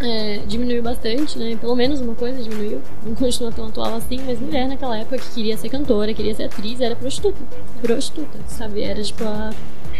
é, 0.00 0.38
diminuiu 0.46 0.82
bastante, 0.82 1.38
né? 1.38 1.56
Pelo 1.56 1.74
menos 1.74 2.00
uma 2.00 2.14
coisa 2.14 2.42
diminuiu. 2.42 2.80
Não 3.04 3.14
continua 3.14 3.52
tão 3.52 3.66
atual 3.66 3.94
assim, 3.94 4.20
mas 4.24 4.40
mulher 4.40 4.68
naquela 4.68 4.98
época 4.98 5.18
que 5.18 5.30
queria 5.30 5.56
ser 5.56 5.68
cantora, 5.68 6.14
queria 6.14 6.34
ser 6.34 6.44
atriz, 6.44 6.80
era 6.80 6.94
prostituta. 6.94 7.38
Prostituta, 7.82 8.38
sabe? 8.46 8.82
Era 8.82 9.02
tipo 9.02 9.24
a, 9.24 9.50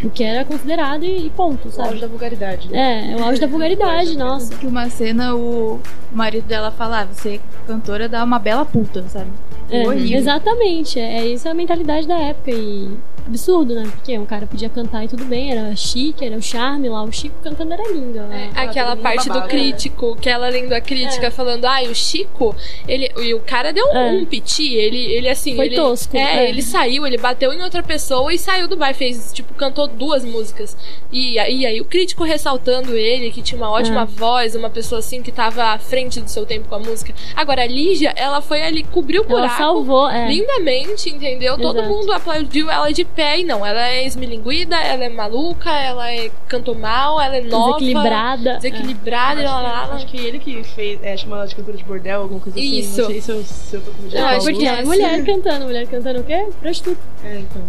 o 0.05 0.11
que 0.11 0.23
era 0.25 0.45
considerado 0.45 1.05
e, 1.05 1.27
e 1.27 1.31
ponto, 1.31 1.65
O 1.67 1.69
auge 1.69 1.77
sabe? 1.77 2.01
da 2.01 2.07
vulgaridade, 2.07 2.69
né? 2.71 3.09
É, 3.09 3.13
é 3.13 3.17
o 3.17 3.25
auge 3.25 3.41
da 3.41 3.47
vulgaridade, 3.47 4.17
nossa. 4.17 4.55
Que 4.57 4.67
uma 4.67 4.89
cena 4.91 5.35
o 5.35 5.81
marido 6.13 6.47
dela 6.47 6.71
fala, 6.71 7.03
ah, 7.03 7.05
você 7.07 7.37
é 7.37 7.41
cantora 7.67 8.09
dá 8.09 8.25
uma 8.25 8.39
bela 8.39 8.65
puta, 8.65 9.03
sabe? 9.09 9.31
É, 9.71 9.87
Horrível. 9.87 10.19
exatamente, 10.19 10.99
é, 10.99 11.19
é 11.21 11.27
isso 11.29 11.49
a 11.49 11.55
mentalidade 11.55 12.07
da 12.07 12.19
época 12.19 12.51
e 12.51 12.91
absurdo, 13.25 13.75
né? 13.75 13.85
Porque 13.85 14.19
um 14.19 14.27
cara 14.27 14.45
podia 14.45 14.69
cantar 14.69 15.05
e 15.05 15.09
tudo 15.09 15.25
bem, 15.27 15.53
era 15.53 15.77
chique, 15.77 16.25
era 16.25 16.37
o 16.37 16.43
charme 16.43 16.89
lá, 16.89 17.05
o 17.05 17.13
Chico 17.13 17.37
cantando 17.45 17.75
era 17.75 17.93
lindo. 17.93 18.19
É, 18.19 18.51
a- 18.53 18.63
aquela 18.63 18.97
parte 18.97 19.25
do 19.29 19.35
babava, 19.35 19.47
crítico, 19.49 20.17
que 20.17 20.29
ela 20.29 20.49
lendo 20.49 20.73
a 20.73 20.81
crítica, 20.81 21.31
falando, 21.31 21.67
ai, 21.67 21.87
o 21.87 21.95
Chico, 21.95 22.57
ele. 22.89 23.09
E 23.19 23.33
o 23.35 23.39
cara 23.41 23.73
deu 23.73 23.87
um, 23.87 23.97
É. 23.97 24.13
um 24.15 24.25
piti, 24.25 24.75
ele, 24.75 24.97
ele 25.13 25.29
assim. 25.29 25.55
Foi 25.55 25.67
ele, 25.67 25.77
tosco, 25.77 26.17
É, 26.17 26.47
é. 26.47 26.49
ele 26.49 26.63
saiu, 26.63 27.07
ele 27.07 27.19
bateu 27.19 27.53
em 27.53 27.63
outra 27.63 27.83
pessoa 27.83 28.33
e 28.35 28.39
saiu 28.39 28.67
do 28.67 28.77
bar, 28.77 28.93
fez, 28.95 29.33
tipo, 29.33 29.55
cantou 29.55 29.89
duas 29.95 30.25
músicas. 30.25 30.77
E, 31.13 31.39
aí 31.39 31.67
aí 31.67 31.81
o 31.81 31.85
crítico 31.85 32.25
ressaltando 32.25 32.95
ele, 32.97 33.31
que 33.31 33.43
tinha 33.43 33.57
uma 33.61 33.71
ótima 33.71 34.03
É. 34.03 34.05
voz, 34.05 34.55
uma 34.55 34.71
pessoa 34.71 34.99
assim 35.01 35.23
que 35.23 35.31
tava 35.33 35.65
à 35.65 35.79
frente 35.79 36.21
do 36.21 36.29
seu 36.31 36.45
tempo 36.47 36.69
com 36.69 36.75
a 36.75 36.79
música. 36.79 37.13
Agora, 37.35 37.63
a 37.63 37.67
Lígia, 37.67 38.13
ela 38.17 38.41
foi 38.41 38.63
ali, 38.63 38.83
cobriu 38.85 39.23
o 39.23 39.25
Ela 39.27 39.41
buraco. 39.43 39.59
salvou, 39.59 40.09
é. 40.11 40.29
Lindamente, 40.29 41.11
entendeu? 41.11 41.57
Todo 41.59 41.79
Exato. 41.79 41.93
mundo 41.95 42.13
aplaudiu 42.13 42.71
ela 42.71 42.91
de 42.93 43.05
pé 43.05 43.41
e 43.41 43.45
não. 43.45 43.65
Ela 43.65 43.89
é 43.89 44.05
esmilinguida, 44.07 44.77
ela 44.77 45.05
é 45.05 45.09
maluca, 45.09 45.71
ela 45.71 46.11
é 46.13 46.31
cantou 46.49 46.75
mal, 46.75 47.21
ela 47.21 47.37
é 47.37 47.41
nova. 47.43 47.79
Desequilibrada. 47.79 48.55
Desequilibrada, 48.57 49.41
Acho 49.43 49.53
lá, 49.53 49.59
que, 49.61 49.63
lá, 49.69 49.87
lá. 49.87 49.95
acho 49.95 50.07
que 50.07 50.17
ele 50.17 50.39
que 50.39 50.65
fez, 50.65 50.99
é, 51.03 51.17
chama 51.17 51.37
ela 51.37 51.47
de 51.47 51.55
cantora 51.55 51.77
de 51.77 51.85
bordel, 51.85 52.23
alguma 52.23 52.41
coisa 52.41 52.59
assim. 52.59 52.79
Isso. 52.79 53.01
Não 53.03 53.09
sei 53.11 53.21
se 53.21 53.31
eu, 53.33 53.45
se 53.45 53.77
eu 53.77 53.81
tô 53.83 53.91
com 53.93 54.17
É, 54.17 54.21
acho 54.37 54.47
que 54.53 54.67
é 54.67 54.71
é 54.81 54.85
mulher 54.85 55.25
cantando, 55.25 55.65
mulher 55.67 55.87
cantando 55.87 56.21
o 56.21 56.25
quê? 56.25 56.47
Prostituta. 56.61 57.01
É, 57.25 57.39
então. 57.39 57.63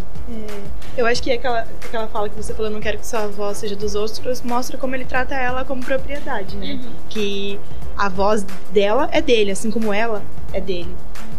Eu 0.98 1.06
acho 1.06 1.22
que 1.22 1.32
aquela, 1.32 1.68
aquela 1.84 2.08
fala 2.12 2.30
que 2.30 2.36
você 2.36 2.54
falou, 2.54 2.70
não 2.70 2.80
quero 2.80 2.98
que 2.98 3.08
sua 3.08 3.28
voz 3.28 3.58
seja 3.58 3.76
dos 3.76 3.96
outros, 3.96 4.42
mostra 4.42 4.78
como 4.78 4.96
ele 4.96 5.06
trata 5.06 5.36
ela 5.36 5.64
como 5.66 5.84
propriedade, 5.84 6.56
né? 6.58 6.80
Que 7.10 7.60
a 7.98 8.10
voz 8.10 8.46
dela 8.72 9.10
é 9.12 9.22
dele, 9.22 9.52
assim 9.52 9.72
como 9.72 9.94
ela 9.94 10.22
é 10.54 10.62
dele, 10.62 10.94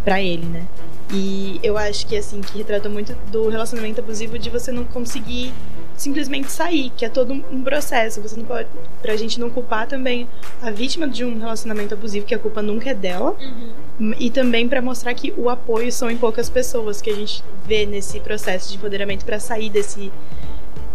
pra 0.05 0.21
ele, 0.21 0.47
né? 0.47 0.67
E 1.15 1.61
eu 1.63 1.77
acho 1.77 2.07
que, 2.07 2.17
assim, 2.17 2.41
que 2.41 2.57
retrata 2.57 2.89
muito 2.89 3.15
do 3.31 3.49
relacionamento 3.49 4.01
abusivo 4.01 4.39
de 4.39 4.49
você 4.49 4.73
não 4.73 4.85
conseguir 4.85 5.53
simplesmente 5.95 6.51
sair, 6.51 6.91
que 6.97 7.05
é 7.05 7.09
todo 7.09 7.35
um 7.35 7.63
processo. 7.63 8.23
Você 8.23 8.35
não 8.35 8.47
pode, 8.47 8.67
pra 9.03 9.15
gente 9.15 9.39
não 9.39 9.51
culpar 9.51 9.87
também 9.87 10.27
a 10.63 10.71
vítima 10.71 11.07
de 11.07 11.23
um 11.23 11.39
relacionamento 11.39 11.93
abusivo, 11.93 12.25
que 12.25 12.35
a 12.35 12.39
culpa 12.39 12.63
nunca 12.63 12.89
é 12.91 12.95
dela, 12.95 13.37
e 14.19 14.31
também 14.31 14.67
pra 14.67 14.81
mostrar 14.81 15.13
que 15.13 15.35
o 15.37 15.51
apoio 15.51 15.93
são 15.93 16.11
em 16.11 16.17
poucas 16.17 16.49
pessoas 16.49 17.03
que 17.03 17.11
a 17.11 17.15
gente 17.15 17.45
vê 17.67 17.85
nesse 17.85 18.19
processo 18.19 18.71
de 18.71 18.77
empoderamento 18.77 19.27
pra 19.27 19.39
sair 19.39 19.69
desse 19.69 20.11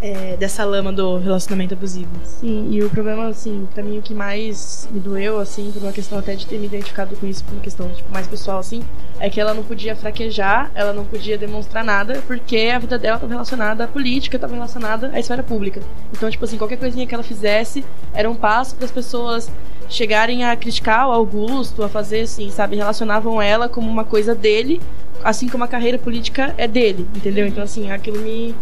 é, 0.01 0.35
dessa 0.37 0.63
lama 0.63 0.91
do 0.91 1.17
relacionamento 1.17 1.73
abusivo. 1.73 2.09
Sim, 2.23 2.69
e 2.71 2.83
o 2.83 2.89
problema, 2.89 3.27
assim, 3.27 3.67
pra 3.73 3.83
mim 3.83 3.97
o 3.97 4.01
que 4.01 4.13
mais 4.13 4.87
me 4.91 4.99
doeu, 4.99 5.39
assim, 5.39 5.71
por 5.71 5.81
uma 5.81 5.91
questão 5.91 6.19
até 6.19 6.35
de 6.35 6.45
ter 6.45 6.59
me 6.59 6.67
identificado 6.67 7.15
com 7.15 7.25
isso, 7.25 7.43
por 7.43 7.53
uma 7.53 7.61
questão 7.61 7.89
tipo, 7.89 8.11
mais 8.11 8.27
pessoal, 8.27 8.59
assim, 8.59 8.83
é 9.19 9.29
que 9.29 9.39
ela 9.39 9.53
não 9.53 9.63
podia 9.63 9.95
fraquejar, 9.95 10.71
ela 10.75 10.93
não 10.93 11.05
podia 11.05 11.37
demonstrar 11.37 11.83
nada, 11.83 12.21
porque 12.27 12.71
a 12.73 12.79
vida 12.79 12.97
dela 12.97 13.15
estava 13.15 13.33
relacionada 13.33 13.83
à 13.85 13.87
política, 13.87 14.37
estava 14.37 14.53
relacionada 14.53 15.09
à 15.13 15.19
esfera 15.19 15.41
pública. 15.41 15.81
Então, 16.11 16.29
tipo 16.29 16.45
assim, 16.45 16.57
qualquer 16.57 16.77
coisinha 16.77 17.05
que 17.07 17.13
ela 17.13 17.23
fizesse 17.23 17.83
era 18.13 18.29
um 18.29 18.35
passo 18.35 18.75
para 18.75 18.85
as 18.85 18.91
pessoas 18.91 19.51
chegarem 19.89 20.43
a 20.43 20.55
criticar 20.55 21.07
o 21.07 21.11
Augusto, 21.11 21.83
a 21.83 21.89
fazer 21.89 22.21
assim, 22.21 22.49
sabe, 22.49 22.75
relacionavam 22.75 23.41
ela 23.41 23.69
como 23.69 23.89
uma 23.89 24.03
coisa 24.03 24.35
dele, 24.35 24.81
assim 25.23 25.47
como 25.47 25.63
a 25.63 25.67
carreira 25.67 25.97
política 25.97 26.53
é 26.57 26.67
dele, 26.67 27.07
entendeu? 27.15 27.47
Então, 27.47 27.63
assim, 27.63 27.89
aquilo 27.89 28.19
me 28.19 28.53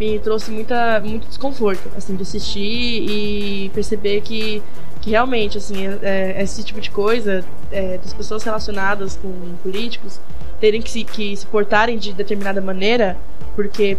me 0.00 0.18
trouxe 0.18 0.50
muita, 0.50 0.98
muito 1.00 1.28
desconforto, 1.28 1.90
assim, 1.94 2.16
de 2.16 2.22
assistir 2.22 2.60
e 3.06 3.70
perceber 3.74 4.22
que, 4.22 4.62
que 5.02 5.10
realmente, 5.10 5.58
assim, 5.58 5.86
é, 5.86 6.36
é, 6.38 6.42
esse 6.42 6.64
tipo 6.64 6.80
de 6.80 6.90
coisa, 6.90 7.44
é, 7.70 7.98
das 7.98 8.14
pessoas 8.14 8.42
relacionadas 8.42 9.16
com 9.16 9.30
políticos 9.62 10.18
terem 10.58 10.80
que 10.80 10.90
se, 10.90 11.04
que 11.04 11.36
se 11.36 11.44
portarem 11.44 11.98
de 11.98 12.14
determinada 12.14 12.62
maneira, 12.62 13.18
porque, 13.54 13.98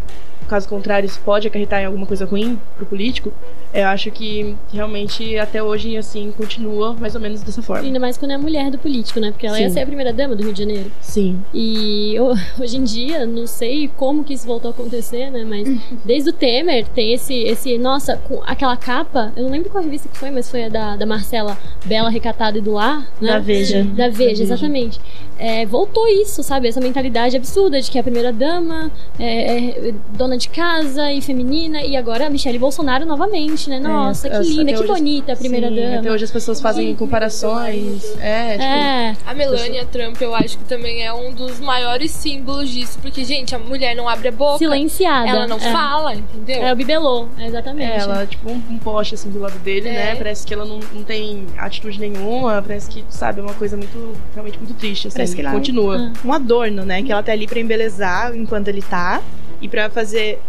caso 0.51 0.67
contrário, 0.67 1.07
isso 1.07 1.19
pode 1.25 1.47
acarretar 1.47 1.81
em 1.81 1.85
alguma 1.85 2.05
coisa 2.05 2.25
ruim 2.25 2.59
pro 2.77 2.85
político, 2.85 3.31
eu 3.73 3.87
acho 3.87 4.11
que 4.11 4.55
realmente 4.71 5.37
até 5.37 5.63
hoje, 5.63 5.95
assim, 5.97 6.31
continua 6.35 6.93
mais 6.99 7.15
ou 7.15 7.21
menos 7.21 7.41
dessa 7.41 7.61
forma. 7.61 7.83
Ainda 7.85 7.99
mais 7.99 8.17
quando 8.17 8.31
é 8.31 8.35
a 8.35 8.37
mulher 8.39 8.69
do 8.69 8.77
político, 8.77 9.19
né? 9.19 9.31
Porque 9.31 9.47
ela 9.47 9.59
ia 9.59 9.69
Sim. 9.69 9.75
ser 9.75 9.79
a 9.81 9.85
primeira 9.85 10.11
dama 10.11 10.35
do 10.35 10.43
Rio 10.43 10.51
de 10.53 10.59
Janeiro. 10.59 10.91
Sim. 10.99 11.39
E 11.53 12.15
ho- 12.19 12.35
hoje 12.61 12.77
em 12.77 12.83
dia, 12.83 13.25
não 13.25 13.47
sei 13.47 13.89
como 13.95 14.23
que 14.23 14.33
isso 14.33 14.45
voltou 14.45 14.69
a 14.69 14.73
acontecer, 14.73 15.29
né? 15.31 15.45
Mas 15.47 15.67
desde 16.03 16.29
o 16.29 16.33
Temer 16.33 16.85
tem 16.89 17.13
esse, 17.13 17.33
esse 17.43 17.77
nossa, 17.77 18.17
com 18.17 18.41
aquela 18.45 18.75
capa, 18.75 19.31
eu 19.37 19.43
não 19.43 19.51
lembro 19.51 19.69
qual 19.69 19.83
revista 19.83 20.09
que 20.09 20.17
foi, 20.17 20.31
mas 20.31 20.49
foi 20.51 20.65
a 20.65 20.69
da, 20.69 20.95
da 20.97 21.05
Marcela 21.05 21.57
Bela 21.85 22.09
Recatada 22.09 22.57
e 22.57 22.61
do 22.61 22.73
Lar, 22.73 23.07
né? 23.21 23.31
Da 23.31 23.39
Veja. 23.39 23.83
Da 23.83 24.09
Veja, 24.09 24.43
exatamente. 24.43 24.99
É, 25.43 25.65
voltou 25.65 26.07
isso, 26.07 26.43
sabe? 26.43 26.67
Essa 26.67 26.79
mentalidade 26.79 27.35
absurda 27.35 27.81
de 27.81 27.89
que 27.89 27.97
é 27.97 28.01
a 28.01 28.03
primeira 28.03 28.31
dama, 28.31 28.91
é, 29.19 29.89
é 29.89 29.93
dona 30.15 30.37
de 30.37 30.47
casa 30.49 31.11
e 31.11 31.19
feminina, 31.19 31.81
e 31.81 31.97
agora 31.97 32.27
a 32.27 32.29
Michelle 32.29 32.59
Bolsonaro 32.59 33.05
novamente, 33.07 33.67
né? 33.69 33.79
Nossa, 33.79 34.27
É, 34.27 34.29
que 34.29 34.35
as- 34.37 34.47
linda, 34.47 34.71
que 34.73 34.77
hoje- 34.79 34.87
bonita 34.87 35.33
a 35.33 35.35
primeira 35.35 35.67
Sim, 35.69 35.75
dama. 35.75 35.99
Até 35.99 36.11
hoje 36.11 36.23
as 36.25 36.31
pessoas 36.31 36.61
fazem 36.61 36.95
comparações. 36.95 38.03
É, 38.19 38.51
tipo, 38.53 38.63
É, 38.63 39.15
A 39.25 39.33
Melania 39.33 39.85
Trump, 39.85 40.21
eu 40.21 40.35
acho 40.35 40.57
que 40.57 40.63
também 40.65 41.03
é 41.03 41.11
um 41.13 41.33
dos 41.33 41.59
maiores 41.59 42.11
símbolos 42.11 42.69
disso, 42.69 42.99
porque, 43.01 43.23
gente, 43.25 43.55
a 43.55 43.59
mulher 43.59 43.95
não 43.95 44.07
abre 44.07 44.27
a 44.27 44.31
boca, 44.31 44.59
silenciada. 44.59 45.27
ela 45.27 45.47
não 45.47 45.57
é. 45.57 45.71
fala, 45.71 46.13
entendeu? 46.13 46.61
É 46.63 46.71
o 46.71 46.75
bibelô, 46.75 47.27
exatamente. 47.39 47.91
Ela, 47.91 48.25
tipo, 48.27 48.49
um, 48.51 48.61
um 48.69 48.77
poste 48.77 49.15
assim 49.15 49.29
do 49.31 49.39
lado 49.39 49.57
dele, 49.59 49.89
É. 49.89 49.93
né? 49.93 50.15
Parece 50.15 50.45
que 50.45 50.53
ela 50.53 50.65
não, 50.65 50.79
não 50.93 51.03
tem 51.03 51.45
atitude 51.57 51.99
nenhuma, 51.99 52.61
parece 52.61 52.89
que, 52.89 53.03
sabe, 53.09 53.39
é 53.39 53.43
uma 53.43 53.53
coisa 53.53 53.75
muito, 53.75 54.13
realmente 54.33 54.57
muito 54.59 54.73
triste, 54.75 55.07
assim. 55.07 55.15
Parece 55.17 55.30
que 55.35 55.41
ela- 55.41 55.51
continua. 55.51 55.97
Ah. 55.97 56.27
Um 56.27 56.33
adorno, 56.33 56.83
né? 56.85 57.01
Que 57.03 57.11
ela 57.11 57.23
tá 57.23 57.31
ali 57.31 57.47
pra 57.47 57.59
embelezar 57.59 58.35
enquanto 58.35 58.67
ele 58.67 58.81
tá 58.81 59.21
e 59.61 59.67
pra 59.67 59.89
fazer 59.89 60.39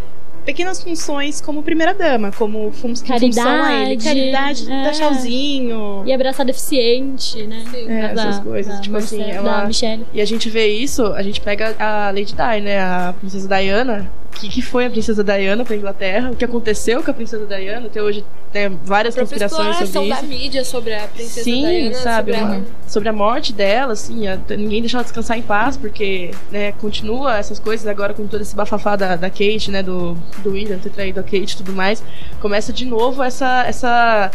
pequenas 0.44 0.82
funções 0.82 1.40
como 1.40 1.62
primeira 1.62 1.94
dama, 1.94 2.32
como 2.32 2.72
fun 2.72 2.94
função 2.96 3.46
a 3.62 3.72
ele. 3.84 3.96
Caridade, 3.96 4.04
Caridade, 4.04 4.72
é. 4.72 4.82
dar 4.84 4.90
tchauzinho. 4.92 6.02
E 6.04 6.12
abraçar 6.12 6.44
deficiente, 6.44 7.42
né? 7.44 7.64
Sim. 7.70 7.86
É, 7.88 8.12
Da- 8.14 8.22
essas 8.28 8.40
coisas. 8.42 8.74
da 8.74 8.80
tipo 8.80 8.96
assim, 8.96 9.18
Marcela- 9.18 9.38
ela. 9.48 9.60
Da 9.60 9.66
Michelle. 9.66 10.06
E 10.12 10.20
a 10.20 10.24
gente 10.24 10.50
vê 10.50 10.66
isso, 10.66 11.06
a 11.12 11.22
gente 11.22 11.40
pega 11.40 11.74
a 11.78 12.06
Lady 12.10 12.32
Di, 12.34 12.60
né? 12.60 12.80
A 12.80 13.14
princesa 13.18 13.46
Diana. 13.48 14.10
O 14.34 14.40
que, 14.42 14.48
que 14.48 14.62
foi 14.62 14.86
a 14.86 14.90
princesa 14.90 15.22
Diana 15.22 15.64
pra 15.64 15.76
Inglaterra? 15.76 16.30
O 16.32 16.36
que 16.36 16.44
aconteceu 16.44 17.02
com 17.02 17.10
a 17.10 17.14
princesa 17.14 17.46
Diana? 17.46 17.86
Até 17.86 18.02
hoje 18.02 18.24
tem 18.52 18.68
várias 18.84 19.14
A 19.14 19.18
própria 19.18 19.38
conspirações 19.48 19.88
sobre 19.90 20.08
isso. 20.08 20.20
da 20.20 20.26
mídia 20.26 20.64
sobre 20.64 20.94
a 20.94 21.06
princesa 21.06 21.44
Sim, 21.44 21.60
Diana, 21.64 21.94
sabe, 21.94 22.32
sobre 22.32 22.42
a- 22.42 22.44
uma- 22.56 22.64
sobre 22.88 23.08
a 23.08 23.12
morte 23.12 23.52
dela, 23.52 23.92
assim, 23.92 24.26
a- 24.26 24.38
ninguém 24.50 24.80
deixa 24.80 24.96
ela 24.96 25.04
descansar 25.04 25.38
em 25.38 25.42
paz, 25.42 25.76
porque, 25.76 26.32
né, 26.50 26.72
continua 26.72 27.36
essas 27.38 27.58
coisas 27.60 27.86
agora 27.86 28.14
com 28.14 28.26
todo 28.26 28.40
esse 28.40 28.56
bafafá 28.56 28.96
da, 28.96 29.14
da 29.16 29.30
Kate, 29.30 29.70
né, 29.70 29.82
do, 29.82 30.14
do 30.42 30.50
William 30.52 30.78
ter 30.78 30.90
traído 30.90 31.20
a 31.20 31.22
Kate 31.22 31.52
e 31.54 31.56
tudo 31.58 31.72
mais, 31.72 32.02
começa 32.40 32.72
de 32.72 32.84
novo 32.84 33.22
essa, 33.22 33.64
essa, 33.66 34.30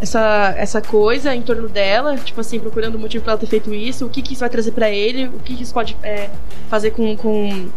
essa, 0.00 0.54
essa 0.56 0.80
coisa 0.80 1.34
em 1.34 1.42
torno 1.42 1.68
dela, 1.68 2.16
tipo 2.16 2.40
assim, 2.40 2.58
procurando 2.58 2.94
o 2.94 2.98
motivo 2.98 3.22
pra 3.24 3.32
ela 3.34 3.40
ter 3.40 3.46
feito 3.46 3.74
isso, 3.74 4.06
o 4.06 4.08
que 4.08 4.22
que 4.22 4.32
isso 4.32 4.40
vai 4.40 4.48
trazer 4.48 4.72
pra 4.72 4.88
ele, 4.90 5.26
o 5.26 5.38
que 5.40 5.54
que 5.54 5.62
isso 5.62 5.74
pode 5.74 5.96
é, 6.02 6.30
fazer 6.70 6.92
com, 6.92 7.14
com, 7.16 7.68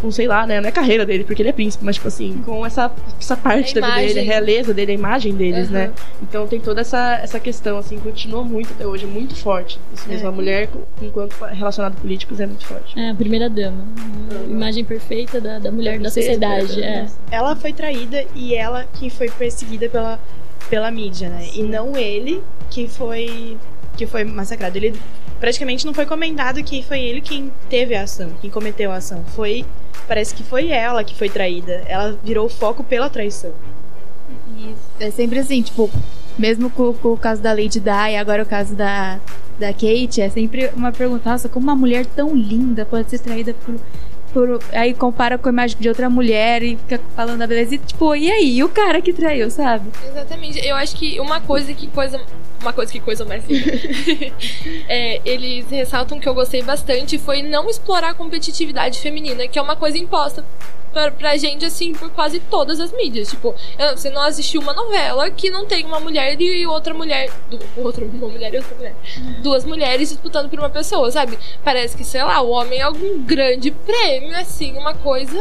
com, 0.00 0.10
sei 0.10 0.26
lá, 0.26 0.46
né, 0.46 0.60
não 0.60 0.66
é 0.66 0.70
a 0.70 0.72
carreira 0.72 1.04
dele, 1.04 1.24
porque 1.24 1.42
ele 1.42 1.48
é 1.48 1.52
príncipe, 1.52 1.84
mas, 1.84 1.96
tipo 1.96 2.08
assim, 2.08 2.42
com 2.44 2.64
essa, 2.64 2.90
essa 3.18 3.36
parte 3.36 3.76
A 3.78 3.80
da 3.80 3.86
vida 3.88 3.96
dele, 3.98 4.08
a 4.08 4.12
imagem. 4.12 4.24
realeza 4.24 4.74
dele, 4.74 4.92
a 4.92 4.94
imagem 4.94 5.34
deles, 5.34 5.68
Aham. 5.68 5.72
né, 5.78 5.90
então 6.22 6.46
tem 6.46 6.58
toda 6.60 6.80
essa, 6.80 7.18
essa 7.22 7.38
questão, 7.40 7.78
assim, 7.78 7.98
continua 7.98 8.42
muito 8.42 8.72
até 8.72 8.86
hoje, 8.86 9.06
muito 9.06 9.34
forte. 9.36 9.78
Isso 9.94 10.08
mesmo, 10.08 10.26
É. 10.26 10.28
a 10.28 10.32
mulher, 10.32 10.68
enquanto 11.02 11.34
relacionada 11.44 11.94
a 11.96 12.00
políticos, 12.00 12.40
é 12.40 12.46
muito 12.46 12.64
forte. 12.66 12.98
É, 12.98 13.10
a 13.10 13.14
primeira 13.14 13.48
dama. 13.50 13.84
A 14.30 14.50
imagem 14.50 14.84
perfeita 14.84 15.40
da, 15.40 15.58
da 15.58 15.70
mulher 15.70 15.98
da 15.98 16.10
Princesa, 16.10 16.26
sociedade. 16.26 16.80
né? 16.80 17.06
É. 17.30 17.36
Ela 17.36 17.54
foi 17.56 17.72
traída 17.72 18.24
e 18.34 18.54
ela 18.54 18.84
que 18.94 19.10
foi 19.10 19.28
perseguida 19.30 19.88
pela, 19.88 20.18
pela 20.68 20.90
mídia, 20.90 21.28
né? 21.28 21.46
E 21.54 21.62
não 21.62 21.96
ele 21.96 22.42
que 22.70 22.88
foi 22.88 23.56
que 23.96 24.06
foi 24.06 24.24
massacrado. 24.24 24.76
Ele 24.78 24.94
praticamente 25.38 25.84
não 25.84 25.92
foi 25.92 26.06
comentado 26.06 26.62
que 26.62 26.82
foi 26.82 27.00
ele 27.00 27.20
quem 27.20 27.50
teve 27.68 27.94
a 27.94 28.02
ação, 28.02 28.30
quem 28.40 28.48
cometeu 28.48 28.90
a 28.92 28.96
ação. 28.96 29.22
Foi 29.34 29.64
parece 30.06 30.34
que 30.34 30.42
foi 30.42 30.70
ela 30.70 31.04
que 31.04 31.14
foi 31.14 31.28
traída. 31.28 31.82
Ela 31.86 32.18
virou 32.22 32.46
o 32.46 32.50
foco 32.50 32.82
pela 32.82 33.08
traição. 33.08 33.52
É 34.98 35.10
sempre 35.10 35.38
assim, 35.38 35.62
tipo, 35.62 35.90
mesmo 36.38 36.70
com, 36.70 36.92
com 36.92 37.12
o 37.12 37.16
caso 37.16 37.40
da 37.40 37.52
Lady 37.52 37.80
Di 37.80 38.16
agora 38.18 38.42
o 38.42 38.46
caso 38.46 38.74
da, 38.74 39.18
da 39.58 39.72
Kate, 39.72 40.20
é 40.20 40.28
sempre 40.28 40.70
uma 40.74 40.92
pergunta, 40.92 41.30
nossa, 41.30 41.48
como 41.48 41.64
uma 41.64 41.76
mulher 41.76 42.06
tão 42.06 42.34
linda 42.34 42.84
pode 42.84 43.10
ser 43.10 43.18
traída 43.18 43.54
por. 43.64 43.76
Por... 44.32 44.60
Aí 44.72 44.94
compara 44.94 45.38
com 45.38 45.48
a 45.48 45.52
imagem 45.52 45.78
de 45.78 45.88
outra 45.88 46.08
mulher 46.08 46.62
e 46.62 46.76
fica 46.76 47.00
falando 47.14 47.38
da 47.38 47.46
beleza. 47.46 47.74
E, 47.74 47.78
tipo, 47.78 48.14
e 48.14 48.30
aí? 48.30 48.56
E 48.56 48.64
o 48.64 48.68
cara 48.68 49.00
que 49.00 49.12
traiu, 49.12 49.50
sabe? 49.50 49.90
Exatamente. 50.06 50.66
Eu 50.66 50.76
acho 50.76 50.96
que 50.96 51.20
uma 51.20 51.40
coisa 51.40 51.72
que 51.74 51.86
coisa. 51.88 52.20
Uma 52.60 52.74
coisa 52.74 52.92
que 52.92 53.00
coisa 53.00 53.24
mais 53.24 53.42
é, 54.86 55.18
eles 55.24 55.70
ressaltam 55.70 56.20
que 56.20 56.28
eu 56.28 56.34
gostei 56.34 56.62
bastante 56.62 57.16
foi 57.16 57.42
não 57.42 57.70
explorar 57.70 58.10
a 58.10 58.14
competitividade 58.14 59.00
feminina, 59.00 59.48
que 59.48 59.58
é 59.58 59.62
uma 59.62 59.76
coisa 59.76 59.96
imposta 59.96 60.44
pra, 60.92 61.10
pra 61.10 61.36
gente, 61.36 61.64
assim, 61.64 61.92
por 61.92 62.10
quase 62.10 62.40
todas 62.40 62.80
as 62.80 62.92
mídias. 62.92 63.28
Tipo, 63.30 63.54
eu- 63.78 63.96
você 63.96 64.10
não 64.10 64.22
assistiu 64.22 64.60
uma 64.60 64.72
novela 64.74 65.30
que 65.30 65.50
não 65.50 65.66
tem 65.66 65.84
uma 65.84 66.00
mulher 66.00 66.40
e 66.40 66.66
outra 66.66 66.92
mulher. 66.94 67.30
Du, 67.50 67.58
outra, 67.76 68.04
uma 68.04 68.28
mulher 68.28 68.52
e 68.54 68.56
outra 68.58 68.74
mulher. 68.76 68.94
Duas 69.42 69.64
mulheres 69.64 70.08
disputando 70.10 70.48
por 70.48 70.58
uma 70.58 70.70
pessoa, 70.70 71.10
sabe? 71.10 71.38
Parece 71.64 71.96
que, 71.96 72.04
sei 72.04 72.22
lá, 72.22 72.40
o 72.40 72.50
homem 72.50 72.78
é 72.80 72.82
algum 72.82 73.22
grande 73.22 73.70
prêmio, 73.70 74.36
assim, 74.36 74.76
uma 74.76 74.94
coisa. 74.94 75.38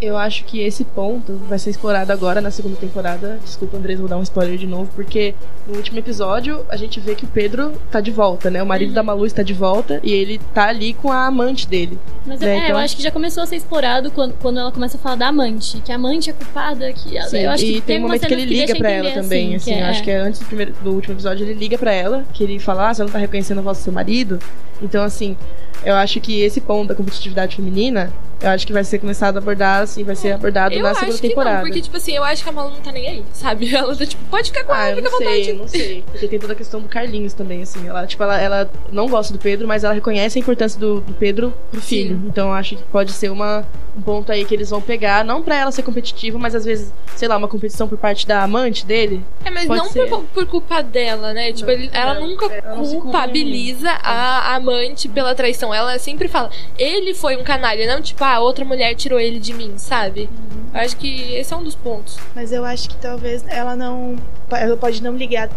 Eu 0.00 0.16
acho 0.16 0.44
que 0.44 0.60
esse 0.60 0.82
ponto 0.82 1.34
vai 1.48 1.58
ser 1.58 1.68
explorado 1.70 2.10
agora 2.10 2.40
na 2.40 2.50
segunda 2.50 2.76
temporada. 2.76 3.38
Desculpa, 3.44 3.76
Andrés, 3.76 3.98
vou 3.98 4.08
dar 4.08 4.16
um 4.16 4.22
spoiler 4.22 4.56
de 4.56 4.66
novo, 4.66 4.90
porque 4.94 5.34
no 5.66 5.76
último 5.76 5.98
episódio 5.98 6.64
a 6.70 6.76
gente 6.76 6.98
vê 6.98 7.14
que 7.14 7.26
o 7.26 7.28
Pedro 7.28 7.72
tá 7.90 8.00
de 8.00 8.10
volta, 8.10 8.50
né? 8.50 8.62
O 8.62 8.66
marido 8.66 8.94
da 8.94 9.02
Malu 9.02 9.26
está 9.26 9.42
de 9.42 9.52
volta 9.52 10.00
e 10.02 10.10
ele 10.12 10.40
tá 10.54 10.68
ali 10.68 10.94
com 10.94 11.12
a 11.12 11.26
amante 11.26 11.68
dele. 11.68 11.98
Mas 12.26 12.40
Né, 12.40 12.48
é, 12.48 12.58
eu 12.60 12.64
então- 12.64 12.76
acho 12.78 12.96
que 12.96 13.02
já 13.02 13.10
começou 13.10 13.42
a 13.42 13.46
ser 13.46 13.56
explorado 13.56 14.10
quando, 14.10 14.32
quando 14.40 14.58
ela 14.58 14.72
começa 14.72 14.96
a 14.96 15.00
falar 15.00 15.16
da 15.16 15.28
amante, 15.28 15.80
que 15.82 15.92
a 15.92 15.96
amante 15.96 16.30
é 16.30 16.32
culpada, 16.32 16.90
que 16.94 17.16
ela- 17.18 17.28
Sim, 17.28 17.38
eu 17.40 17.50
acho 17.50 17.64
e 17.64 17.66
que 17.66 17.72
tem 17.74 17.82
teve 17.82 17.98
um 17.98 18.02
momento 18.06 18.26
que 18.26 18.32
ele 18.32 18.44
liga 18.46 18.66
deixa 18.66 18.76
pra 18.76 18.90
ela 18.90 19.10
também, 19.10 19.54
assim, 19.54 19.78
eu 19.78 19.84
acho 19.86 20.02
que 20.02 20.10
é 20.10 20.16
antes 20.16 20.40
do, 20.40 20.46
primeiro, 20.46 20.72
do 20.82 20.92
último 20.92 21.14
episódio, 21.14 21.44
ele 21.44 21.52
liga 21.54 21.76
pra 21.76 21.92
ela, 21.92 22.24
que 22.32 22.42
ele 22.42 22.58
fala, 22.58 22.88
ah, 22.88 22.94
você 22.94 23.02
não 23.02 23.10
tá 23.10 23.18
reconhecendo 23.18 23.58
a 23.58 23.62
voz 23.62 23.76
do 23.78 23.82
seu 23.84 23.92
marido. 23.92 24.38
Então, 24.82 25.04
assim, 25.04 25.36
eu 25.84 25.94
acho 25.94 26.20
que 26.20 26.40
esse 26.42 26.60
ponto 26.60 26.88
da 26.88 26.94
competitividade 26.94 27.56
feminina, 27.56 28.12
eu 28.42 28.48
acho 28.50 28.66
que 28.66 28.72
vai 28.72 28.82
ser 28.84 28.98
começado 28.98 29.36
a 29.36 29.38
abordar, 29.38 29.82
assim, 29.82 30.02
vai 30.02 30.16
ser 30.16 30.32
abordado 30.32 30.74
Eu 30.74 30.82
na 30.82 30.94
segunda 30.94 31.18
que 31.18 31.28
temporada. 31.28 31.56
não, 31.58 31.64
porque, 31.66 31.80
tipo 31.82 31.96
assim, 31.96 32.12
eu 32.16 32.24
acho 32.24 32.42
que 32.42 32.48
a 32.48 32.52
Malu 32.52 32.70
não 32.70 32.80
tá 32.80 32.90
nem 32.90 33.06
aí, 33.06 33.24
sabe? 33.34 33.68
Ela 33.74 33.94
tá 33.94 34.06
tipo, 34.06 34.22
pode 34.30 34.48
ficar 34.48 34.64
com 34.64 34.72
Ah, 34.72 34.86
ela, 34.86 34.96
fica 34.96 35.08
à 35.08 35.10
não 35.10 35.18
vontade. 35.18 35.44
sei, 35.44 35.52
eu 35.52 35.56
não 35.58 35.68
sei. 35.68 36.04
Porque 36.10 36.28
tem 36.28 36.38
toda 36.38 36.52
a 36.54 36.56
questão 36.56 36.80
do 36.80 36.88
Carlinhos 36.88 37.34
também, 37.34 37.62
assim. 37.62 37.86
Ela, 37.86 38.06
tipo, 38.06 38.22
ela, 38.22 38.40
ela 38.40 38.70
não 38.90 39.08
gosta 39.08 39.32
do 39.32 39.38
Pedro, 39.38 39.68
mas 39.68 39.84
ela 39.84 39.92
reconhece 39.92 40.38
a 40.38 40.40
importância 40.40 40.80
do, 40.80 41.00
do 41.00 41.12
Pedro 41.12 41.52
pro 41.70 41.80
filho. 41.82 42.20
Então 42.26 42.48
eu 42.48 42.54
acho 42.54 42.76
que 42.76 42.82
pode 42.84 43.12
ser 43.12 43.30
uma, 43.30 43.66
um 43.96 44.00
ponto 44.00 44.32
aí 44.32 44.44
que 44.46 44.54
eles 44.54 44.70
vão 44.70 44.80
pegar, 44.80 45.22
não 45.24 45.42
pra 45.42 45.56
ela 45.56 45.70
ser 45.70 45.82
competitiva, 45.82 46.38
mas 46.38 46.54
às 46.54 46.64
vezes, 46.64 46.90
sei 47.16 47.28
lá, 47.28 47.36
uma 47.36 47.48
competição 47.48 47.86
por 47.88 47.98
parte 47.98 48.26
da 48.26 48.42
amante 48.42 48.86
dele. 48.86 49.22
É, 49.44 49.50
mas 49.50 49.66
não 49.68 49.86
por, 50.08 50.22
por 50.32 50.46
culpa 50.46 50.82
dela, 50.82 51.34
né? 51.34 51.52
Tipo, 51.52 51.70
ele- 51.70 51.90
ela 51.92 52.14
não, 52.14 52.26
nunca 52.28 52.46
ela 52.46 52.76
não 52.76 53.00
culpabiliza 53.00 53.90
a 54.02 54.54
amante 54.54 55.08
pela 55.08 55.34
traição. 55.34 55.69
Ela 55.72 55.98
sempre 55.98 56.28
fala, 56.28 56.50
ele 56.78 57.14
foi 57.14 57.36
um 57.36 57.44
canalha, 57.44 57.86
não 57.86 58.02
tipo, 58.02 58.22
ah, 58.24 58.40
outra 58.40 58.64
mulher 58.64 58.94
tirou 58.94 59.18
ele 59.18 59.38
de 59.38 59.52
mim, 59.52 59.74
sabe? 59.76 60.28
Eu 60.72 60.80
acho 60.80 60.96
que 60.96 61.34
esse 61.34 61.52
é 61.52 61.56
um 61.56 61.64
dos 61.64 61.74
pontos. 61.74 62.18
Mas 62.34 62.52
eu 62.52 62.64
acho 62.64 62.88
que 62.88 62.96
talvez 62.96 63.44
ela 63.48 63.74
não. 63.74 64.16
Ela 64.50 64.76
pode 64.76 65.02
não 65.02 65.16
ligar 65.16 65.50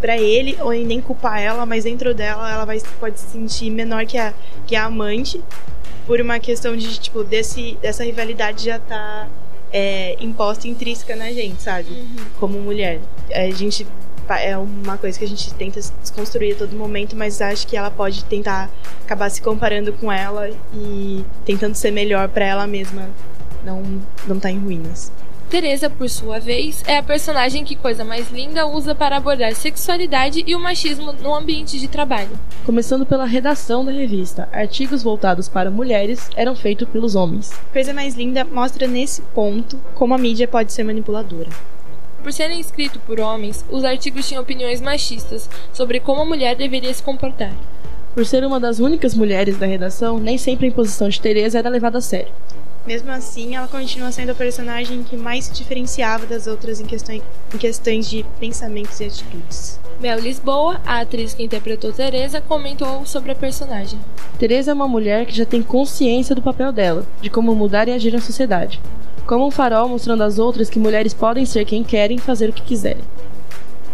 pra 0.00 0.16
ele 0.16 0.56
ou 0.60 0.72
nem 0.72 1.00
culpar 1.00 1.40
ela, 1.40 1.66
mas 1.66 1.84
dentro 1.84 2.14
dela 2.14 2.50
ela 2.50 2.64
vai, 2.64 2.80
pode 2.98 3.20
se 3.20 3.26
sentir 3.26 3.70
menor 3.70 4.06
que 4.06 4.16
a, 4.16 4.32
que 4.66 4.74
a 4.74 4.86
amante 4.86 5.40
por 6.06 6.20
uma 6.20 6.38
questão 6.38 6.76
de, 6.76 6.98
tipo, 6.98 7.22
desse, 7.22 7.76
dessa 7.82 8.02
rivalidade 8.02 8.64
já 8.64 8.78
tá 8.78 9.28
é, 9.72 10.16
imposta 10.20 10.66
intrínseca 10.66 11.14
na 11.14 11.30
gente, 11.32 11.62
sabe? 11.62 12.06
Como 12.38 12.58
mulher. 12.58 13.00
A 13.32 13.50
gente. 13.50 13.86
É 14.38 14.56
uma 14.56 14.98
coisa 14.98 15.18
que 15.18 15.24
a 15.24 15.28
gente 15.28 15.52
tenta 15.54 15.80
desconstruir 16.00 16.54
a 16.54 16.58
todo 16.58 16.76
momento, 16.76 17.16
mas 17.16 17.40
acho 17.40 17.66
que 17.66 17.76
ela 17.76 17.90
pode 17.90 18.24
tentar 18.24 18.68
acabar 19.04 19.30
se 19.30 19.40
comparando 19.40 19.92
com 19.92 20.12
ela 20.12 20.50
e 20.74 21.24
tentando 21.44 21.74
ser 21.74 21.90
melhor 21.90 22.28
pra 22.28 22.44
ela 22.44 22.66
mesma 22.66 23.08
não, 23.64 23.82
não 24.26 24.38
tá 24.38 24.50
em 24.50 24.58
ruínas. 24.58 25.10
Teresa, 25.50 25.90
por 25.90 26.08
sua 26.08 26.38
vez, 26.38 26.80
é 26.86 26.96
a 26.96 27.02
personagem 27.02 27.64
que 27.64 27.74
Coisa 27.74 28.04
Mais 28.04 28.30
Linda 28.30 28.68
usa 28.68 28.94
para 28.94 29.16
abordar 29.16 29.52
sexualidade 29.56 30.44
e 30.46 30.54
o 30.54 30.60
machismo 30.60 31.12
no 31.12 31.34
ambiente 31.34 31.80
de 31.80 31.88
trabalho. 31.88 32.30
Começando 32.64 33.04
pela 33.04 33.24
redação 33.24 33.84
da 33.84 33.90
revista, 33.90 34.48
artigos 34.52 35.02
voltados 35.02 35.48
para 35.48 35.68
mulheres 35.68 36.30
eram 36.36 36.54
feitos 36.54 36.88
pelos 36.88 37.16
homens. 37.16 37.50
Coisa 37.72 37.92
Mais 37.92 38.14
Linda 38.14 38.44
mostra 38.44 38.86
nesse 38.86 39.22
ponto 39.34 39.76
como 39.96 40.14
a 40.14 40.18
mídia 40.18 40.46
pode 40.46 40.72
ser 40.72 40.84
manipuladora. 40.84 41.48
Por 42.22 42.32
serem 42.32 42.60
escritos 42.60 43.00
por 43.06 43.18
homens, 43.18 43.64
os 43.70 43.82
artigos 43.82 44.28
tinham 44.28 44.42
opiniões 44.42 44.80
machistas 44.80 45.48
sobre 45.72 46.00
como 46.00 46.20
a 46.20 46.24
mulher 46.24 46.54
deveria 46.54 46.92
se 46.92 47.02
comportar. 47.02 47.54
Por 48.14 48.26
ser 48.26 48.44
uma 48.44 48.60
das 48.60 48.78
únicas 48.78 49.14
mulheres 49.14 49.56
da 49.56 49.66
redação, 49.66 50.18
nem 50.18 50.36
sempre 50.36 50.66
a 50.66 50.68
imposição 50.68 51.08
de 51.08 51.20
Teresa 51.20 51.58
era 51.58 51.70
levada 51.70 51.98
a 51.98 52.02
sério. 52.02 52.32
Mesmo 52.86 53.10
assim, 53.10 53.54
ela 53.54 53.68
continua 53.68 54.10
sendo 54.10 54.30
a 54.30 54.34
personagem 54.34 55.02
que 55.02 55.16
mais 55.16 55.44
se 55.44 55.52
diferenciava 55.52 56.24
das 56.24 56.46
outras 56.46 56.80
em, 56.80 56.86
questões, 56.86 57.22
em 57.54 57.58
questões 57.58 58.08
de 58.08 58.24
pensamentos 58.38 58.98
e 59.00 59.04
atitudes. 59.04 59.78
Mel 60.00 60.18
Lisboa, 60.18 60.80
a 60.86 61.00
atriz 61.00 61.34
que 61.34 61.42
interpretou 61.42 61.92
Teresa, 61.92 62.40
comentou 62.40 63.04
sobre 63.04 63.32
a 63.32 63.34
personagem. 63.34 64.00
Teresa 64.38 64.70
é 64.70 64.74
uma 64.74 64.88
mulher 64.88 65.26
que 65.26 65.36
já 65.36 65.44
tem 65.44 65.62
consciência 65.62 66.34
do 66.34 66.40
papel 66.40 66.72
dela, 66.72 67.04
de 67.20 67.28
como 67.28 67.54
mudar 67.54 67.86
e 67.86 67.92
agir 67.92 68.12
na 68.12 68.20
sociedade. 68.20 68.80
Como 69.26 69.46
um 69.46 69.50
farol 69.50 69.88
mostrando 69.88 70.22
às 70.22 70.38
outras 70.38 70.70
que 70.70 70.78
mulheres 70.78 71.12
podem 71.12 71.44
ser 71.44 71.66
quem 71.66 71.84
querem 71.84 72.16
e 72.16 72.20
fazer 72.20 72.48
o 72.48 72.52
que 72.52 72.62
quiserem. 72.62 73.04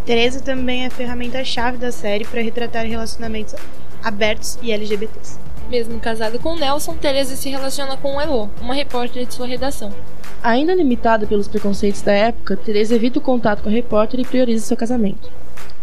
Teresa 0.04 0.40
também 0.40 0.84
é 0.84 0.86
a 0.86 0.90
ferramenta-chave 0.90 1.76
da 1.76 1.90
série 1.90 2.24
para 2.24 2.40
retratar 2.40 2.86
relacionamentos 2.86 3.56
abertos 4.04 4.56
e 4.62 4.70
LGBTs. 4.70 5.45
Mesmo 5.68 5.98
casada 5.98 6.38
com 6.38 6.54
Nelson, 6.54 6.94
Teresa 6.94 7.34
se 7.34 7.50
relaciona 7.50 7.96
com 7.96 8.20
Elo, 8.20 8.48
uma 8.60 8.74
repórter 8.74 9.26
de 9.26 9.34
sua 9.34 9.46
redação. 9.46 9.92
Ainda 10.42 10.74
limitada 10.74 11.26
pelos 11.26 11.48
preconceitos 11.48 12.02
da 12.02 12.12
época, 12.12 12.56
Teresa 12.56 12.94
evita 12.94 13.18
o 13.18 13.22
contato 13.22 13.62
com 13.62 13.68
a 13.68 13.72
repórter 13.72 14.20
e 14.20 14.24
prioriza 14.24 14.64
seu 14.64 14.76
casamento. 14.76 15.28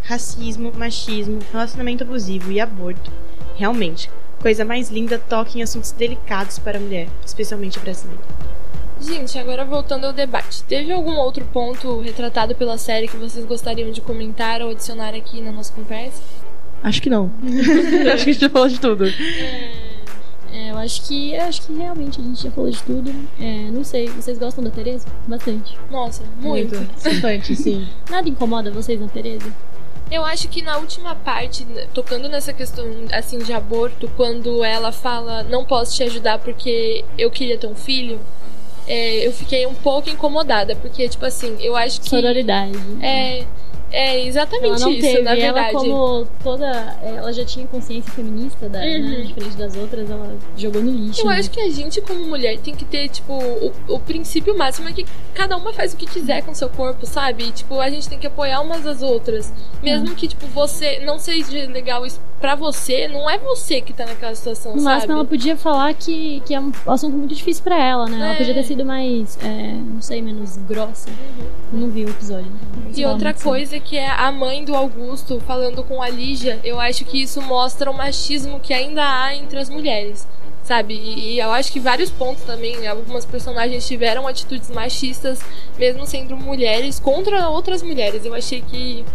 Racismo, 0.03 0.71
machismo, 0.77 1.39
relacionamento 1.51 2.03
abusivo 2.03 2.51
e 2.51 2.61
aborto. 2.61 3.11
Realmente, 3.55 4.09
coisa 4.41 4.63
mais 4.63 4.89
linda 4.89 5.19
toca 5.19 5.57
em 5.57 5.63
assuntos 5.63 5.91
delicados 5.91 6.59
para 6.59 6.77
a 6.77 6.81
mulher, 6.81 7.07
especialmente 7.25 7.79
brasileira. 7.79 8.21
Gente, 9.01 9.37
agora 9.37 9.65
voltando 9.65 10.05
ao 10.05 10.13
debate. 10.13 10.63
Teve 10.63 10.93
algum 10.93 11.17
outro 11.17 11.43
ponto 11.45 11.99
retratado 11.99 12.55
pela 12.55 12.77
série 12.77 13.07
que 13.09 13.17
vocês 13.17 13.43
gostariam 13.43 13.91
de 13.91 13.99
comentar 13.99 14.61
ou 14.61 14.69
adicionar 14.69 15.13
aqui 15.13 15.41
na 15.41 15.51
nossa 15.51 15.73
conversa? 15.73 16.21
Acho 16.83 17.01
que 17.01 17.09
não. 17.09 17.31
Acho 18.13 18.23
que 18.25 18.29
a 18.29 18.33
gente 18.33 18.41
já 18.41 18.49
falou 18.49 18.67
de 18.67 18.79
tudo. 18.79 19.05
É, 20.51 20.69
eu 20.69 20.77
acho 20.77 21.01
que 21.07 21.33
eu 21.33 21.41
acho 21.41 21.63
que 21.63 21.73
realmente 21.73 22.21
a 22.21 22.23
gente 22.23 22.43
já 22.43 22.51
falou 22.51 22.69
de 22.69 22.83
tudo. 22.83 23.11
É, 23.39 23.71
não 23.71 23.83
sei, 23.83 24.07
vocês 24.09 24.37
gostam 24.37 24.63
da 24.63 24.69
Tereza? 24.69 25.07
Bastante. 25.27 25.75
Nossa, 25.89 26.21
muito. 26.39 26.79
Bastante, 27.03 27.55
sim. 27.55 27.87
Nada 28.07 28.29
incomoda 28.29 28.69
vocês 28.69 28.99
na 28.99 29.07
Tereza? 29.07 29.51
Eu 30.11 30.23
acho 30.23 30.47
que 30.49 30.61
na 30.61 30.77
última 30.77 31.15
parte, 31.15 31.65
né, 31.65 31.87
tocando 31.91 32.29
nessa 32.29 32.53
questão 32.53 32.85
assim 33.11 33.39
de 33.39 33.51
aborto, 33.51 34.07
quando 34.15 34.63
ela 34.63 34.91
fala 34.91 35.41
não 35.43 35.65
posso 35.65 35.95
te 35.95 36.03
ajudar 36.03 36.37
porque 36.37 37.03
eu 37.17 37.31
queria 37.31 37.57
ter 37.57 37.65
um 37.65 37.73
filho, 37.73 38.19
é, 38.85 39.25
eu 39.25 39.31
fiquei 39.31 39.65
um 39.65 39.73
pouco 39.73 40.09
incomodada, 40.09 40.75
porque 40.75 41.09
tipo 41.09 41.25
assim, 41.25 41.55
eu 41.61 41.75
acho 41.75 41.99
que 41.99 42.09
Sororidade. 42.09 42.77
é 43.01 43.45
é 43.93 44.25
exatamente 44.25 44.65
Ela 44.65 44.79
não 44.79 44.91
isso, 44.91 45.01
teve, 45.01 45.21
na 45.21 45.31
ela 45.37 45.61
verdade. 45.61 45.73
como 45.73 46.27
toda. 46.43 46.65
Ela 47.03 47.31
já 47.31 47.45
tinha 47.45 47.67
consciência 47.67 48.11
feminista, 48.11 48.67
da, 48.67 48.79
né, 48.79 48.97
Uhum. 48.97 49.21
diferente 49.23 49.55
das 49.55 49.75
outras, 49.77 50.09
ela 50.09 50.35
jogou 50.57 50.81
no 50.81 50.91
lixo. 50.91 51.21
Eu 51.21 51.27
né? 51.27 51.37
acho 51.37 51.51
que 51.51 51.61
a 51.61 51.69
gente, 51.69 52.01
como 52.01 52.25
mulher, 52.25 52.57
tem 52.57 52.73
que 52.75 52.83
ter, 52.85 53.07
tipo, 53.09 53.31
o, 53.33 53.71
o 53.87 53.99
princípio 53.99 54.57
máximo 54.57 54.89
é 54.89 54.93
que 54.93 55.05
cada 55.33 55.55
uma 55.55 55.71
faz 55.71 55.93
o 55.93 55.97
que 55.97 56.07
quiser 56.07 56.41
com 56.43 56.53
seu 56.55 56.67
corpo, 56.69 57.05
sabe? 57.05 57.43
E, 57.45 57.51
tipo, 57.51 57.79
a 57.79 57.89
gente 57.89 58.09
tem 58.09 58.17
que 58.17 58.25
apoiar 58.27 58.61
umas 58.61 58.85
às 58.87 59.01
outras. 59.03 59.53
Mesmo 59.81 60.09
Uhum. 60.09 60.15
que, 60.15 60.27
tipo, 60.27 60.47
você 60.47 60.99
não 61.01 61.19
seja 61.19 61.51
legal 61.71 62.03
isso 62.05 62.19
pra 62.43 62.55
você, 62.55 63.07
não 63.07 63.29
é 63.29 63.37
você 63.37 63.79
que 63.79 63.93
tá 63.93 64.05
naquela 64.05 64.35
situação, 64.35 64.73
No 64.73 64.81
sabe? 64.81 64.93
máximo, 64.95 65.13
ela 65.13 65.23
podia 65.23 65.55
falar 65.55 65.93
que, 65.93 66.41
que 66.45 66.53
é 66.53 66.59
um 66.59 66.73
assunto 66.87 67.15
muito 67.15 67.33
difícil 67.33 67.63
pra 67.63 67.81
ela, 67.81 68.05
né? 68.05 68.17
Ela 68.17 68.33
É. 68.33 68.35
podia 68.35 68.53
ter 68.53 68.63
sido 68.65 68.83
mais, 68.83 69.37
é, 69.41 69.71
não 69.71 70.01
sei, 70.01 70.21
menos 70.21 70.57
grossa. 70.57 71.09
Não 71.71 71.89
vi 71.89 72.03
o 72.03 72.09
episódio. 72.09 72.51
não 72.83 72.91
E 72.93 73.05
outra 73.05 73.33
coisa 73.33 73.79
que 73.79 73.97
é 73.97 74.09
a 74.09 74.29
mãe 74.29 74.65
do 74.65 74.75
Augusto 74.75 75.39
falando 75.47 75.85
com 75.85 76.01
a 76.01 76.09
Lígia, 76.09 76.59
eu 76.65 76.81
acho 76.81 77.05
que 77.05 77.21
isso 77.21 77.41
mostra 77.41 77.89
o 77.89 77.93
machismo 77.93 78.59
que 78.59 78.73
ainda 78.73 79.01
há 79.01 79.33
entre 79.33 79.57
as 79.57 79.69
mulheres. 79.69 80.27
Sabe? 80.65 80.95
E, 80.95 81.35
e 81.35 81.39
eu 81.39 81.49
acho 81.51 81.71
que 81.71 81.79
vários 81.79 82.09
pontos 82.09 82.43
também, 82.43 82.85
algumas 82.87 83.23
personagens 83.23 83.87
tiveram 83.87 84.27
atitudes 84.27 84.69
machistas, 84.69 85.39
mesmo 85.79 86.05
sendo 86.05 86.35
mulheres, 86.35 86.99
contra 86.99 87.47
outras 87.47 87.81
mulheres. 87.81 88.25
Eu 88.25 88.33
achei 88.35 88.61
que 88.61 89.05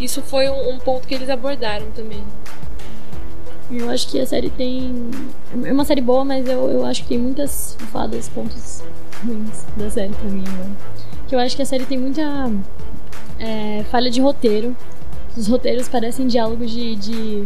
isso 0.00 0.20
foi 0.20 0.48
um, 0.48 0.70
um 0.70 0.78
ponto 0.78 1.06
que 1.06 1.14
eles 1.14 1.30
abordaram 1.30 1.86
também. 1.92 2.24
Eu 3.72 3.90
acho 3.90 4.08
que 4.08 4.20
a 4.20 4.26
série 4.26 4.50
tem. 4.50 5.10
É 5.64 5.72
uma 5.72 5.84
série 5.84 6.00
boa, 6.00 6.24
mas 6.24 6.46
eu, 6.46 6.68
eu 6.70 6.84
acho 6.84 7.02
que 7.02 7.08
tem 7.08 7.18
muitas 7.18 7.76
fadas, 7.92 8.28
pontos 8.28 8.82
ruins 9.24 9.64
da 9.76 9.88
série 9.90 10.12
pra 10.14 10.28
mim 10.28 10.44
agora. 10.46 10.70
Que 11.28 11.34
eu 11.34 11.38
acho 11.38 11.56
que 11.56 11.62
a 11.62 11.66
série 11.66 11.84
tem 11.84 11.98
muita 11.98 12.50
é, 13.38 13.84
falha 13.90 14.10
de 14.10 14.20
roteiro. 14.20 14.76
Os 15.36 15.46
roteiros 15.46 15.88
parecem 15.88 16.26
diálogos 16.26 16.70
de. 16.70 16.96
de 16.96 17.44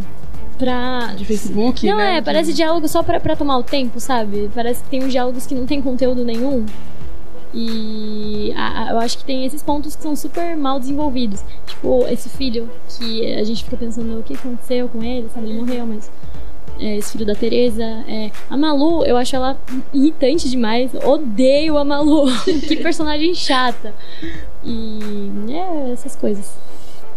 pra. 0.57 1.13
De 1.15 1.23
Facebook, 1.25 1.87
Não, 1.87 1.97
né? 1.97 2.17
é, 2.17 2.21
parece 2.21 2.51
diálogo 2.53 2.87
só 2.87 3.01
pra, 3.03 3.19
pra 3.19 3.35
tomar 3.35 3.57
o 3.57 3.63
tempo, 3.63 3.99
sabe? 3.99 4.49
Parece 4.53 4.83
que 4.83 4.89
tem 4.89 5.03
uns 5.03 5.11
diálogos 5.11 5.45
que 5.45 5.55
não 5.55 5.65
tem 5.65 5.81
conteúdo 5.81 6.25
nenhum. 6.25 6.65
E 7.59 8.53
a- 8.55 8.83
a- 8.83 8.91
eu 8.91 8.99
acho 8.99 9.17
que 9.17 9.23
tem 9.25 9.43
esses 9.45 9.63
pontos 9.63 9.95
que 9.95 10.03
são 10.03 10.15
super 10.15 10.55
mal 10.55 10.79
desenvolvidos. 10.79 11.43
Tipo, 11.65 12.05
esse 12.07 12.29
filho 12.29 12.69
que 12.87 13.33
a 13.33 13.43
gente 13.43 13.63
fica 13.63 13.75
pensando 13.75 14.19
o 14.19 14.21
que 14.23 14.35
aconteceu 14.35 14.87
com 14.87 15.01
ele, 15.01 15.27
sabe? 15.33 15.49
Ele 15.49 15.59
morreu, 15.59 15.85
mas. 15.87 16.11
é, 16.79 16.95
esse 16.97 17.13
filho 17.13 17.25
da 17.25 17.33
Tereza. 17.33 17.83
é, 17.83 18.29
a 18.47 18.55
Malu, 18.55 19.03
eu 19.03 19.17
acho 19.17 19.35
ela 19.35 19.57
irritante 19.91 20.47
demais. 20.47 20.91
Odeio 21.03 21.75
a 21.79 21.83
Malu. 21.83 22.27
que 22.67 22.75
personagem 22.75 23.33
chata. 23.33 23.91
E. 24.63 25.31
É, 25.49 25.91
essas 25.91 26.15
coisas. 26.15 26.55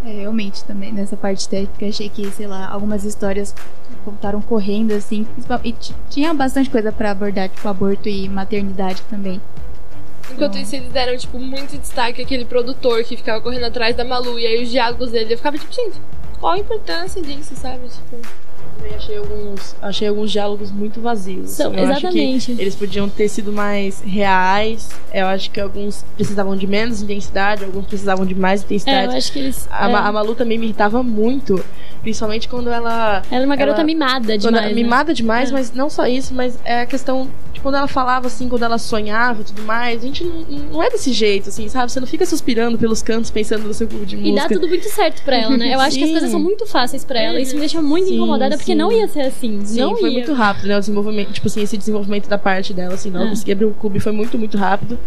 É, 0.06 0.20
realmente 0.20 0.64
também, 0.64 0.90
nessa 0.94 1.14
parte 1.14 1.46
técnica, 1.46 1.84
achei 1.86 2.08
que, 2.08 2.30
sei 2.30 2.46
lá, 2.46 2.66
algumas 2.70 3.04
histórias 3.04 3.54
contaram 4.02 4.40
correndo, 4.40 4.92
assim. 4.92 5.26
E 5.62 5.74
tinha 6.08 6.32
bastante 6.32 6.70
coisa 6.70 6.90
pra 6.90 7.10
abordar, 7.10 7.50
tipo 7.50 7.68
aborto 7.68 8.08
e 8.08 8.26
maternidade 8.26 9.02
também. 9.10 9.38
Enquanto 10.32 10.56
isso, 10.58 10.76
eles 10.76 10.90
deram, 10.92 11.16
tipo, 11.16 11.38
muito 11.38 11.76
destaque 11.78 12.22
àquele 12.22 12.44
produtor 12.44 13.02
que 13.04 13.16
ficava 13.16 13.40
correndo 13.40 13.64
atrás 13.64 13.94
da 13.96 14.04
Malu. 14.04 14.38
E 14.38 14.46
aí 14.46 14.62
os 14.62 14.70
diálogos 14.70 15.10
dele, 15.10 15.32
eu 15.34 15.36
ficava 15.36 15.58
tipo, 15.58 15.72
gente, 15.72 15.96
qual 16.40 16.52
a 16.54 16.58
importância 16.58 17.20
disso, 17.22 17.54
sabe? 17.56 17.80
Tipo, 17.88 18.16
Também 18.78 18.94
achei 18.96 19.18
alguns, 19.18 19.76
achei 19.82 20.08
alguns 20.08 20.30
diálogos 20.32 20.70
muito 20.70 21.00
vazios. 21.02 21.50
São- 21.50 21.74
Eu 21.74 21.84
exatamente. 21.84 22.52
eles 22.52 22.74
podiam 22.74 23.08
ter 23.10 23.28
sido 23.28 23.52
mais 23.52 24.00
reais. 24.00 24.88
Eu 25.12 25.26
acho 25.26 25.50
que 25.50 25.60
alguns 25.60 26.02
precisavam 26.16 26.56
de 26.56 26.66
menos 26.66 27.02
intensidade, 27.02 27.62
alguns 27.64 27.84
precisavam 27.86 28.24
de 28.24 28.34
mais 28.34 28.62
É, 28.62 28.64
eu 28.64 28.66
intensidade. 28.66 29.16
acho 29.16 29.32
que 29.32 29.38
eles. 29.38 29.68
a, 29.70 29.90
é, 29.90 29.94
a 29.94 30.12
Malu 30.12 30.34
também 30.34 30.56
me 30.56 30.64
irritava 30.64 31.02
muito, 31.02 31.62
principalmente 32.02 32.48
quando 32.48 32.70
ela 32.70 33.22
ela 33.30 33.42
é 33.42 33.46
uma 33.46 33.56
garota 33.56 33.78
ela- 33.78 33.86
mimada 33.86 34.36
demais. 34.38 34.44
ela- 34.64 34.68
né? 34.68 34.74
mimada 34.74 35.14
demais, 35.14 35.50
É. 35.50 35.52
mas 35.52 35.72
não 35.72 35.90
só 35.90 36.06
isso, 36.06 36.34
mas 36.34 36.58
é 36.64 36.80
a 36.82 36.86
questão 36.86 37.28
de 37.52 37.60
quando 37.60 37.74
ela 37.76 37.88
falava 37.88 38.26
assim, 38.28 38.48
quando 38.48 38.62
ela 38.62 38.78
sonhava 38.78 39.42
e 39.42 39.44
tudo 39.44 39.62
mais. 39.62 40.02
A 40.02 40.06
gente 40.06 40.24
não, 40.24 40.42
não 40.72 40.82
é 40.82 40.88
desse 40.90 41.12
jeito, 41.12 41.48
assim, 41.48 41.68
sabe? 41.68 41.90
Você 41.92 42.00
não 42.00 42.06
fica 42.06 42.24
suspirando 42.24 42.78
pelos 42.78 43.02
cantos 43.02 43.30
pensando 43.30 43.64
no 43.66 43.74
seu 43.74 43.86
clube 43.88 44.06
de 44.06 44.16
E 44.16 44.18
dá 44.34 44.42
música. 44.42 44.54
tudo 44.54 44.68
muito 44.68 44.88
certo 44.88 45.22
pra 45.24 45.36
ela, 45.36 45.56
né? 45.56 45.74
Eu 45.74 45.80
acho 45.80 45.96
que 45.98 46.04
as 46.04 46.10
coisas 46.10 46.30
são 46.30 46.40
muito 46.40 46.66
fáceis 46.66 47.04
pra 47.04 47.20
ela. 47.20 47.40
Isso 47.40 47.54
me 47.54 47.60
deixa 47.60 47.82
muito 47.82 48.08
Sim, 48.08 48.16
incomodada, 48.16 48.56
porque 48.56 48.72
sim. 48.72 48.78
não 48.78 48.90
ia 48.92 49.06
ser 49.08 49.22
assim. 49.22 49.60
Sim, 49.64 49.80
não 49.80 49.96
foi 49.96 50.08
ia. 50.10 50.18
muito 50.18 50.32
rápido, 50.32 50.68
né? 50.68 50.76
O 50.76 50.80
desenvolvimento, 50.80 51.32
tipo 51.32 51.46
assim, 51.48 51.62
esse 51.62 51.76
desenvolvimento 51.76 52.28
da 52.28 52.38
parte 52.38 52.72
dela, 52.72 52.94
assim, 52.94 53.10
não 53.10 53.24
É. 53.24 53.28
conseguia 53.28 53.54
abrir 53.54 53.66
o 53.66 53.72
clube, 53.72 54.00
foi 54.00 54.12
muito, 54.12 54.38
muito 54.38 54.56
rápido. 54.56 54.98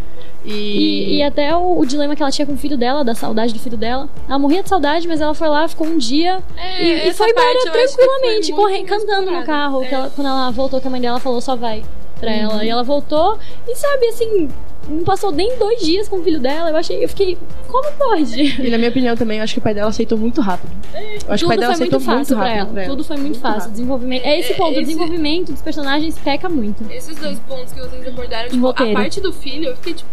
E, 0.45 0.51
E, 0.51 1.15
e 1.17 1.23
até 1.23 1.55
o, 1.55 1.79
o 1.79 1.85
dilema 1.85 2.15
que 2.17 2.21
ela 2.21 2.31
tinha 2.31 2.45
com 2.45 2.53
o 2.53 2.57
filho 2.57 2.77
dela, 2.77 3.03
da 3.03 3.15
saudade 3.15 3.53
do 3.53 3.59
filho 3.59 3.77
dela. 3.77 4.09
Ela 4.27 4.37
morria 4.37 4.61
de 4.61 4.67
saudade, 4.69 5.07
mas 5.07 5.21
ela 5.21 5.33
foi 5.33 5.47
lá, 5.47 5.65
ficou 5.69 5.87
um 5.87 5.97
dia 5.97 6.39
é, 6.57 6.82
e, 6.83 6.87
e 7.05 7.07
essa 7.09 7.17
foi 7.23 7.31
embora 7.31 7.59
tranquilamente, 7.71 8.51
muito 8.51 8.55
correndo, 8.61 8.85
cantando 8.87 9.31
no 9.31 9.43
carro. 9.45 9.83
É. 9.83 9.87
que 9.87 9.95
ela- 9.95 10.11
quando 10.15 10.27
ela 10.27 10.51
voltou, 10.51 10.79
que 10.81 10.87
a 10.87 10.91
mãe 10.91 11.01
dela 11.01 11.19
falou, 11.19 11.39
só 11.41 11.55
vai. 11.55 11.83
pra 12.19 12.31
ela. 12.31 12.63
E 12.63 12.69
ela 12.69 12.83
voltou 12.83 13.37
e, 13.67 13.75
sabe, 13.75 14.05
assim, 14.07 14.47
não 14.87 15.03
passou 15.03 15.29
nem 15.29 15.57
dois 15.57 15.81
dias 15.81 16.07
com 16.07 16.17
o 16.17 16.23
filho 16.23 16.39
dela. 16.39 16.69
Eu 16.69 16.77
achei, 16.77 17.03
eu 17.03 17.09
fiquei, 17.09 17.37
como 17.67 17.91
pode? 17.97 18.41
E 18.65 18.69
na 18.69 18.77
minha 18.77 18.89
opinião 18.89 19.13
também, 19.17 19.39
eu 19.39 19.43
acho 19.43 19.53
que 19.55 19.59
o 19.59 19.61
pai 19.61 19.73
dela 19.73 19.89
aceitou 19.89 20.17
muito 20.17 20.39
rápido. 20.39 20.71
Eu 20.93 20.99
acho 20.99 21.19
que 21.19 21.25
o 21.25 21.27
pai 21.27 21.37
Tudo 21.37 21.49
dela 21.49 21.65
foi 21.65 21.71
aceitou 21.73 21.99
muito 21.99 22.17
fácil 22.19 22.35
pra 22.37 22.45
rápido 22.45 22.59
ela. 22.61 22.69
pra 22.71 22.81
ela. 22.83 22.89
Tudo 22.91 23.03
foi 23.03 23.17
muito, 23.17 23.39
fácil. 23.39 23.59
rápido. 23.59 23.71
Desenvolvimento. 23.73 24.25
É 24.25 24.39
esse 24.39 24.53
É, 24.53 24.55
ponto, 24.55 24.69
o 24.69 24.71
esse- 24.73 24.81
desenvolvimento 24.83 25.51
dos 25.51 25.61
personagens 25.61 26.17
peca 26.19 26.47
muito. 26.47 26.89
Esses 26.89 27.17
dois 27.17 27.39
pontos 27.39 27.73
que 27.73 27.79
vocês 27.81 28.07
abordaram, 28.07 28.49
tipo, 28.49 28.67
a 28.69 28.73
parte 28.73 29.19
do 29.19 29.33
filho, 29.33 29.69
eu 29.69 29.75
fiquei 29.75 29.93
tipo, 29.95 30.09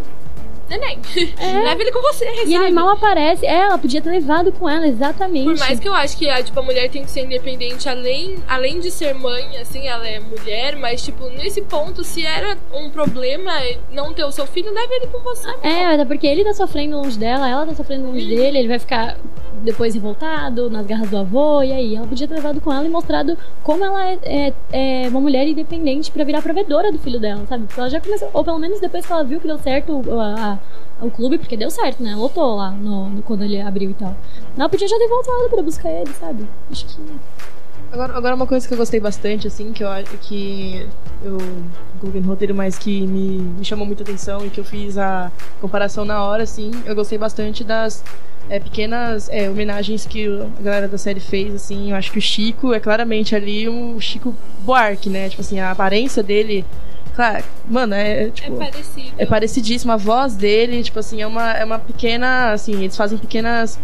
neném, 0.70 0.98
É. 1.38 1.52
leva 1.64 1.82
ele 1.82 1.92
com 1.92 2.00
você, 2.00 2.24
E 2.46 2.54
ele 2.54 2.70
mal 2.70 2.88
aparece. 2.90 3.44
É, 3.44 3.58
ela 3.62 3.76
podia 3.76 4.00
ter 4.00 4.08
levado 4.10 4.52
com 4.52 4.68
ela, 4.68 4.86
exatamente. 4.86 5.44
Por 5.44 5.58
mais 5.58 5.78
que 5.80 5.88
eu 5.88 5.94
acho 5.94 6.16
que 6.16 6.28
a, 6.28 6.42
tipo, 6.42 6.58
a 6.58 6.62
mulher 6.62 6.88
tem 6.88 7.04
que 7.04 7.10
ser 7.10 7.24
independente, 7.24 7.88
além, 7.88 8.36
além 8.48 8.78
de 8.78 8.90
ser 8.90 9.14
mãe, 9.14 9.56
assim, 9.58 9.88
ela 9.88 10.08
é 10.08 10.20
mulher, 10.20 10.76
mas, 10.76 11.02
tipo, 11.02 11.28
nesse 11.30 11.60
ponto, 11.62 12.04
se 12.04 12.24
era 12.24 12.56
um 12.72 12.88
problema 12.90 13.52
não 13.90 14.14
ter 14.14 14.24
o 14.24 14.30
seu 14.30 14.46
filho, 14.46 14.72
leva 14.72 14.94
ele 14.94 15.08
com 15.08 15.18
você. 15.20 15.48
É, 15.62 15.86
até 15.86 16.04
porque 16.04 16.26
ele 16.26 16.44
tá 16.44 16.54
sofrendo 16.54 16.96
longe 16.96 17.18
dela, 17.18 17.48
ela 17.48 17.66
tá 17.66 17.74
sofrendo 17.74 18.06
longe 18.06 18.26
dele, 18.26 18.58
ele 18.58 18.68
vai 18.68 18.78
ficar 18.78 19.16
depois 19.62 19.94
revoltado, 19.94 20.68
nas 20.70 20.86
garras 20.86 21.08
do 21.10 21.16
avô, 21.18 21.62
e 21.62 21.72
aí 21.72 21.94
ela 21.96 22.06
podia 22.06 22.26
ter 22.26 22.34
levado 22.34 22.60
com 22.60 22.72
ela 22.72 22.84
e 22.84 22.88
mostrado 22.88 23.36
como 23.62 23.84
ela 23.84 24.04
é, 24.10 24.18
é- 24.72 25.04
é 25.04 25.08
uma 25.08 25.20
mulher 25.20 25.46
independente 25.46 26.10
pra 26.10 26.24
virar 26.24 26.42
provedora 26.42 26.90
do 26.92 26.98
filho 26.98 27.20
dela, 27.20 27.44
sabe? 27.46 27.64
Porque 27.66 27.80
ela 27.80 27.90
já 27.90 28.00
começou, 28.00 28.28
ou 28.32 28.44
pelo 28.44 28.58
menos 28.58 28.80
depois 28.80 29.06
que 29.06 29.12
ela 29.12 29.22
viu 29.24 29.40
que 29.40 29.46
deu 29.46 29.58
certo 29.58 30.00
o- 30.06 30.20
a- 30.20 30.58
a- 31.00 31.04
o 31.04 31.10
clube, 31.10 31.38
porque 31.38 31.56
deu 31.56 31.70
certo, 31.70 32.02
né? 32.02 32.14
Lotou 32.16 32.56
lá 32.56 32.70
no, 32.70 33.08
no- 33.08 33.22
quando 33.22 33.42
ele 33.44 33.60
abriu 33.60 33.90
e 33.90 33.94
tal. 33.94 34.14
Ela 34.56 34.68
podia 34.68 34.86
já 34.88 34.96
ter 34.98 35.08
voltado 35.08 35.48
pra 35.48 35.62
buscar 35.62 35.90
ele, 35.90 36.12
sabe? 36.14 36.46
Acho 36.70 36.86
que. 36.86 37.02
Agora, 37.92 38.16
agora 38.16 38.34
uma 38.36 38.46
coisa 38.46 38.66
que 38.66 38.72
eu 38.72 38.78
gostei 38.78 39.00
bastante, 39.00 39.48
assim, 39.48 39.72
que 39.72 39.82
eu 39.82 39.88
que 40.22 40.86
eu 41.24 41.38
coloquei 41.98 42.20
no 42.20 42.28
roteiro, 42.28 42.54
mas 42.54 42.78
que 42.78 43.04
me, 43.06 43.38
me 43.38 43.64
chamou 43.64 43.84
muita 43.84 44.04
atenção 44.04 44.46
e 44.46 44.50
que 44.50 44.60
eu 44.60 44.64
fiz 44.64 44.96
a 44.96 45.30
comparação 45.60 46.04
na 46.04 46.22
hora, 46.22 46.44
assim, 46.44 46.70
eu 46.86 46.94
gostei 46.94 47.18
bastante 47.18 47.64
das 47.64 48.04
é, 48.48 48.60
pequenas 48.60 49.28
é, 49.28 49.50
homenagens 49.50 50.06
que 50.06 50.26
a 50.26 50.62
galera 50.62 50.88
da 50.88 50.96
série 50.96 51.18
fez, 51.18 51.52
assim, 51.52 51.90
eu 51.90 51.96
acho 51.96 52.12
que 52.12 52.18
o 52.18 52.22
Chico 52.22 52.72
é 52.72 52.78
claramente 52.78 53.34
ali 53.34 53.68
o 53.68 54.00
Chico 54.00 54.34
Buarque, 54.60 55.10
né? 55.10 55.28
Tipo 55.28 55.40
assim, 55.40 55.58
a 55.58 55.72
aparência 55.72 56.22
dele, 56.22 56.64
claro, 57.16 57.44
mano, 57.68 57.94
é, 57.94 58.24
É 58.24 58.30
tipo... 58.30 58.56
parecido. 58.56 59.12
É 59.18 59.26
parecidíssimo, 59.26 59.90
a 59.90 59.96
voz 59.96 60.36
dele, 60.36 60.82
tipo 60.84 61.00
assim, 61.00 61.20
é 61.20 61.26
uma, 61.26 61.52
é 61.54 61.64
uma 61.64 61.78
pequena, 61.80 62.52
assim, 62.52 62.84
eles 62.84 62.96
fazem 62.96 63.18
pequenas 63.18 63.80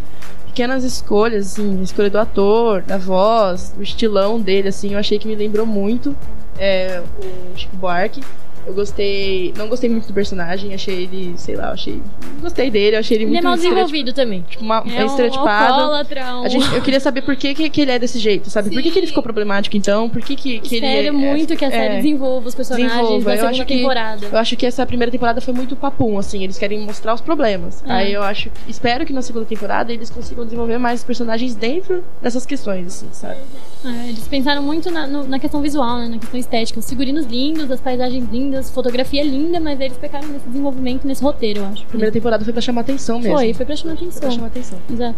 pequenas 0.56 0.84
escolhas, 0.84 1.52
assim, 1.52 1.80
a 1.80 1.82
escolha 1.82 2.08
do 2.08 2.18
ator, 2.18 2.80
da 2.80 2.96
voz, 2.96 3.74
o 3.78 3.82
estilão 3.82 4.40
dele, 4.40 4.68
assim, 4.68 4.94
eu 4.94 4.98
achei 4.98 5.18
que 5.18 5.28
me 5.28 5.34
lembrou 5.34 5.66
muito 5.66 6.16
é, 6.58 7.02
o 7.18 7.58
Chico 7.58 7.76
Buarque. 7.76 8.22
Eu 8.66 8.74
gostei, 8.74 9.54
não 9.56 9.68
gostei 9.68 9.88
muito 9.88 10.08
do 10.08 10.12
personagem, 10.12 10.74
achei 10.74 11.04
ele, 11.04 11.34
sei 11.36 11.54
lá, 11.54 11.68
eu 11.68 11.72
achei, 11.74 12.02
gostei 12.40 12.68
dele, 12.70 12.96
achei 12.96 13.16
ele 13.16 13.24
Ele 13.24 13.30
muito 13.32 13.40
é 13.44 13.44
mal 13.44 13.54
desenvolvido 13.56 14.12
também. 14.12 14.44
tipo, 14.48 14.64
uma, 14.64 14.82
É 14.86 14.96
é 15.00 15.04
um 15.04 15.06
estereotipado. 15.06 15.90
um... 15.92 16.42
A 16.44 16.48
gente, 16.48 16.74
eu 16.74 16.82
queria 16.82 16.98
saber 16.98 17.22
por 17.22 17.36
que, 17.36 17.54
que, 17.54 17.70
que 17.70 17.80
ele 17.80 17.92
é 17.92 17.98
desse 17.98 18.18
jeito, 18.18 18.50
sabe? 18.50 18.70
Por 18.70 18.82
que, 18.82 18.90
que 18.90 18.98
ele 18.98 19.06
Sim. 19.06 19.10
ficou 19.10 19.22
problemático 19.22 19.76
então? 19.76 20.08
Por 20.08 20.20
que, 20.20 20.34
que, 20.34 20.58
que 20.60 20.76
ele 20.76 20.86
Espero 20.86 21.08
é, 21.08 21.10
muito 21.12 21.54
que 21.56 21.64
a 21.64 21.70
série 21.70 21.94
é, 21.94 21.96
desenvolva 21.98 22.48
os 22.48 22.54
personagens 22.56 22.90
desenvolva. 22.92 23.34
Eu 23.36 23.46
acho 23.46 23.64
que- 23.64 23.76
temporada. 23.76 24.26
Eu 24.32 24.38
acho 24.38 24.56
que 24.56 24.66
essa 24.66 24.84
primeira 24.84 25.12
temporada 25.12 25.40
foi 25.40 25.54
muito 25.54 25.76
papum, 25.76 26.18
assim, 26.18 26.42
eles 26.42 26.58
querem 26.58 26.80
mostrar 26.80 27.14
os 27.14 27.20
problemas. 27.20 27.84
É. 27.86 27.92
Aí 27.92 28.12
eu 28.12 28.22
acho, 28.22 28.50
espero 28.66 29.06
que 29.06 29.12
na 29.12 29.22
segunda 29.22 29.44
temporada 29.46 29.92
eles 29.92 30.10
consigam 30.10 30.44
desenvolver 30.44 30.78
mais 30.78 31.04
personagens 31.04 31.54
dentro 31.54 32.02
dessas 32.20 32.44
questões, 32.44 32.86
assim, 32.88 33.06
sabe? 33.12 33.36
É, 33.84 34.08
eles 34.08 34.26
pensaram 34.26 34.62
muito 34.62 34.90
na, 34.90 35.06
no- 35.06 35.26
na 35.28 35.38
questão 35.38 35.60
visual, 35.60 35.98
né? 35.98 36.08
Na 36.08 36.18
questão 36.18 36.40
estética. 36.40 36.80
Os 36.80 36.88
figurinos 36.88 37.26
lindos, 37.26 37.70
as 37.70 37.80
paisagens 37.80 38.26
lindas, 38.32 38.55
fotografia 38.62 39.22
linda, 39.24 39.58
mas 39.60 39.80
eles 39.80 39.96
pecaram 39.96 40.28
nesse 40.28 40.46
desenvolvimento, 40.46 41.06
nesse 41.06 41.22
roteiro, 41.22 41.60
eu 41.60 41.66
acho. 41.66 41.82
A 41.84 41.86
primeira 41.86 42.12
temporada 42.12 42.44
foi 42.44 42.52
pra 42.52 42.62
chamar 42.62 42.82
atenção 42.82 43.18
mesmo. 43.18 43.36
Foi, 43.36 43.54
foi 43.54 43.66
pra 43.66 43.76
chamar 43.76 43.96
Foi 43.96 44.06
pra 44.06 44.16
atenção. 44.16 44.30
chamar 44.30 44.46
atenção. 44.46 44.78
Exato. 44.90 45.16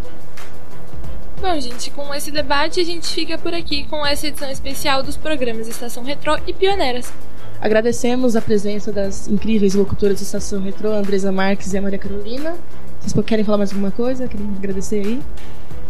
Bom, 1.40 1.60
gente, 1.60 1.90
com 1.92 2.12
esse 2.12 2.32
debate 2.32 2.80
a 2.80 2.84
gente 2.84 3.06
fica 3.14 3.38
por 3.38 3.54
aqui 3.54 3.84
com 3.84 4.04
essa 4.04 4.26
edição 4.26 4.50
especial 4.50 5.04
dos 5.04 5.16
programas 5.16 5.68
Estação 5.68 6.02
Retrô 6.02 6.36
e 6.46 6.52
Pioneiras. 6.52 7.12
Agradecemos 7.60 8.34
a 8.34 8.40
presença 8.40 8.90
das 8.92 9.28
incríveis 9.28 9.74
locutoras 9.74 10.18
de 10.18 10.24
Estação 10.24 10.60
Retrô, 10.60 10.92
a 10.92 10.96
Andresa 10.96 11.30
Marques 11.30 11.72
e 11.72 11.78
a 11.78 11.82
Maria 11.82 11.98
Carolina. 11.98 12.56
Vocês 13.00 13.24
querem 13.24 13.44
falar 13.44 13.58
mais 13.58 13.70
alguma 13.70 13.90
coisa? 13.92 14.26
Querem 14.26 14.48
agradecer 14.56 15.04
aí? 15.06 15.20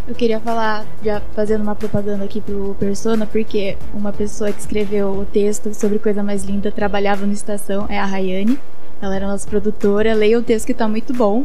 Eu 0.09 0.15
queria 0.15 0.41
falar, 0.41 0.87
já 1.05 1.21
fazendo 1.35 1.61
uma 1.61 1.75
propaganda 1.75 2.25
aqui 2.25 2.41
pro 2.41 2.75
Persona, 2.81 3.27
porque 3.27 3.77
uma 3.93 4.11
pessoa 4.11 4.51
que 4.51 4.59
escreveu 4.59 5.11
o 5.11 5.27
texto 5.27 5.75
sobre 5.75 5.99
Coisa 5.99 6.23
Mais 6.23 6.45
Linda 6.45 6.73
trabalhava 6.73 7.27
no 7.27 7.33
Estação, 7.35 7.85
é 7.91 7.99
a 7.99 8.07
Rayane. 8.07 8.59
Ela 9.03 9.17
era 9.17 9.27
nossa 9.27 9.47
produtora. 9.47 10.15
Leia 10.15 10.39
o 10.39 10.43
texto 10.43 10.67
que 10.67 10.73
tá 10.73 10.89
muito 10.89 11.13
bom. 11.13 11.45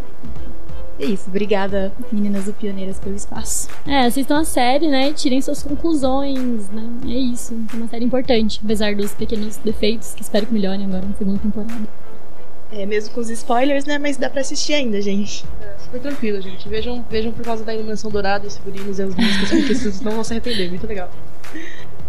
É 0.97 1.05
isso. 1.05 1.25
Obrigada, 1.27 1.91
meninas 2.09 2.45
do 2.45 2.53
Pioneiras, 2.53 2.99
pelo 2.99 3.17
espaço. 3.17 3.67
É, 3.85 4.05
assistam 4.05 4.39
a 4.39 4.45
série, 4.45 4.87
né? 4.87 5.11
Tirem 5.11 5.41
suas 5.41 5.61
conclusões, 5.61 6.69
né? 6.69 6.89
É 7.05 7.17
isso. 7.17 7.53
É 7.73 7.75
uma 7.75 7.87
série 7.89 8.05
importante, 8.05 8.61
apesar 8.63 8.95
dos 8.95 9.13
pequenos 9.13 9.57
defeitos, 9.57 10.13
que 10.13 10.21
espero 10.21 10.45
que 10.45 10.53
melhorem 10.53 10.85
agora 10.85 11.05
na 11.05 11.15
segunda 11.17 11.39
temporada. 11.39 11.83
É, 12.75 12.87
mesmo 12.87 13.13
com 13.13 13.21
os 13.21 13.29
spoilers, 13.29 13.85
né? 13.85 13.99
Mas 13.99 14.17
dá 14.17 14.29
pra 14.29 14.41
assistir 14.41 14.73
ainda, 14.73 14.99
gente. 14.99 15.45
É, 15.61 15.75
super 15.83 16.01
tranquilo, 16.01 16.41
gente. 16.41 16.67
Vejam, 16.67 17.05
vejam 17.07 17.31
por 17.31 17.45
causa 17.45 17.63
da 17.63 17.73
iluminação 17.73 18.09
dourada, 18.09 18.47
os 18.47 18.57
figurinos 18.57 18.97
e 18.97 19.03
as 19.03 19.15
músicas, 19.15 19.49
porque 19.49 19.75
vocês 19.75 20.01
não 20.01 20.13
vão 20.13 20.23
se 20.23 20.33
arrepender. 20.33 20.69
Muito 20.69 20.87
legal. 20.87 21.09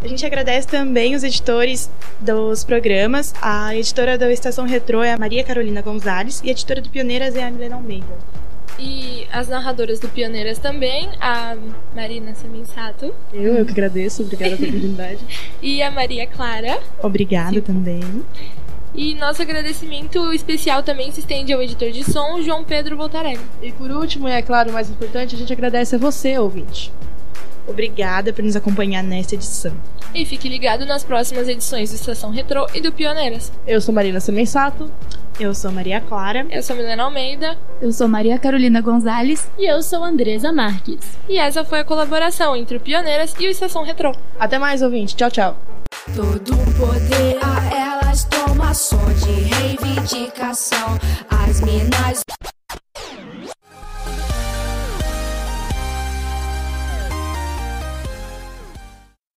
A 0.02 0.08
gente 0.08 0.24
agradece 0.24 0.66
também 0.66 1.14
os 1.14 1.22
editores 1.22 1.90
dos 2.18 2.64
programas. 2.64 3.34
A 3.42 3.76
editora 3.76 4.16
da 4.16 4.32
Estação 4.32 4.66
Retrô 4.66 5.02
é 5.02 5.12
a 5.12 5.18
Maria 5.18 5.44
Carolina 5.44 5.82
Gonzalez 5.82 6.40
e 6.42 6.48
a 6.48 6.52
editora 6.52 6.80
do 6.80 6.88
Pioneiras 6.88 7.36
é 7.36 7.42
a 7.42 7.50
Milena 7.50 7.76
Almeida. 7.76 8.16
E 8.78 9.26
as 9.30 9.48
narradoras 9.48 10.00
do 10.00 10.08
Pioneiras 10.08 10.58
também, 10.58 11.08
a 11.20 11.56
Marina 11.94 12.34
Semensato 12.34 13.14
Eu, 13.32 13.54
eu 13.54 13.64
que 13.64 13.70
agradeço. 13.70 14.22
Obrigada 14.22 14.56
pela 14.56 14.68
oportunidade. 14.68 15.20
e 15.62 15.80
a 15.82 15.90
Maria 15.90 16.26
Clara. 16.26 16.80
Obrigada 17.02 17.60
também. 17.62 18.00
E 18.94 19.14
nosso 19.14 19.42
agradecimento 19.42 20.32
especial 20.32 20.82
também 20.82 21.10
se 21.10 21.20
estende 21.20 21.52
ao 21.52 21.60
editor 21.60 21.90
de 21.90 22.04
som, 22.04 22.40
João 22.40 22.62
Pedro 22.62 22.96
Voltarelli. 22.96 23.40
E 23.60 23.72
por 23.72 23.90
último, 23.90 24.28
e 24.28 24.32
é 24.32 24.40
claro, 24.40 24.70
o 24.70 24.72
mais 24.72 24.88
importante, 24.88 25.34
a 25.34 25.38
gente 25.38 25.52
agradece 25.52 25.96
a 25.96 25.98
você, 25.98 26.38
ouvinte. 26.38 26.92
Obrigada 27.66 28.32
por 28.32 28.44
nos 28.44 28.54
acompanhar 28.54 29.02
nesta 29.02 29.34
edição. 29.34 29.72
E 30.14 30.24
fique 30.24 30.48
ligado 30.48 30.86
nas 30.86 31.02
próximas 31.02 31.48
edições 31.48 31.90
do 31.90 31.96
Estação 31.96 32.30
Retrô 32.30 32.66
e 32.72 32.80
do 32.80 32.92
Pioneiras. 32.92 33.50
Eu 33.66 33.80
sou 33.80 33.92
Marina 33.92 34.20
Semensato. 34.20 34.88
Eu 35.40 35.52
sou 35.52 35.72
Maria 35.72 36.00
Clara. 36.00 36.46
Eu 36.48 36.62
sou 36.62 36.76
Milena 36.76 37.02
Almeida 37.02 37.58
Eu 37.80 37.92
sou 37.92 38.06
Maria 38.06 38.38
Carolina 38.38 38.80
Gonzalez. 38.80 39.50
E 39.58 39.68
eu 39.68 39.82
sou 39.82 40.04
Andresa 40.04 40.52
Marques. 40.52 41.00
e 41.28 41.36
essa 41.38 41.64
foi 41.64 41.80
a 41.80 41.84
colaboração 41.84 42.54
entre 42.54 42.76
o 42.76 42.80
Pioneiras 42.80 43.34
e 43.40 43.48
o 43.48 43.50
Estação 43.50 43.82
Retrô. 43.82 44.12
Até 44.38 44.58
mais, 44.58 44.80
ouvinte. 44.82 45.16
Tchau, 45.16 45.30
tchau. 45.30 45.58
Todo 46.14 46.56
poder 46.78 47.38
a 47.42 47.83
só 48.74 48.96
de 48.96 49.30
reivindicação. 49.30 50.98
As 51.30 51.60
minas. 51.60 52.24